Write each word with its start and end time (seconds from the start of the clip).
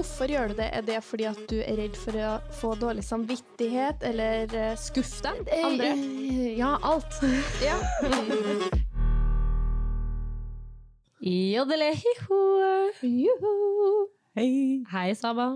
hvorfor 0.00 0.30
gjør 0.32 0.48
du 0.48 0.54
det? 0.56 0.66
Er 0.72 0.84
det 0.86 0.98
fordi 1.04 1.26
at 1.28 1.40
du 1.50 1.58
er 1.60 1.76
redd 1.76 1.96
for 2.00 2.16
å 2.16 2.28
få 2.56 2.70
dårlig 2.80 3.02
samvittighet, 3.04 4.00
eller 4.08 4.48
uh, 4.54 4.70
skuffe 4.80 5.20
deg? 5.26 5.50
Andre? 5.60 5.90
Eh, 5.92 6.46
Ja, 6.56 6.76
alt. 6.88 7.18
Ja. 7.68 7.76
Jodelehiho. 11.20 12.38
Juhu. 13.04 13.50
Hei. 14.38 14.80
Hei, 14.88 15.10
Saba. 15.18 15.50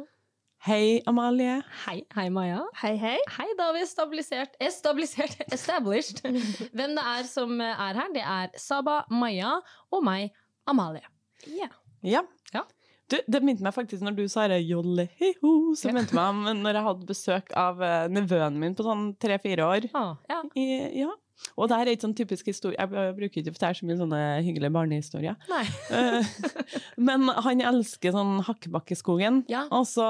Hei, 0.67 1.01
Amalie. 1.09 1.63
Hei, 1.87 2.03
hei, 2.17 2.29
Maja. 2.33 2.61
Hei, 2.83 2.93
hei. 3.01 3.17
Hei, 3.39 3.49
da 3.57 3.71
har 3.71 3.79
vi 3.79 3.87
stabilisert 3.89 4.61
Estabilisert, 4.61 5.41
established. 5.57 6.21
Hvem 6.77 6.99
det 6.99 7.07
er 7.17 7.25
som 7.29 7.57
er 7.65 7.97
her, 7.97 8.13
det 8.13 8.25
er 8.25 8.53
Saba, 8.61 9.01
Maja 9.09 9.57
og 9.93 10.05
meg, 10.05 10.37
Amalie. 10.69 11.05
Ja. 11.49 11.71
Ja. 12.05 12.21
Du, 13.11 13.19
det 13.29 13.43
minte 13.45 13.63
meg 13.63 13.75
faktisk 13.77 14.01
når 14.07 14.15
du 14.17 14.23
sa 14.33 14.47
det 14.49 14.63
jollehiho, 14.65 15.75
så 15.77 15.91
Ja. 15.91 15.93
minte 15.93 16.15
meg 16.17 16.31
om 16.31 16.63
når 16.63 16.79
jeg 16.79 16.85
hadde 16.87 17.07
besøk 17.11 17.53
av 17.57 17.83
eh, 17.85 18.07
nevøen 18.09 18.57
min 18.59 18.75
på 18.75 18.87
sånn 18.87 19.11
tre-fire 19.21 19.67
år. 19.67 19.91
Ah, 19.95 20.15
ja. 20.31 20.39
I, 20.57 21.01
ja. 21.03 21.11
Og 21.59 21.69
det 21.69 21.77
her 21.77 21.89
er 21.91 21.97
ikke 21.97 22.07
sånn 22.07 22.15
typisk 22.17 22.47
historie. 22.49 22.79
Jeg 22.79 22.89
bruker 23.19 23.41
ikke 23.43 23.51
å 23.51 23.55
fortelle 23.57 23.77
så 23.77 23.85
mye 23.89 23.99
sånne 23.99 24.21
hyggelige 24.47 24.73
barnehistorier. 24.73 25.37
Eh, 25.91 26.25
Men 27.11 27.29
han 27.29 27.61
elsker 27.61 28.15
sånn 28.15 28.39
Hakkebakkeskogen, 28.47 29.43
Ja. 29.53 29.67
og 29.75 29.85
så 29.91 30.07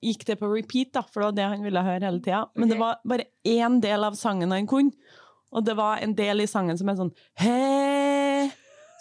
gikk 0.00 0.24
det 0.30 0.38
på 0.40 0.48
repeat, 0.48 0.92
da, 0.94 1.02
for 1.02 1.20
det 1.20 1.26
var 1.28 1.36
det 1.40 1.48
han 1.56 1.66
ville 1.66 1.82
høre 1.84 2.06
hele 2.08 2.22
tida. 2.24 2.46
Men 2.56 2.70
det 2.72 2.78
var 2.80 3.02
bare 3.04 3.26
én 3.44 3.80
del 3.84 4.04
av 4.08 4.16
sangen 4.16 4.54
han 4.54 4.66
kunne, 4.70 4.94
og 5.52 5.66
det 5.66 5.76
var 5.76 6.00
en 6.02 6.14
del 6.18 6.40
i 6.40 6.46
sangen 6.50 6.78
som 6.80 6.88
er 6.88 6.96
sånn 7.02 7.12
he 7.44 8.48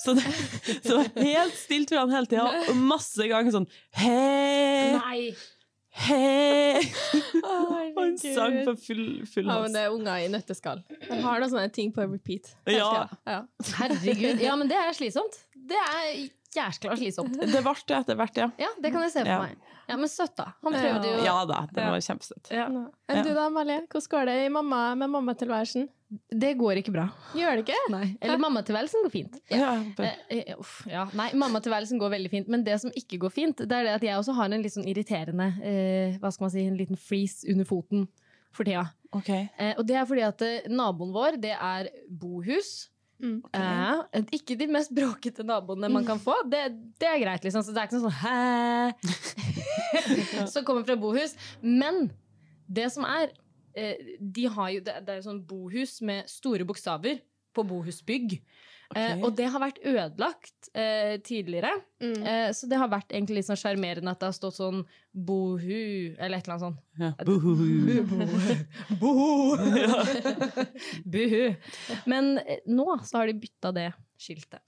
så 0.04 0.14
det, 0.18 0.24
så 0.86 1.00
det 1.00 1.16
var 1.16 1.24
helt 1.24 1.58
stilt 1.58 1.94
for 1.94 2.02
han 2.04 2.14
hele 2.14 2.30
tida, 2.30 2.46
og 2.70 2.80
masse 2.80 3.28
ganger 3.32 3.56
sånn 3.56 3.68
Hei! 3.96 4.94
Nei. 4.98 5.24
he 5.94 6.82
Han 7.46 8.16
sang 8.18 8.60
på 8.66 8.76
full, 8.82 9.04
full 9.30 9.48
Ja, 9.48 9.60
men 9.62 9.76
det 9.76 9.84
er 9.86 9.94
unger 9.94 10.24
i 10.26 10.30
nøtteskall. 10.34 10.82
De 10.90 11.20
har 11.22 11.44
noen 11.44 11.52
sånne 11.52 11.70
ting 11.74 11.92
på 11.94 12.06
repeat. 12.08 12.56
Ja. 12.70 13.06
ja. 13.30 13.44
Herregud. 13.78 14.42
Ja, 14.42 14.56
men 14.60 14.72
det 14.72 14.80
er 14.80 14.96
slitsomt. 14.98 15.38
Det 15.54 15.78
er 15.78 16.08
jæskla 16.54 16.98
slitsomt. 16.98 17.38
Det 17.38 17.62
ble 17.66 17.76
det 17.88 18.00
etter 18.00 18.18
hvert, 18.20 18.42
ja. 18.42 18.50
Ja, 18.62 18.72
det 18.82 18.92
kan 18.94 19.06
jeg 19.06 19.14
se 19.14 19.22
for 19.24 19.32
Ja. 19.34 19.40
meg. 19.46 19.70
Ja, 19.88 19.98
Men 20.00 20.08
søtt, 20.08 20.36
da. 20.40 20.54
Han 20.64 20.74
prøvde 20.74 21.10
jo 21.12 21.24
Ja 21.26 21.36
da, 21.46 21.66
det 21.74 21.84
var 21.92 22.04
kjempesøtt. 22.06 22.52
Ja. 22.56 22.68
Enn 23.12 23.26
du 23.26 23.34
da, 23.34 23.48
Amalie? 23.50 23.82
Hvordan 23.92 24.12
går 24.14 24.30
det 24.32 24.38
i 24.46 24.50
mamma, 24.54 24.84
med 24.96 25.12
mammatilværelsen? 25.12 25.90
Det 26.30 26.52
går 26.60 26.80
ikke 26.82 26.92
bra. 26.94 27.06
Gjør 27.38 27.58
det 27.60 27.64
ikke? 27.66 27.78
Nei. 27.94 28.06
Eller 28.22 28.42
mammatilværelsen 28.42 29.06
går 29.06 29.14
fint. 29.14 29.38
Ja, 29.52 29.74
Ja, 29.98 30.12
eh, 30.30 30.54
uff, 30.60 30.84
ja. 30.90 31.06
Nei, 31.18 31.30
mammatilværelsen 31.40 32.00
går 32.02 32.14
veldig 32.16 32.32
fint, 32.34 32.48
men 32.54 32.64
det 32.66 32.80
som 32.82 32.92
ikke 32.96 33.20
går 33.26 33.34
fint, 33.34 33.58
det 33.64 33.72
er 33.80 33.88
det 33.88 33.96
at 33.98 34.06
jeg 34.08 34.18
også 34.20 34.36
har 34.38 34.52
en 34.52 34.62
litt 34.66 34.76
sånn 34.76 34.88
irriterende 34.90 35.50
eh, 35.64 36.18
Hva 36.22 36.32
skal 36.34 36.46
man 36.48 36.54
si, 36.56 36.66
en 36.70 36.78
liten 36.80 37.00
freeze 37.00 37.48
under 37.52 37.66
foten 37.70 38.08
for 38.54 38.64
tida. 38.70 38.86
ok. 39.12 39.30
Eh, 39.34 39.74
og 39.78 39.86
det 39.90 39.96
er 39.98 40.06
fordi 40.10 40.26
at 40.28 40.42
naboen 40.70 41.14
vår, 41.16 41.40
det 41.42 41.56
er 41.58 41.90
bohus. 42.10 42.90
Mm. 43.24 43.40
Eh, 43.56 44.24
ikke 44.36 44.58
de 44.60 44.68
mest 44.68 44.92
bråkete 44.94 45.46
naboene 45.48 45.90
man 45.90 46.06
kan 46.06 46.20
få. 46.20 46.36
Det, 46.52 46.66
det 47.00 47.08
er 47.08 47.22
greit, 47.24 47.44
liksom. 47.48 47.64
Så 47.64 47.72
det 47.74 47.82
er 47.82 47.88
ikke 47.88 48.02
noe 48.02 48.10
sånn 48.10 48.22
hæ 48.22 48.92
som 50.54 50.66
kommer 50.68 50.84
fra 50.86 50.98
bohus. 51.00 51.34
Men 51.62 52.12
det 52.68 52.90
som 52.94 53.06
er 53.08 53.32
De 53.74 54.44
har 54.56 54.70
jo 54.70 54.82
Det, 54.86 55.00
det 55.06 55.14
er 55.14 55.22
jo 55.22 55.28
sånn 55.30 55.44
bohus 55.50 56.00
med 56.06 56.30
store 56.30 56.68
bokstaver 56.68 57.22
på 57.54 57.66
bohusbygg. 57.70 58.38
Eh, 58.94 59.18
og 59.24 59.34
det 59.38 59.48
har 59.50 59.62
vært 59.62 59.80
ødelagt 59.90 60.70
eh, 60.78 61.16
tidligere. 61.26 61.72
Mm. 62.04 62.20
Eh, 62.22 62.50
så 62.54 62.68
det 62.70 62.78
har 62.78 62.92
vært 62.92 63.14
egentlig 63.14 63.40
litt 63.40 63.48
sånn 63.48 63.60
sjarmerende 63.60 64.14
at 64.14 64.22
det 64.22 64.30
har 64.30 64.36
stått 64.38 64.58
sånn 64.60 64.84
bohu, 65.12 66.14
eller 66.18 66.38
et 66.38 66.46
eller 66.46 66.56
annet 66.56 66.66
sånt. 66.66 66.80
Ja. 67.00 67.12
Buhu. 67.26 67.54
Buhu. 71.16 71.46
Men 72.10 72.36
eh, 72.44 72.62
nå 72.70 72.88
så 73.08 73.22
har 73.22 73.32
de 73.32 73.40
bytta 73.42 73.74
det 73.76 73.90
skiltet. 74.20 74.62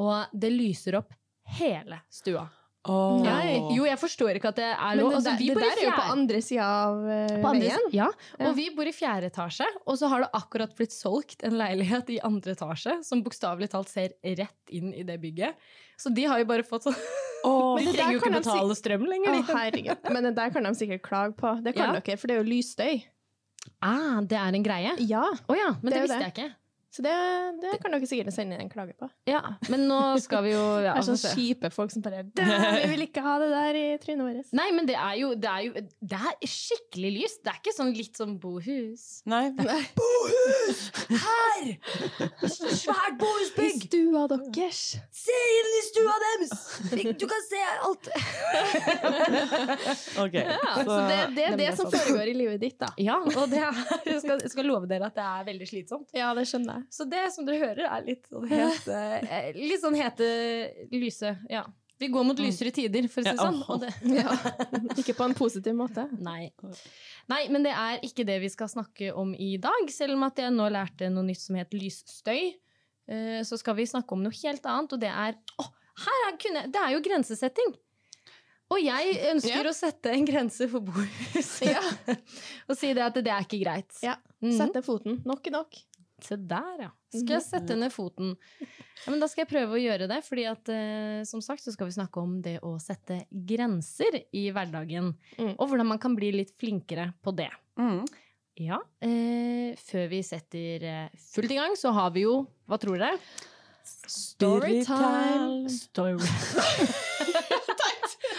Og 0.00 0.34
det 0.34 0.52
lyser 0.52 1.00
opp 1.00 1.14
hele 1.56 2.02
stua. 2.12 2.44
Åh. 2.86 3.22
Nei. 3.24 3.54
Jo, 3.72 3.84
jeg 3.88 3.96
forstår 3.96 4.36
ikke 4.36 4.50
at 4.52 4.56
det 4.60 4.66
er 4.68 4.90
Men 4.90 4.98
lov. 5.00 5.10
det, 5.10 5.16
Altså, 5.16 5.30
der, 5.30 5.38
vi 5.40 5.46
det 5.48 5.54
bor 5.56 5.62
i 5.62 5.68
der 5.70 5.78
er 5.80 5.84
jo 5.86 5.92
på 5.96 6.06
andre 6.12 6.40
sida 6.44 6.64
av 6.68 6.98
på 7.40 7.52
veien. 7.56 7.86
ja, 7.92 8.08
Ja. 8.38 8.48
og 8.50 8.56
vi 8.56 8.66
bor 8.76 8.84
i 8.84 8.92
fjerde 8.92 9.30
etasje, 9.32 9.66
og 9.86 9.96
så 9.96 10.08
har 10.12 10.20
det 10.20 10.28
akkurat 10.34 10.74
blitt 10.76 10.92
solgt 10.92 11.42
en 11.44 11.56
leilighet 11.56 12.10
i 12.10 12.18
andre 12.20 12.52
etasje 12.52 12.98
som 13.04 13.22
bokstavelig 13.24 13.70
talt 13.70 13.88
ser 13.88 14.10
rett 14.22 14.68
inn 14.68 14.92
i 14.92 15.02
det 15.02 15.16
bygget. 15.22 15.54
Så 15.96 16.12
de 16.12 16.24
har 16.24 16.38
jo 16.38 16.44
bare 16.44 16.62
fått 16.62 16.82
sånn 16.84 16.94
Åh. 17.44 17.76
De 17.78 17.84
Men 17.84 17.92
det 17.92 17.94
trenger 18.00 18.12
jo 18.12 18.18
ikke 18.20 18.32
de 18.32 18.42
si- 18.42 18.50
betale 18.50 18.74
strøm 18.76 19.06
lenger. 19.08 19.32
Oh, 19.40 19.56
herregud. 19.56 20.10
Men 20.12 20.22
det 20.24 20.34
der 20.36 20.50
kan 20.50 20.62
de 20.64 20.70
sikkert 20.74 21.02
klage 21.02 21.34
på. 21.36 21.62
Det 21.64 21.74
kan 21.74 21.94
Ja. 21.94 22.00
dere, 22.00 22.16
for 22.18 22.26
det 22.26 22.36
er 22.36 22.42
jo 22.42 22.50
lysstøy. 22.50 23.02
Ah, 23.82 24.20
det 24.20 24.36
er 24.36 24.52
en 24.54 24.62
greie? 24.62 24.92
Ja. 24.98 25.24
Ja, 25.48 25.54
ja, 25.56 25.70
men 25.82 25.92
Det 25.92 25.92
det, 25.92 26.02
visste 26.02 26.18
det. 26.18 26.24
jeg 26.24 26.34
ikke. 26.34 26.54
Så 26.94 27.02
det, 27.02 27.12
det 27.58 27.72
kan 27.82 27.90
dere 27.90 28.06
sikkert 28.06 28.30
sende 28.36 28.54
en 28.62 28.68
klage 28.70 28.92
på. 28.94 29.08
Ja, 29.26 29.40
Men 29.66 29.88
nå 29.90 29.98
skal 30.22 30.44
vi 30.46 30.52
jo 30.52 30.62
Det 30.84 30.92
er 30.92 31.02
sånn 31.02 31.18
kjipe 31.34 31.70
folk 31.74 31.90
som 31.90 32.04
bare 32.04 32.20
«Dæ, 32.22 32.44
Vi 32.84 32.90
vil 32.92 33.02
ikke 33.08 33.24
ha 33.24 33.32
det 33.42 33.48
der 33.50 33.78
i 33.80 33.84
trynet 33.98 34.22
vårt. 34.28 34.52
Nei, 34.54 34.68
men 34.76 34.86
det 34.86 34.94
er 34.94 35.16
jo, 35.18 35.32
det 35.34 35.50
er 35.50 35.64
jo 35.66 35.72
Det 35.98 36.20
er 36.30 36.36
skikkelig 36.46 37.10
lyst. 37.16 37.40
Det 37.42 37.50
er 37.50 37.58
ikke 37.58 37.74
sånn 37.74 37.90
litt 37.98 38.20
sånn 38.20 38.36
bohus. 38.38 39.06
Nei. 39.26 39.48
bohus! 39.98 40.84
Her! 41.10 41.72
Svært 42.46 43.18
bohusbygg! 43.18 43.74
I 43.74 43.88
stua 43.88 44.24
deres! 44.30 44.84
Se 45.24 45.40
inn 45.58 45.74
i 45.74 45.82
stua 45.88 46.14
deres! 46.28 46.54
Du 47.18 47.26
kan 47.26 47.44
se 47.48 47.64
alt! 47.88 48.10
Ok. 50.24 50.34
Ja, 50.34 50.72
så 50.84 50.96
det, 51.08 51.18
det 51.34 51.44
er 51.48 51.56
det 51.58 51.68
som 51.78 51.88
foregår 51.90 52.30
i 52.30 52.34
livet 52.36 52.60
ditt, 52.62 52.76
da. 52.80 52.90
Ja, 53.00 53.16
og 53.18 53.50
det 53.50 53.60
er, 53.60 53.78
jeg, 54.06 54.20
skal, 54.22 54.38
jeg 54.44 54.52
skal 54.52 54.68
love 54.68 54.88
dere 54.90 55.08
at 55.10 55.16
det 55.16 55.24
er 55.26 55.46
veldig 55.48 55.68
slitsomt. 55.68 56.14
Ja, 56.16 56.30
det 56.36 56.46
skjønner 56.50 56.80
jeg. 56.80 56.83
Så 56.90 57.06
det 57.08 57.22
som 57.34 57.46
dere 57.46 57.60
hører, 57.62 57.86
er 57.88 58.04
litt 58.06 58.26
sånn 58.30 58.46
hete 58.50 58.98
eh, 59.28 59.48
Litt 59.56 59.80
sånn 59.82 59.96
hete, 59.98 60.28
lyse 60.92 61.36
Ja. 61.50 61.64
Vi 62.02 62.08
går 62.10 62.24
mot 62.26 62.40
lysere 62.42 62.72
tider, 62.74 63.06
for 63.08 63.22
å 63.22 63.24
si 63.24 63.30
det 63.30 63.38
sånn. 63.38 63.80
Det, 63.80 63.90
Ja. 64.18 64.32
Ikke 64.98 65.14
på 65.14 65.28
en 65.28 65.34
positiv 65.38 65.76
måte. 65.78 66.02
Nei. 66.18 66.50
Nei, 67.30 67.44
men 67.54 67.62
det 67.64 67.70
er 67.70 68.02
ikke 68.04 68.26
det 68.26 68.40
vi 68.42 68.50
skal 68.50 68.68
snakke 68.68 69.12
om 69.14 69.30
i 69.38 69.52
dag. 69.62 69.86
Selv 69.94 70.16
om 70.18 70.26
at 70.26 70.42
jeg 70.42 70.50
nå 70.52 70.66
lærte 70.74 71.06
noe 71.14 71.22
nytt 71.28 71.40
som 71.44 71.54
het 71.56 71.70
lysstøy, 71.72 72.50
eh, 73.06 73.38
så 73.46 73.56
skal 73.62 73.78
vi 73.78 73.86
snakke 73.86 74.12
om 74.18 74.26
noe 74.26 74.34
helt 74.42 74.66
annet, 74.66 74.92
og 74.98 75.00
det 75.06 75.12
er 75.14 75.38
Å, 75.62 75.68
her 76.04 76.26
er, 76.26 76.36
kunne, 76.42 76.66
Det 76.74 76.82
er 76.82 76.96
jo 76.96 77.02
grensesetting! 77.06 77.74
Og 78.74 78.80
jeg 78.82 79.16
ønsker 79.30 79.60
Ja. 79.62 79.70
å 79.70 79.74
sette 79.76 80.10
en 80.16 80.24
grense 80.26 80.66
for 80.72 80.82
bordhuset. 80.82 81.68
Ja. 81.70 81.82
og 82.68 82.76
si 82.80 82.90
det 82.96 83.04
at 83.06 83.14
det 83.22 83.30
er 83.30 83.44
ikke 83.46 83.60
greit. 83.62 83.92
Ja. 84.02 84.16
Sette 84.42 84.82
foten. 84.84 85.20
Nok 85.28 85.46
er 85.46 85.54
nok. 85.60 85.76
Se 86.24 86.38
der, 86.40 86.86
ja. 86.86 86.90
Skal 87.12 87.36
jeg 87.36 87.44
sette 87.44 87.76
ned 87.76 87.92
foten? 87.92 88.32
Ja, 88.60 89.12
men 89.12 89.20
da 89.20 89.28
skal 89.28 89.44
jeg 89.44 89.50
prøve 89.52 89.76
å 89.76 89.80
gjøre 89.82 90.08
det, 90.10 90.20
fordi 90.24 90.46
at 90.48 90.70
eh, 90.72 91.20
som 91.28 91.42
sagt 91.44 91.62
så 91.64 91.74
skal 91.74 91.90
vi 91.90 91.96
snakke 91.98 92.22
om 92.22 92.38
det 92.44 92.56
å 92.64 92.74
sette 92.82 93.26
grenser 93.28 94.22
i 94.32 94.46
hverdagen. 94.54 95.12
Mm. 95.36 95.52
Og 95.54 95.66
hvordan 95.68 95.90
man 95.92 96.00
kan 96.02 96.16
bli 96.16 96.32
litt 96.34 96.54
flinkere 96.60 97.10
på 97.22 97.34
det. 97.36 97.50
Mm. 97.80 98.02
Ja, 98.64 98.78
eh, 99.04 99.74
før 99.82 100.08
vi 100.12 100.22
setter 100.24 100.88
eh, 100.88 101.24
fullt 101.34 101.52
i 101.52 101.58
gang, 101.58 101.76
så 101.76 101.92
har 101.96 102.14
vi 102.14 102.24
jo 102.24 102.44
Hva 102.70 102.78
tror 102.80 102.96
dere? 103.02 103.18
Storytime. 103.84 105.68
Story. 105.68 106.16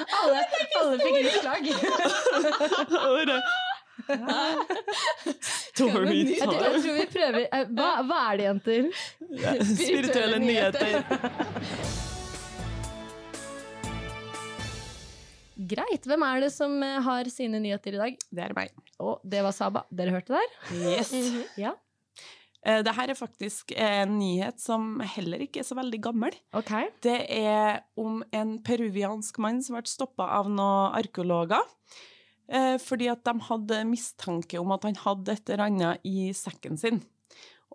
alle, 0.23 0.41
alle 0.79 0.97
fikk 1.00 1.17
litt 1.19 1.38
slag. 1.40 1.63
Jeg 5.66 5.73
tror 5.75 6.06
vi 6.06 7.06
prøver 7.11 7.45
eh, 7.45 7.67
hva, 7.72 7.89
hva 8.07 8.19
er 8.31 8.38
det, 8.41 8.45
jenter? 8.50 8.89
Spirituelle 9.72 10.39
nyheter. 10.44 11.00
Greit. 15.55 16.03
Hvem 16.03 16.23
er 16.28 16.43
det 16.43 16.52
som 16.53 16.75
eh, 16.84 16.97
har 17.05 17.29
sine 17.31 17.61
nyheter 17.64 17.96
i 17.96 18.02
dag? 18.02 18.17
Det 18.28 18.43
er 18.43 18.53
meg. 18.58 18.73
Og 18.99 19.22
det 19.23 19.41
var 19.46 19.55
Saba. 19.55 19.85
Dere 19.96 20.16
hørte 20.17 20.35
der? 20.35 20.55
Yes. 20.75 21.14
Ja. 21.59 21.72
Eh, 22.66 22.81
Det 22.84 22.96
her 22.97 23.14
er 23.14 23.17
faktisk 23.20 23.72
en 23.78 24.17
nyhet 24.20 24.59
som 24.59 24.99
heller 25.16 25.46
ikke 25.46 25.61
er 25.64 25.67
så 25.67 25.78
veldig 25.79 26.02
gammel. 26.09 26.35
Okay. 26.55 26.91
Det 27.05 27.22
er 27.37 27.85
om 27.99 28.20
en 28.35 28.58
peruviansk 28.67 29.40
mann 29.43 29.64
som 29.64 29.78
ble 29.79 29.87
stoppa 29.87 30.28
av 30.41 30.52
noen 30.52 30.91
arkeologer. 30.99 31.64
Eh, 32.50 32.78
Fordi 32.82 33.09
at 33.12 33.26
de 33.28 33.36
hadde 33.50 33.82
mistanke 33.90 34.59
om 34.62 34.74
at 34.76 34.88
han 34.88 34.97
hadde 35.02 35.36
et 35.36 35.52
eller 35.53 35.66
annet 35.68 36.08
i 36.08 36.32
sekken 36.36 36.80
sin. 36.80 37.02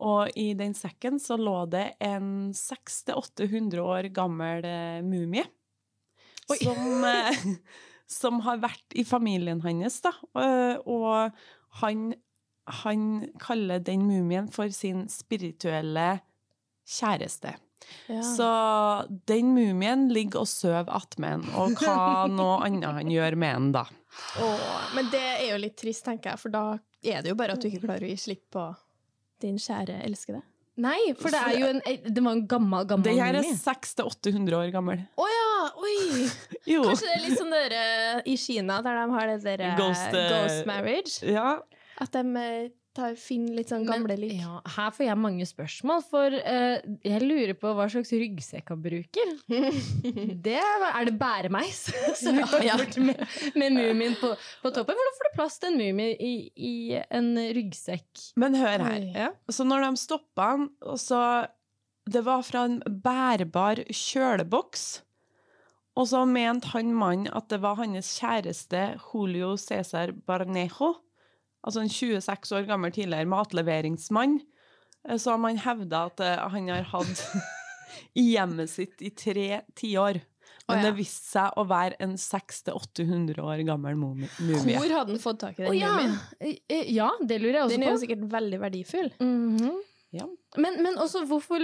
Og 0.01 0.33
i 0.39 0.53
den 0.57 0.73
sekken 0.77 1.19
så 1.21 1.37
lå 1.37 1.67
det 1.73 1.95
en 2.01 2.51
600-800 2.57 3.85
år 3.85 4.11
gammel 4.17 4.65
eh, 4.65 5.01
mumie. 5.05 5.45
Som, 6.51 7.05
eh, 7.07 7.45
som 8.21 8.41
har 8.47 8.63
vært 8.63 8.99
i 8.99 9.05
familien 9.07 9.63
hans, 9.63 10.01
da. 10.03 10.15
Og 10.89 11.37
han, 11.83 12.07
han 12.83 13.09
kaller 13.43 13.83
den 13.87 14.07
mumien 14.09 14.49
for 14.51 14.73
sin 14.75 15.07
spirituelle 15.13 16.21
kjæreste. 16.91 17.55
Ja. 18.11 18.21
Så 18.27 18.51
den 19.31 19.55
mumien 19.55 20.09
ligger 20.13 20.45
og 20.45 20.51
sover 20.51 20.91
attmed 21.01 21.41
han, 21.41 21.49
og 21.55 21.81
hva 21.81 22.27
noe 22.39 22.61
annet 22.67 23.01
han 23.01 23.11
gjør 23.13 23.39
med 23.41 23.57
han 23.57 23.73
da. 23.77 23.87
Åh, 24.43 24.95
men 24.97 25.11
det 25.13 25.23
er 25.23 25.49
jo 25.53 25.59
litt 25.63 25.77
trist, 25.79 26.05
tenker 26.07 26.35
jeg, 26.35 26.43
for 26.43 26.55
da 26.55 26.65
er 27.01 27.23
det 27.23 27.33
jo 27.33 27.39
bare 27.39 27.57
at 27.57 27.63
du 27.63 27.71
ikke 27.71 27.85
klarer 27.87 28.09
å 28.09 28.11
gi 28.11 28.19
slipp 28.21 28.47
på 28.53 28.65
din 29.41 29.61
kjære 29.61 30.03
elskede. 30.05 30.43
Nei, 30.81 30.99
for 31.19 31.33
det 31.35 31.41
er 31.45 31.57
jo 31.59 31.69
en, 31.75 31.81
det 31.85 32.23
var 32.25 32.37
en 32.37 32.43
gammel, 32.49 32.85
gammel 32.89 33.05
Det 33.05 33.15
her 33.19 33.37
er 33.37 33.45
mumie. 33.45 33.57
600-800 33.59 34.57
år 34.57 34.71
gammel. 34.73 35.03
Å 35.21 35.27
ja! 35.29 35.47
Oi! 35.81 35.97
Jo. 36.71 36.85
Kanskje 36.87 37.09
det 37.09 37.15
er 37.17 37.23
litt 37.25 37.41
sånn 37.41 37.53
dere 37.53 37.83
i 38.29 38.37
Kina, 38.39 38.79
der 38.85 39.01
de 39.01 39.05
har 39.17 39.31
det 39.33 39.39
der 39.45 39.63
eh, 39.67 39.75
Ghost, 39.79 40.15
eh, 40.15 40.29
ghost 40.31 40.69
marriage. 40.69 41.17
Ja. 41.27 41.57
At 42.01 42.15
de 42.15 42.23
eh, 42.41 42.71
tar, 42.97 43.15
finner 43.21 43.55
litt 43.61 43.71
sånn 43.73 43.85
gamle 43.89 44.17
lik. 44.19 44.35
Ja, 44.41 44.61
her 44.77 44.91
får 44.95 45.07
jeg 45.07 45.19
mange 45.21 45.47
spørsmål, 45.49 46.03
for 46.11 46.35
uh, 46.35 46.79
jeg 47.07 47.23
lurer 47.25 47.55
på 47.59 47.73
hva 47.79 47.87
slags 47.93 48.13
ryggsekk 48.13 48.73
han 48.75 48.81
bruker. 48.85 49.35
Det 50.47 50.57
er, 50.59 51.05
det 51.09 51.15
bæremeis 51.21 51.83
som 52.23 52.39
Ja. 52.41 52.49
gjort 52.77 52.97
med, 53.03 53.21
med 53.59 53.77
mumien 53.77 54.17
på, 54.21 54.33
på 54.63 54.73
toppen? 54.75 54.97
Hvordan 54.99 55.17
får 55.19 55.29
du 55.29 55.37
plass 55.37 55.59
til 55.63 55.73
en 55.73 55.79
mumie 55.81 56.17
i, 56.17 56.33
i 56.57 56.75
en 57.11 57.31
ryggsekk? 57.57 58.25
Men 58.41 58.57
hør 58.59 58.87
her. 58.89 59.07
Ja. 59.15 59.29
Så 59.53 59.67
når 59.69 59.87
de 59.89 59.93
stoppa 60.01 60.51
han, 60.55 60.69
og 60.83 60.99
så 61.03 61.21
Det 62.11 62.25
var 62.27 62.43
fra 62.43 62.65
en 62.67 62.81
bærbar 63.05 63.85
kjøleboks. 63.93 65.03
Og 65.99 66.07
så 66.09 66.23
mente 66.27 66.71
han 66.73 66.95
mannen 66.97 67.29
at 67.37 67.49
det 67.53 67.59
var 67.63 67.77
hans 67.79 68.15
kjæreste 68.19 68.81
Julio 69.11 69.53
Cæsar 69.61 70.13
Barnejo, 70.27 70.95
altså 71.67 71.85
en 71.85 71.93
26 71.93 72.57
år 72.57 72.67
gammel 72.69 72.95
tidligere 72.95 73.29
matleveringsmann, 73.31 74.41
Så 75.09 75.19
som 75.25 75.45
han 75.49 75.61
hevda 75.61 76.07
at 76.11 76.21
eh, 76.21 76.43
han 76.53 76.69
har 76.69 76.89
hatt 76.93 77.25
i 78.21 78.33
hjemmet 78.35 78.71
sitt 78.71 79.03
i 79.03 79.11
tre 79.11 79.63
tiår. 79.79 80.21
Men 80.71 80.79
oh, 80.79 80.85
ja. 80.85 80.91
det 80.91 80.99
viste 81.01 81.33
seg 81.33 81.57
å 81.59 81.65
være 81.67 81.97
en 82.05 82.13
600-800 82.21 83.41
år 83.43 83.63
gammel 83.67 83.97
mumie. 83.99 84.29
Hvor 84.39 84.93
hadde 84.93 85.15
han 85.17 85.23
fått 85.23 85.41
tak 85.43 85.59
i 85.59 85.65
den 85.65 85.73
oh, 85.73 85.77
ja. 85.79 85.95
mumien? 85.97 86.19
Eh, 86.39 86.93
ja, 86.95 87.09
det 87.19 87.41
lurer 87.41 87.57
jeg 87.57 87.65
også 87.65 87.75
Den 87.75 87.87
er 87.87 87.95
jo 87.95 88.03
sikkert 88.05 88.27
veldig 88.37 88.61
verdifull. 88.63 89.11
Mhm. 89.19 89.81
Ja. 90.11 90.27
Men, 90.59 90.81
men 90.83 90.97
også 90.99 91.23
hvorfor 91.31 91.63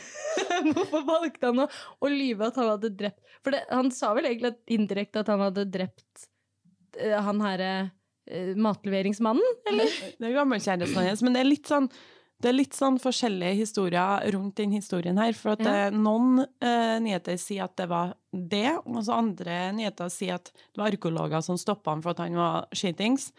Hvorfor 0.74 1.02
valgte 1.04 1.50
han 1.50 1.64
å, 1.66 1.66
å 2.00 2.08
lyve 2.08 2.48
at 2.48 2.56
han 2.56 2.70
hadde 2.72 2.90
drept 2.96 3.20
For 3.44 3.52
det, 3.52 3.60
han 3.68 3.90
sa 3.92 4.14
vel 4.16 4.30
egentlig 4.30 4.54
indirekte 4.72 5.20
at 5.20 5.28
han 5.28 5.42
hadde 5.44 5.66
drept 5.68 6.24
uh, 6.96 7.18
han 7.26 7.42
herre 7.44 7.68
eh, 7.82 7.92
matleveringsmannen? 8.56 9.54
Eller? 9.70 9.94
Det 10.18 10.28
er 10.30 10.36
gammelkjæresten 10.38 11.06
hans, 11.08 11.22
men 11.22 11.34
det 11.36 11.40
er 11.44 11.50
litt 11.50 11.70
sånn 11.70 11.88
det 12.44 12.50
er 12.50 12.56
litt 12.58 12.74
sånn 12.76 12.98
forskjellige 13.00 13.54
historier 13.56 14.24
rundt 14.34 14.56
den 14.58 14.72
historien 14.74 15.16
her. 15.16 15.32
For 15.32 15.54
at 15.54 15.60
Ja. 15.64 15.86
eh, 15.86 15.90
noen 15.96 16.42
eh, 16.60 16.98
nyheter 17.00 17.38
sier 17.40 17.64
at 17.64 17.76
det 17.78 17.86
var 17.88 18.10
det, 18.34 18.66
og 18.84 18.98
så 19.06 19.14
andre 19.16 19.72
nyheter 19.72 20.10
sier 20.12 20.34
at 20.34 20.50
det 20.52 20.76
var 20.76 20.90
arkeologer 20.90 21.40
som 21.46 21.56
stoppa 21.56 21.94
han 21.94 22.02
for 22.02 22.10
at 22.10 22.18
han 22.18 22.34
var 22.36 22.66
skitings. 22.74 23.30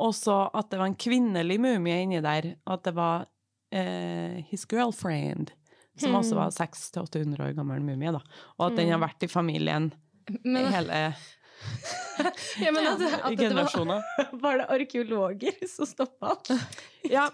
Og 0.00 0.14
så 0.16 0.48
at 0.54 0.70
det 0.70 0.78
var 0.80 0.86
en 0.86 0.96
kvinnelig 0.96 1.58
mumie 1.60 1.98
inni 2.06 2.22
der. 2.24 2.54
At 2.66 2.84
det 2.84 2.94
var 2.96 3.26
eh, 3.74 4.40
his 4.48 4.64
girlfriend, 4.70 5.50
som 5.98 6.14
også 6.14 6.34
var 6.38 6.54
600-800 6.54 7.40
år 7.44 7.54
gammel 7.58 7.82
mumie. 7.84 8.12
da. 8.12 8.22
Og 8.58 8.70
at 8.70 8.76
den 8.76 8.88
har 8.94 9.02
vært 9.02 9.26
i 9.26 9.28
familien 9.28 9.92
Men, 10.42 10.72
hele 10.72 11.14
ja, 12.62 12.70
men 12.72 12.86
at, 12.86 13.00
at 13.26 13.36
det 13.38 13.48
var, 13.56 14.02
var 14.44 14.58
det 14.60 14.66
arkeologer 14.76 15.56
som 15.68 15.86
stoppa 15.88 16.34
alt? 16.34 16.50
Ja, 17.10 17.26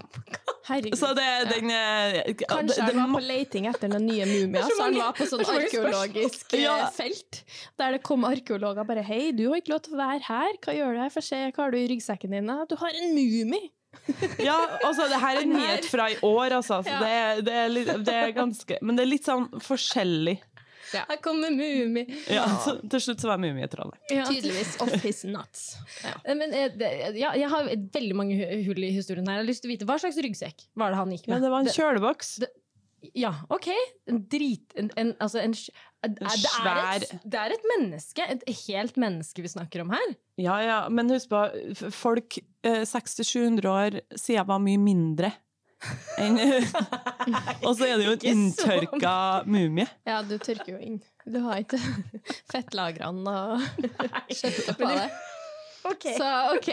Herregud. 0.67 0.97
så 0.99 1.11
det, 1.15 1.27
den 1.53 1.71
ja. 1.71 2.23
Kanskje 2.49 2.87
det- 2.87 2.95
han 2.97 3.13
var 3.13 3.21
på 3.21 3.27
leiting 3.27 3.67
etter 3.71 3.93
noen 3.93 4.07
nye 4.09 4.27
mumier, 4.31 4.63
så 4.67 4.77
så 4.79 4.87
han 4.89 4.97
var 5.01 5.13
på 5.19 5.27
sånn 5.31 5.45
arkeologisk 5.45 6.55
eh, 6.57 6.65
Ja. 6.65 6.79
felt. 6.95 7.43
Der 7.79 7.93
det 7.99 8.03
kom 8.07 8.25
arkeologer 8.25 8.85
bare 8.89 9.03
'Hei, 9.05 9.33
du 9.37 9.49
har 9.51 9.61
ikke 9.61 9.75
lov 9.75 9.83
til 9.83 9.95
å 9.95 10.01
være 10.01 10.23
her. 10.31 10.57
Hva 10.65 10.75
gjør 10.79 10.95
du 10.97 11.03
her? 11.05 11.11
Få 11.11 11.23
se, 11.23 11.43
hva 11.53 11.65
har 11.67 11.71
du 11.71 11.79
i 11.79 11.87
ryggsekken 11.93 12.31
din?' 12.31 12.47
'Du 12.69 12.77
har 12.77 12.91
en 12.91 13.15
mumie!' 13.15 13.71
Ja, 14.39 14.57
altså, 14.87 15.09
det 15.11 15.19
her 15.21 15.37
er 15.41 15.47
nyhet 15.51 15.85
fra 15.91 16.05
i 16.11 16.17
år, 16.23 16.53
altså. 16.61 16.79
Så 16.87 16.89
Ja. 16.89 17.01
det, 17.37 17.45
det, 17.47 17.55
er 17.55 17.69
litt, 17.69 17.89
det 18.07 18.15
er 18.15 18.33
ganske 18.33 18.79
Men 18.83 18.97
det 18.97 19.03
er 19.03 19.11
litt 19.11 19.25
sånn 19.27 19.49
forskjellig. 19.61 20.39
Her 20.95 21.19
kommer 21.23 21.51
mumi 21.55 22.05
Ja, 22.31 22.45
så, 22.65 22.77
til 22.91 23.01
slutt 23.05 23.23
så 23.23 23.31
var 23.31 23.39
Mummitrollet. 23.43 23.99
Ja. 24.11 24.25
Tydeligvis 24.29 24.77
off 24.83 24.95
his 25.05 25.23
nuts. 25.29 25.67
Ja. 26.05 26.15
Eh, 26.25 26.35
Men 26.39 26.53
eh, 26.57 26.73
ja, 27.19 27.35
jeg 27.39 27.49
har 27.53 27.69
veldig 27.71 28.17
mange 28.19 28.39
hull 28.67 28.83
i 28.85 28.91
historien 28.95 29.27
her. 29.29 29.39
Jeg 29.41 29.45
har 29.45 29.51
lyst 29.53 29.63
til 29.65 29.71
å 29.71 29.75
vite 29.77 29.89
Hva 29.91 29.99
slags 30.03 30.19
ryggsekk 30.25 30.67
var 30.81 30.91
det 30.95 31.01
han 31.03 31.15
gikk 31.15 31.29
med? 31.29 31.37
Ja, 31.37 31.45
det 31.47 31.53
var 31.55 31.61
en 31.67 31.75
kjøleboks. 31.77 32.35
det- 32.45 32.53
Ja, 33.17 33.31
OK. 33.49 33.69
En 34.11 34.19
drit... 34.29 34.75
En, 34.77 34.91
en, 35.01 35.15
altså 35.25 35.41
en, 35.41 35.55
sj- 35.57 35.71
det, 36.05 36.17
er 36.21 36.97
et, 37.01 37.15
det 37.25 37.39
er 37.41 37.55
et 37.55 37.65
menneske. 37.77 38.27
Et 38.35 38.43
helt 38.67 38.97
menneske 39.01 39.41
vi 39.45 39.49
snakker 39.53 39.83
om 39.87 39.91
her. 39.95 40.13
Ja, 40.41 40.59
ja, 40.65 40.77
men 40.93 41.09
husk 41.13 41.29
på, 41.33 41.41
folk 41.97 42.39
eh, 42.65 42.83
600-700 42.89 43.71
år 43.73 44.01
siden 44.21 44.47
var 44.49 44.61
mye 44.65 44.81
mindre 44.81 45.33
Og 47.67 47.73
så 47.79 47.87
er 47.89 47.97
det 47.97 48.05
jo 48.07 48.13
en 48.13 48.27
inntørka 48.33 49.15
mumie. 49.49 49.89
ja, 50.05 50.21
du 50.27 50.37
tørker 50.39 50.75
jo 50.75 50.79
inn. 50.79 51.01
Du 51.25 51.41
har 51.47 51.63
ikke 51.63 51.81
fettlagrene 52.53 53.37
og 53.55 53.65
kjøttet 54.39 54.77
på 54.77 54.89
deg. 54.89 55.19
Okay. 55.91 56.13
Så 56.13 56.27
OK. 56.59 56.69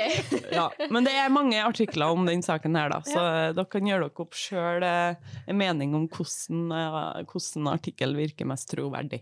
Ja, 0.51 0.65
men 0.91 1.07
det 1.07 1.13
er 1.15 1.31
mange 1.31 1.61
artikler 1.63 2.11
om 2.11 2.25
den 2.27 2.43
saken 2.43 2.75
her, 2.75 2.91
da, 2.91 2.99
så 3.07 3.21
ja. 3.23 3.53
dere 3.55 3.69
kan 3.71 3.87
gjøre 3.87 4.09
dere 4.09 4.23
opp 4.25 4.35
sjøl 4.35 4.83
en 4.83 5.55
mening 5.55 5.95
om 5.95 6.09
hvordan, 6.11 6.65
eh, 6.75 7.21
hvordan 7.31 7.71
artikkel 7.71 8.17
virker 8.19 8.49
mest 8.51 8.67
troverdig. 8.73 9.21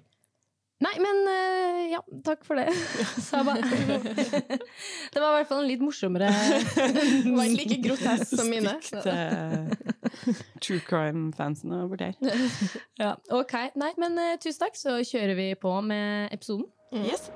Nei, 0.84 0.96
men 1.00 1.22
eh, 1.32 1.55
ja, 1.96 2.02
takk 2.26 2.44
for 2.48 2.60
det, 2.60 2.68
Saba. 3.30 3.56
Det 5.14 5.22
var 5.22 5.30
i 5.30 5.36
hvert 5.40 5.50
fall 5.50 5.64
en 5.64 5.70
litt 5.70 5.84
morsommere 5.84 6.28
Det 6.28 7.32
var 7.32 7.48
ikke 7.48 7.58
like 7.62 7.82
grotesk 7.86 8.36
som 8.36 8.50
mine. 8.52 8.76
Stikk 8.84 9.06
til 9.06 10.46
true 10.62 10.80
crime-fansene 10.80 11.84
over 11.84 11.96
der. 11.96 12.14
ja, 13.04 13.16
OK. 13.30 13.54
Nei, 13.76 13.92
men 14.02 14.20
uh, 14.20 14.36
tusen 14.42 14.66
takk, 14.66 14.80
så 14.80 15.00
kjører 15.04 15.36
vi 15.38 15.50
på 15.60 15.76
med 15.82 16.34
episoden. 16.36 16.68
Yes. 16.96 17.30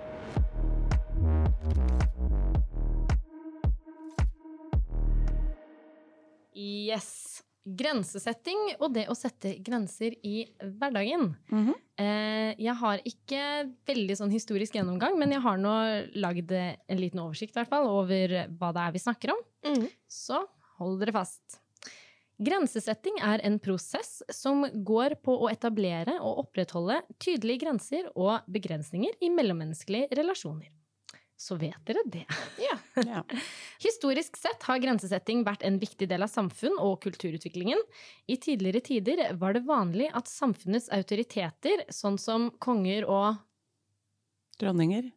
Yes. 6.55 7.48
Grensesetting 7.77 8.75
og 8.79 8.93
det 8.95 9.05
å 9.11 9.15
sette 9.17 9.55
grenser 9.63 10.15
i 10.25 10.47
hverdagen. 10.59 11.35
Mm 11.51 11.65
-hmm. 11.67 11.75
jeg 12.57 12.75
har 12.75 13.01
ikke 13.05 13.71
veldig 13.85 14.15
sånn 14.17 14.31
historisk 14.31 14.75
gjennomgang, 14.75 15.19
men 15.19 15.31
jeg 15.31 15.41
har 15.41 15.57
nå 15.57 15.75
lagd 16.15 16.51
en 16.51 16.99
liten 16.99 17.19
oversikt 17.19 17.53
hvert 17.53 17.69
fall, 17.69 17.87
over 17.87 18.47
hva 18.57 18.73
det 18.73 18.81
er 18.81 18.91
vi 18.91 18.99
snakker 18.99 19.31
om. 19.31 19.41
Mm. 19.65 19.87
Så 20.07 20.47
hold 20.77 20.99
dere 20.99 21.11
fast. 21.11 21.59
Grensesetting 22.39 23.17
er 23.19 23.41
en 23.43 23.57
prosess 23.59 24.21
som 24.31 24.63
går 24.71 25.17
på 25.19 25.33
å 25.43 25.49
etablere 25.51 26.21
og 26.23 26.45
opprettholde 26.45 27.01
tydelige 27.19 27.65
grenser 27.65 28.07
og 28.15 28.47
begrensninger 28.47 29.17
i 29.19 29.29
mellommenneskelige 29.29 30.07
relasjoner. 30.15 30.69
Så 31.39 31.55
vet 31.55 31.79
dere 31.87 32.03
det. 32.05 32.25
Ja. 32.99 33.23
Historisk 33.79 34.35
sett 34.35 34.65
har 34.67 34.81
grensesetting 34.83 35.45
vært 35.47 35.63
en 35.63 35.77
viktig 35.79 36.09
del 36.11 36.25
av 36.25 36.27
samfunn 36.27 36.75
og 36.83 36.97
kulturutviklingen. 37.05 37.79
I 38.27 38.35
tidligere 38.43 38.81
tider 38.83 39.21
var 39.39 39.55
det 39.55 39.63
vanlig 39.63 40.09
at 40.11 40.27
samfunnets 40.27 40.89
autoriteter, 40.91 41.85
sånn 41.95 42.19
som 42.19 42.49
konger 42.59 43.07
og 43.07 43.39
Dronninger. 44.59 45.07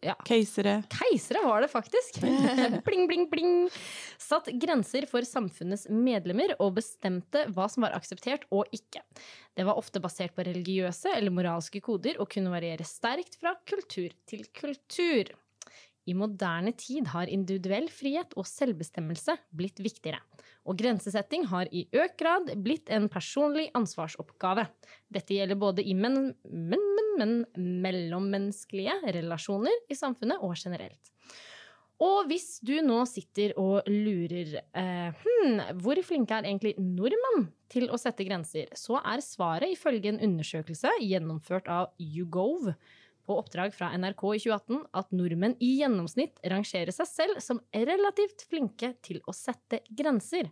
Ja. 0.00 0.14
Keisere. 0.24 0.78
Keisere 0.94 1.42
var 1.44 1.60
det 1.60 1.68
faktisk. 1.68 2.20
bling, 2.86 3.04
bling, 3.10 3.26
bling. 3.28 3.66
Satt 4.18 4.48
grenser 4.62 5.04
for 5.10 5.26
samfunnets 5.28 5.88
medlemmer 5.92 6.54
og 6.62 6.78
bestemte 6.78 7.44
hva 7.52 7.66
som 7.68 7.84
var 7.84 7.96
akseptert 7.98 8.46
og 8.54 8.70
ikke. 8.72 9.02
Det 9.58 9.66
var 9.68 9.76
ofte 9.80 10.00
basert 10.00 10.32
på 10.36 10.46
religiøse 10.46 11.12
eller 11.12 11.34
moralske 11.34 11.82
koder 11.84 12.22
og 12.22 12.30
kunne 12.32 12.52
variere 12.54 12.86
sterkt 12.88 13.36
fra 13.42 13.52
kultur 13.68 14.14
til 14.30 14.46
kultur. 14.56 15.34
I 16.10 16.14
moderne 16.16 16.72
tid 16.74 17.06
har 17.12 17.30
individuell 17.30 17.86
frihet 17.92 18.34
og 18.40 18.48
selvbestemmelse 18.48 19.36
blitt 19.54 19.78
viktigere, 19.82 20.18
og 20.66 20.78
grensesetting 20.80 21.46
har 21.52 21.70
i 21.70 21.84
økt 21.94 22.16
grad 22.18 22.50
blitt 22.64 22.90
en 22.90 23.06
personlig 23.12 23.68
ansvarsoppgave. 23.78 24.66
Dette 25.12 25.36
gjelder 25.36 25.60
både 25.60 25.84
i 25.86 25.94
men, 25.94 26.32
men, 26.50 26.82
men, 26.96 27.14
men 27.20 27.36
mellommenneskelige 27.84 28.96
relasjoner 29.20 29.86
i 29.90 29.98
samfunnet 29.98 30.42
og 30.42 30.56
generelt. 30.58 31.14
Og 32.00 32.30
hvis 32.30 32.54
du 32.64 32.78
nå 32.80 33.02
sitter 33.04 33.52
og 33.60 33.84
lurer 33.84 34.54
eh, 34.56 35.18
hm, 35.20 35.58
hvor 35.84 36.00
flinke 36.04 36.38
er 36.38 36.48
egentlig 36.48 36.72
nordmenn 36.80 37.50
til 37.70 37.90
å 37.92 38.00
sette 38.00 38.24
grenser, 38.24 38.72
så 38.72 39.02
er 39.04 39.20
svaret 39.24 39.74
ifølge 39.74 40.14
en 40.14 40.22
undersøkelse 40.30 40.94
gjennomført 41.04 41.68
av 41.68 41.92
YouGov 42.00 42.72
på 43.30 43.38
oppdrag 43.38 43.74
fra 43.76 43.92
NRK 43.94 44.24
i 44.34 44.40
2018 44.42 44.80
at 44.98 45.12
nordmenn 45.14 45.54
i 45.62 45.76
gjennomsnitt 45.78 46.40
rangerer 46.50 46.90
seg 46.94 47.06
selv 47.06 47.42
som 47.44 47.60
relativt 47.70 48.42
flinke 48.50 48.96
til 49.06 49.20
å 49.30 49.34
sette 49.36 49.84
grenser. 49.86 50.50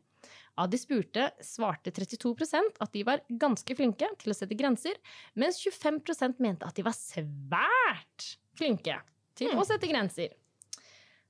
Av 0.58 0.70
de 0.70 0.78
spurte 0.78 1.28
svarte 1.44 1.90
32% 1.94 2.78
at 2.82 2.94
de 2.94 3.04
var 3.06 3.22
ganske 3.40 3.74
flinke 3.78 4.08
til 4.18 4.32
å 4.34 4.36
sette 4.36 4.56
grenser, 4.58 4.98
mens 5.38 5.58
25% 5.62 6.38
mente 6.42 6.66
at 6.66 6.78
de 6.78 6.86
var 6.86 6.94
svært 6.98 8.32
flinke 8.58 9.00
til 9.38 9.52
Hmm. 9.52 9.60
å 9.62 9.66
sette 9.66 9.86
grenser. 9.90 10.34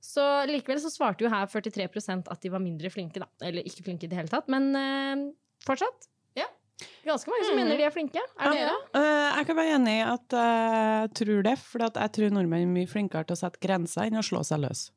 Så 0.01 0.23
likevel 0.49 0.79
så 0.81 0.89
svarte 0.89 1.25
jo 1.25 1.29
her 1.29 1.45
43% 1.45 2.29
at 2.31 2.41
de 2.41 2.49
var 2.49 2.61
mindre 2.63 2.89
flinke, 2.89 3.19
da. 3.19 3.27
Eller 3.41 3.65
ikke 3.67 3.83
flinke 3.83 4.05
i 4.05 4.09
det 4.09 4.17
hele 4.17 4.31
tatt, 4.31 4.47
men 4.47 4.69
øh, 4.73 5.25
fortsatt. 5.65 6.07
Ganske 7.09 7.31
mange 7.33 7.47
som 7.47 7.55
mm. 7.57 7.61
mener 7.63 7.79
de 7.79 7.87
er 7.87 7.93
flinke. 7.95 8.21
Er 8.37 8.53
Ja. 8.53 8.53
dere? 8.59 8.77
Eh, 8.99 9.37
jeg 9.39 9.49
kan 9.49 9.57
være 9.59 9.75
enig 9.79 9.95
i 9.97 10.05
at 10.05 10.37
eh, 10.37 10.77
jeg 11.07 11.11
tror 11.21 11.43
det, 11.49 11.55
for 11.63 11.85
jeg 11.89 12.11
tror 12.17 12.35
nordmenn 12.35 12.67
er 12.67 12.73
mye 12.77 12.89
flinkere 12.89 13.25
til 13.27 13.37
å 13.37 13.41
sette 13.41 13.61
grenser 13.63 14.07
enn 14.07 14.21
å 14.21 14.25
slå 14.25 14.43
seg 14.45 14.61
løs. 14.65 14.89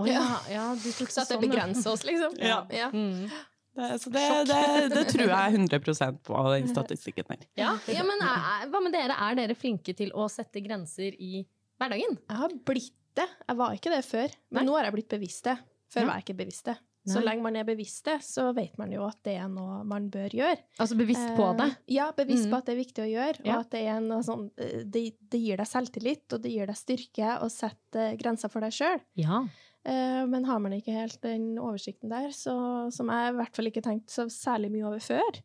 Oh, 0.00 0.06
ja. 0.08 0.22
ja, 0.48 0.66
du 0.72 0.88
tok 0.88 1.10
Så 1.12 1.20
at 1.20 1.28
det 1.28 1.36
sånn, 1.36 1.42
begrenser 1.44 1.92
oss, 1.92 2.04
liksom. 2.08 2.36
Ja. 2.40 2.62
ja. 2.72 2.88
Mm. 2.92 3.26
Det, 3.72 3.88
så 4.00 4.10
det, 4.12 4.22
det, 4.48 4.88
det 4.92 5.02
tror 5.08 5.30
jeg 5.32 5.58
100% 5.58 6.22
på 6.28 6.40
den 6.52 6.68
statistikken 6.74 7.28
der. 7.28 7.44
Ja, 7.60 7.74
ja 7.88 8.04
men 8.04 8.20
er, 8.24 8.66
hva 8.72 8.80
med 8.84 8.92
dere? 8.96 9.16
Er 9.16 9.36
dere 9.38 9.56
flinke 9.56 9.94
til 9.96 10.12
å 10.16 10.28
sette 10.32 10.60
grenser 10.64 11.16
i 11.16 11.44
hverdagen? 11.80 12.18
Jeg 12.28 12.40
har 12.40 12.56
blitt 12.68 12.96
det. 13.16 13.28
Jeg 13.48 13.58
var 13.60 13.76
ikke 13.76 13.92
det 13.92 14.02
før, 14.08 14.32
men 14.52 14.62
Nei. 14.62 14.68
nå 14.68 14.76
har 14.78 14.88
jeg 14.88 14.96
blitt 14.96 15.12
bevisst 15.12 15.44
det. 15.48 15.58
Før 15.92 16.04
Ja. 16.04 16.08
var 16.08 16.20
jeg 16.20 16.26
ikke 16.28 16.38
bevisst 16.40 16.68
det. 16.68 16.76
Så 17.08 17.18
lenge 17.24 17.42
man 17.42 17.56
er 17.58 17.64
bevisst 17.66 18.04
det, 18.06 18.20
så 18.22 18.52
vet 18.54 18.76
man 18.78 18.92
jo 18.94 19.02
at 19.08 19.16
det 19.26 19.32
er 19.40 19.48
noe 19.50 19.80
man 19.84 20.04
bør 20.08 20.28
gjøre. 20.30 20.58
Altså 20.78 20.94
bevisst 20.96 21.32
på 21.34 21.48
det? 21.58 21.66
Eh, 21.72 21.94
Ja, 21.96 22.12
bevisst 22.12 22.46
Mm. 22.46 22.50
på 22.52 22.56
at 22.58 22.66
det 22.66 22.72
er 22.76 22.84
viktig 22.84 23.02
å 23.02 23.10
gjøre, 23.10 23.40
og 23.40 23.46
Ja. 23.46 23.58
at 23.60 23.70
det 23.70 23.80
er 23.88 24.00
noe 24.00 24.22
sånn 24.22 24.50
eh, 24.56 24.84
det, 24.84 25.02
det 25.30 25.40
gir 25.40 25.56
deg 25.56 25.66
selvtillit, 25.66 26.32
og 26.32 26.42
det 26.42 26.52
gir 26.52 26.66
deg 26.66 26.76
styrke 26.76 27.40
å 27.42 27.50
sette 27.50 27.96
eh, 28.12 28.16
grenser 28.16 28.48
for 28.48 28.60
deg 28.60 28.70
sjøl. 28.70 29.00
Ja. 29.16 29.44
Men 29.84 30.44
har 30.46 30.60
man 30.60 30.70
ikke 30.76 30.92
helt 30.94 31.20
den 31.22 31.56
oversikten 31.58 32.08
der, 32.08 32.28
så, 32.30 32.88
som 32.94 33.08
jeg 33.10 33.32
i 33.32 33.36
hvert 33.36 33.56
fall 33.56 33.66
ikke 33.66 33.82
tenkte 33.82 34.12
så 34.14 34.28
særlig 34.30 34.70
mye 34.70 34.86
over 34.86 35.00
før, 35.02 35.40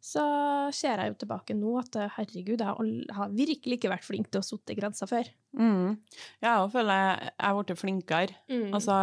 så 0.00 0.72
ser 0.72 0.96
jeg 1.00 1.12
jo 1.12 1.18
tilbake 1.26 1.52
nå 1.56 1.78
at 1.82 1.96
eh, 1.96 2.08
herregud, 2.16 2.60
jeg 2.64 3.06
har 3.12 3.28
virkelig 3.28 3.76
ikke 3.78 3.90
vært 3.92 4.04
flink 4.08 4.30
til 4.30 4.40
å 4.40 4.44
sette 4.44 4.74
grenser 4.74 5.06
før. 5.06 5.28
Mm. 5.56 5.98
Jeg 6.40 6.50
òg 6.64 6.72
føler 6.72 6.94
jeg 6.96 7.20
jeg 7.28 7.44
har 7.44 7.62
blitt 7.62 7.78
flinkere. 7.82 8.36
Mm. 8.48 8.72
Altså, 8.72 8.98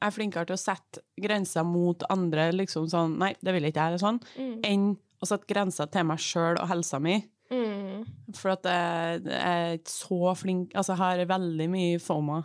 jeg 0.00 0.06
er 0.08 0.14
flinkere 0.14 0.46
til 0.46 0.56
å 0.56 0.60
sette 0.60 1.00
grenser 1.20 1.64
mot 1.64 2.02
andre, 2.12 2.50
liksom 2.52 2.86
sånn 2.92 3.16
Nei, 3.18 3.34
det 3.42 3.54
vil 3.56 3.64
ikke 3.68 3.80
jeg, 3.80 3.94
eller 3.94 4.02
sånn, 4.02 4.20
Mm. 4.36 4.60
enn 4.64 4.96
å 5.22 5.26
sette 5.26 5.46
grenser 5.48 5.86
til 5.90 6.04
meg 6.04 6.18
sjøl 6.18 6.58
og 6.60 6.68
helsa 6.68 7.00
mi. 7.00 7.16
Mm. 7.50 8.04
For 8.34 8.50
at 8.56 8.62
jeg, 8.66 9.22
jeg 9.24 9.40
er 9.40 9.76
ikke 9.78 9.92
så 9.94 10.32
flink 10.36 10.72
Altså, 10.74 10.96
jeg 10.96 10.98
har 10.98 11.26
veldig 11.30 11.68
mye 11.70 11.98
FOMA. 12.02 12.40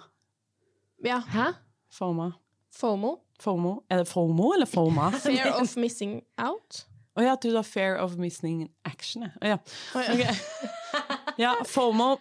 Ja, 1.04 1.20
Hæ? 1.20 1.56
FOMA. 1.92 2.30
FOMO. 2.72 3.16
FOMO? 3.42 3.84
Er 3.90 3.98
det 4.04 4.08
FOMO 4.08 4.52
eller 4.54 4.66
FOMA? 4.70 5.10
Fear 5.24 5.56
of 5.60 5.76
missing 5.84 6.22
out. 6.38 6.86
Å 7.18 7.24
ja, 7.26 7.34
du 7.36 7.50
trodde 7.50 7.66
Fear 7.68 7.98
of 8.00 8.14
Missing 8.18 8.70
Action. 8.86 9.26
oh, 9.26 9.48
ja. 9.48 9.58
Oh, 9.96 10.00
ja. 10.00 10.14
Okay. 10.14 10.36
ja, 11.44 11.56
FOMO. 11.68 12.14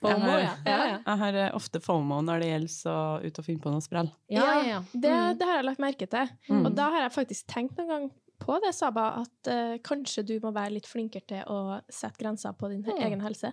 FOMO, 0.00 0.26
jeg, 0.38 0.48
har, 0.48 0.58
Ja, 0.66 0.78
ja. 0.88 0.98
jeg 1.06 1.18
har 1.22 1.34
eh, 1.34 1.50
ofte 1.56 1.80
FOMO 1.80 2.20
når 2.24 2.40
det 2.40 2.48
gjelder 2.52 2.92
å 2.92 3.24
ut 3.26 3.38
og 3.38 3.44
finne 3.44 3.60
på 3.64 3.70
noe 3.72 3.80
sprell. 3.84 4.10
Ja, 4.28 4.44
ja, 4.44 4.62
ja. 4.68 4.80
Det, 4.92 5.10
Mm. 5.12 5.38
det 5.38 5.46
har 5.48 5.54
jeg 5.56 5.64
lagt 5.64 5.78
merke 5.84 6.08
til. 6.08 6.28
Mm. 6.50 6.66
Og 6.66 6.74
da 6.74 6.90
har 6.90 7.00
jeg 7.06 7.12
faktisk 7.16 7.46
tenkt 7.46 7.76
noen 7.78 7.88
gang 7.88 8.10
på 8.38 8.60
det, 8.62 8.74
Saba, 8.74 9.06
at 9.24 9.48
uh, 9.50 9.78
kanskje 9.82 10.22
du 10.24 10.38
må 10.40 10.52
være 10.54 10.74
litt 10.76 10.86
flinkere 10.86 11.26
til 11.26 11.42
å 11.50 11.80
sette 11.90 12.18
grenser 12.22 12.52
på 12.54 12.68
din 12.70 12.82
Mm. 12.84 13.00
egen 13.06 13.20
helse. 13.20 13.52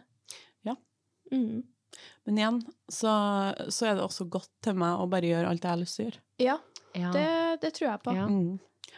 Ja. 0.63 0.75
Mm. 1.31 1.63
Men 2.27 2.37
igjen 2.37 2.61
så, 2.91 3.09
så 3.71 3.87
er 3.87 3.95
det 3.95 4.03
også 4.03 4.27
godt 4.29 4.49
til 4.61 4.75
meg 4.75 4.99
å 4.99 5.07
bare 5.09 5.25
gjøre 5.29 5.47
alt 5.49 5.61
jeg 5.63 5.71
har 5.71 5.77
lyst 5.81 5.95
til 5.97 6.05
å 6.05 6.09
gjøre. 6.09 6.21
Ja, 6.39 6.57
Ja. 6.95 7.11
det, 7.11 7.61
det 7.61 7.73
tror 7.73 7.89
jeg 7.91 8.03
på. 8.03 8.13
Ja. 8.15 8.27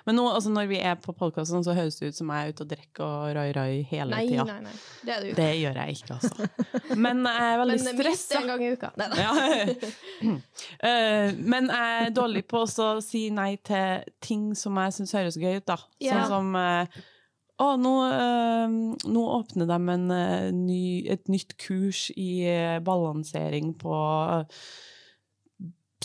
Men 0.07 0.15
nå, 0.15 0.23
altså, 0.31 0.49
når 0.55 0.69
vi 0.71 0.77
er 0.79 0.95
på 1.03 1.11
podkasten, 1.19 1.65
så 1.67 1.73
høres 1.75 1.97
det 1.99 2.13
ut 2.13 2.15
som 2.17 2.29
jeg 2.31 2.47
er 2.47 2.53
ute 2.55 2.63
og 2.63 2.69
drikker 2.71 3.03
og 3.03 3.33
rai-rai 3.35 3.81
hele 3.89 4.15
Nei, 4.15 4.21
tida. 4.29 4.45
nei, 4.47 4.61
nei. 4.63 4.75
Det 5.03 5.11
er 5.13 5.19
du 5.19 5.27
ikke. 5.27 5.37
Det 5.41 5.49
gjør 5.59 5.79
jeg 5.81 5.97
ikke, 5.97 6.15
altså. 6.15 6.95
Men 6.95 7.19
jeg 7.27 7.49
er 7.51 7.59
veldig 7.61 7.75
Men 7.75 7.85
minst 7.89 7.99
stressa. 8.23 8.39
en 8.39 8.47
gang 8.53 8.63
i 8.63 8.71
uka. 8.77 8.91
Ja. 9.17 9.33
Eh, 10.87 11.35
men 11.43 11.69
jeg 11.71 12.07
er 12.07 12.15
dårlig 12.15 12.45
på 12.49 12.63
å 12.63 12.87
si 13.03 13.27
nei 13.35 13.51
til 13.67 14.07
ting 14.23 14.49
som 14.57 14.79
jeg 14.81 14.95
syns 14.97 15.13
høres 15.17 15.37
gøy 15.41 15.59
ut, 15.59 15.67
da. 15.69 15.77
Ja. 16.03 16.23
Sånn 16.23 16.31
som 16.33 16.57
eh, 16.61 16.99
å, 17.63 17.69
nå, 17.81 17.93
eh, 18.13 18.75
nå 19.11 19.23
åpner 19.41 19.69
de 19.69 19.79
en, 19.97 20.07
ny, 20.63 20.81
et 21.09 21.27
nytt 21.31 21.55
kurs 21.61 22.07
i 22.15 22.29
balansering 22.85 23.73
på 23.81 23.95
eh, 24.37 24.61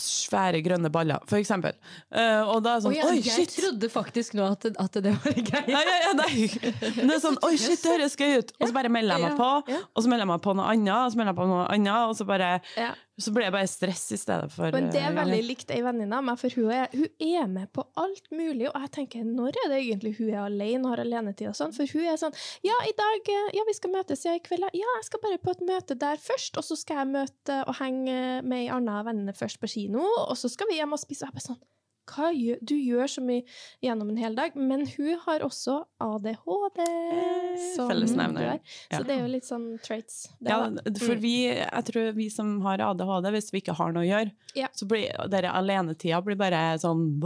svære 0.01 0.63
grønne 0.65 0.89
baller, 0.93 1.21
for 1.29 1.37
eksempel. 1.37 1.77
Uh, 2.09 2.49
og 2.49 2.63
da 2.65 2.77
er 2.77 2.81
det 2.81 2.85
sånn 2.87 2.93
oi, 2.95 2.97
ja, 2.97 3.09
Oi, 3.11 3.19
jeg 3.27 3.49
trodde 3.53 3.91
faktisk 3.93 4.37
nå 4.39 4.47
at, 4.55 4.65
at 4.81 4.99
det 5.05 5.13
var 5.19 5.37
gøy. 5.37 5.67
Nei, 5.69 5.83
ja, 5.85 5.97
ja, 6.07 6.13
nei. 6.17 6.49
Men 6.97 7.11
det 7.13 7.19
er 7.19 7.23
sånn, 7.25 7.39
oi, 7.45 7.55
shit, 7.61 7.83
det 7.85 7.97
høres 7.99 8.17
gøy 8.19 8.39
ut! 8.41 8.53
Og 8.59 8.71
så 8.71 8.77
bare 8.77 8.93
melder 8.93 9.19
jeg 9.21 9.27
meg 9.29 9.41
på, 9.41 9.79
og 9.85 10.01
så 10.05 10.09
melder 10.09 10.25
jeg 10.25 10.33
meg 10.33 10.45
på 10.49 10.57
noe 10.59 10.69
annet, 10.73 10.95
og 10.97 11.13
så 11.13 11.21
melder 11.21 11.35
jeg 11.35 11.41
på 11.43 11.49
noe 11.53 11.67
annet, 11.77 12.05
og 12.09 12.17
så, 12.19 12.29
bare, 12.29 12.53
Ja. 12.81 12.93
Så 13.21 13.33
ble 13.35 13.45
jeg 13.45 13.53
bare 13.53 13.69
stress 13.69 14.07
i 14.15 14.17
stedet 14.17 14.49
for 14.55 14.73
Men 14.73 14.87
det 14.93 15.03
er 15.03 15.11
eh, 15.11 15.17
veldig 15.19 15.41
likt 15.45 15.73
ei 15.75 15.83
venninne 15.85 16.17
av 16.17 16.25
meg, 16.25 16.39
for 16.41 16.55
hun 16.57 16.71
er, 16.73 16.89
hun 16.97 17.11
er 17.21 17.51
med 17.51 17.69
på 17.77 17.85
alt 18.01 18.31
mulig. 18.33 18.71
Og 18.71 18.79
jeg 18.87 18.93
tenker, 18.97 19.27
når 19.29 19.59
er 19.65 19.69
det 19.73 19.81
egentlig 19.83 20.15
hun 20.17 20.31
er 20.31 20.41
alene 20.47 20.87
og 20.89 20.95
har 20.95 21.03
alenetid 21.05 21.51
og 21.51 21.59
sånn? 21.59 21.75
For 21.77 21.85
hun 21.93 22.09
er 22.09 22.17
sånn 22.21 22.37
Ja, 22.65 22.79
i 22.89 22.95
dag 22.97 23.29
eh, 23.35 23.51
Ja, 23.59 23.67
vi 23.69 23.77
skal 23.77 23.93
møtes 23.93 24.25
ja, 24.25 24.37
i 24.39 24.43
kveld. 24.45 24.65
ja. 24.65 24.73
Ja, 24.83 24.97
jeg 24.99 25.09
skal 25.11 25.23
bare 25.27 25.43
på 25.43 25.53
et 25.53 25.67
møte 25.69 25.99
der 25.99 26.17
først, 26.23 26.57
og 26.57 26.65
så 26.67 26.79
skal 26.81 27.03
jeg 27.03 27.13
møte 27.13 27.61
og 27.69 27.77
henge 27.83 28.17
med 28.47 28.65
ei 28.65 28.73
anna 28.73 29.03
venninne 29.07 29.37
først 29.37 29.61
på 29.61 29.71
kino, 29.71 30.03
og 30.25 30.35
så 30.41 30.49
skal 30.51 30.73
vi 30.73 30.81
hjem 30.81 30.97
og 30.97 31.03
spise. 31.03 31.27
Og 31.27 31.31
jeg 31.31 31.37
bare 31.37 31.49
sånn 31.53 31.61
hva 32.13 32.31
gjør, 32.35 32.59
du 32.63 32.75
gjør 32.77 33.09
så 33.09 33.23
mye 33.25 33.43
gjennom 33.83 34.11
en 34.11 34.17
hel 34.21 34.35
dag, 34.35 34.55
men 34.57 34.87
hun 34.97 35.19
har 35.27 35.41
også 35.41 35.85
ADHD. 36.01 36.81
som 37.77 37.89
fellesnevner. 37.91 38.41
du 38.41 38.47
har. 38.49 38.61
Ja. 38.91 38.99
Så 38.99 39.07
det 39.07 39.15
er 39.17 39.21
jo 39.23 39.31
litt 39.33 39.47
sånn 39.49 39.67
traits. 39.85 40.29
Ja, 40.41 40.69
da. 40.69 40.83
for 40.99 41.15
Mm. 41.15 41.21
vi, 41.21 41.35
jeg 41.55 41.85
tror 41.85 42.13
vi 42.15 42.29
som 42.31 42.61
har 42.63 42.79
ADHD, 42.81 43.31
hvis 43.33 43.51
vi 43.53 43.61
ikke 43.61 43.75
har 43.77 43.93
noe 43.93 44.03
å 44.05 44.09
gjøre, 44.09 44.33
Ja. 44.55 44.69
så 44.75 44.87
blir 44.89 45.09
dere 45.31 45.51
alenetida 45.53 46.23
blir 46.25 46.37
bare 46.37 46.79
sånn, 46.79 47.19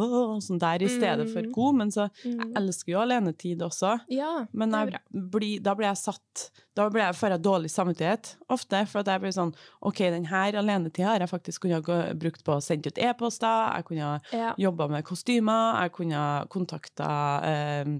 sånn 0.42 0.58
der 0.58 0.82
i 0.82 0.88
stedet 0.88 1.28
for 1.32 1.42
Mm. 1.42 1.52
god. 1.52 1.74
Men 1.74 1.88
så 1.90 2.10
jeg 2.24 2.36
Mm. 2.36 2.52
elsker 2.56 2.92
jo 2.92 2.98
alenetid 3.00 3.58
også. 3.60 4.00
Ja, 4.08 4.46
Men 4.52 4.70
jeg 4.72 5.00
blir, 5.12 5.62
da 5.62 5.74
blir 5.74 5.86
jeg 5.88 5.96
satt 5.96 6.50
Da 6.76 6.90
blir 6.90 7.00
jeg, 7.06 7.14
får 7.14 7.30
jeg 7.30 7.42
dårlig 7.42 7.70
samvittighet 7.70 8.36
ofte. 8.50 8.86
For 8.86 8.98
at 8.98 9.06
jeg 9.06 9.20
blir 9.22 9.32
sånn 9.32 9.54
OK, 9.80 9.96
den 10.10 10.24
her 10.26 10.52
alenetida 10.52 11.06
har 11.06 11.18
jeg 11.20 11.30
faktisk 11.30 11.60
kunnet 11.60 11.82
brukt 12.18 12.44
på 12.44 12.52
å 12.52 12.60
sende 12.62 12.88
ut 12.88 12.98
e-poster, 12.98 13.74
jeg 13.76 13.84
kunne 13.86 14.20
ja. 14.30 14.52
Jobba 14.76 14.90
med 14.92 15.06
kostymer, 15.08 15.80
jeg 15.82 15.94
kunne 15.96 16.20
kontakta 16.52 17.08
eh, 17.48 17.96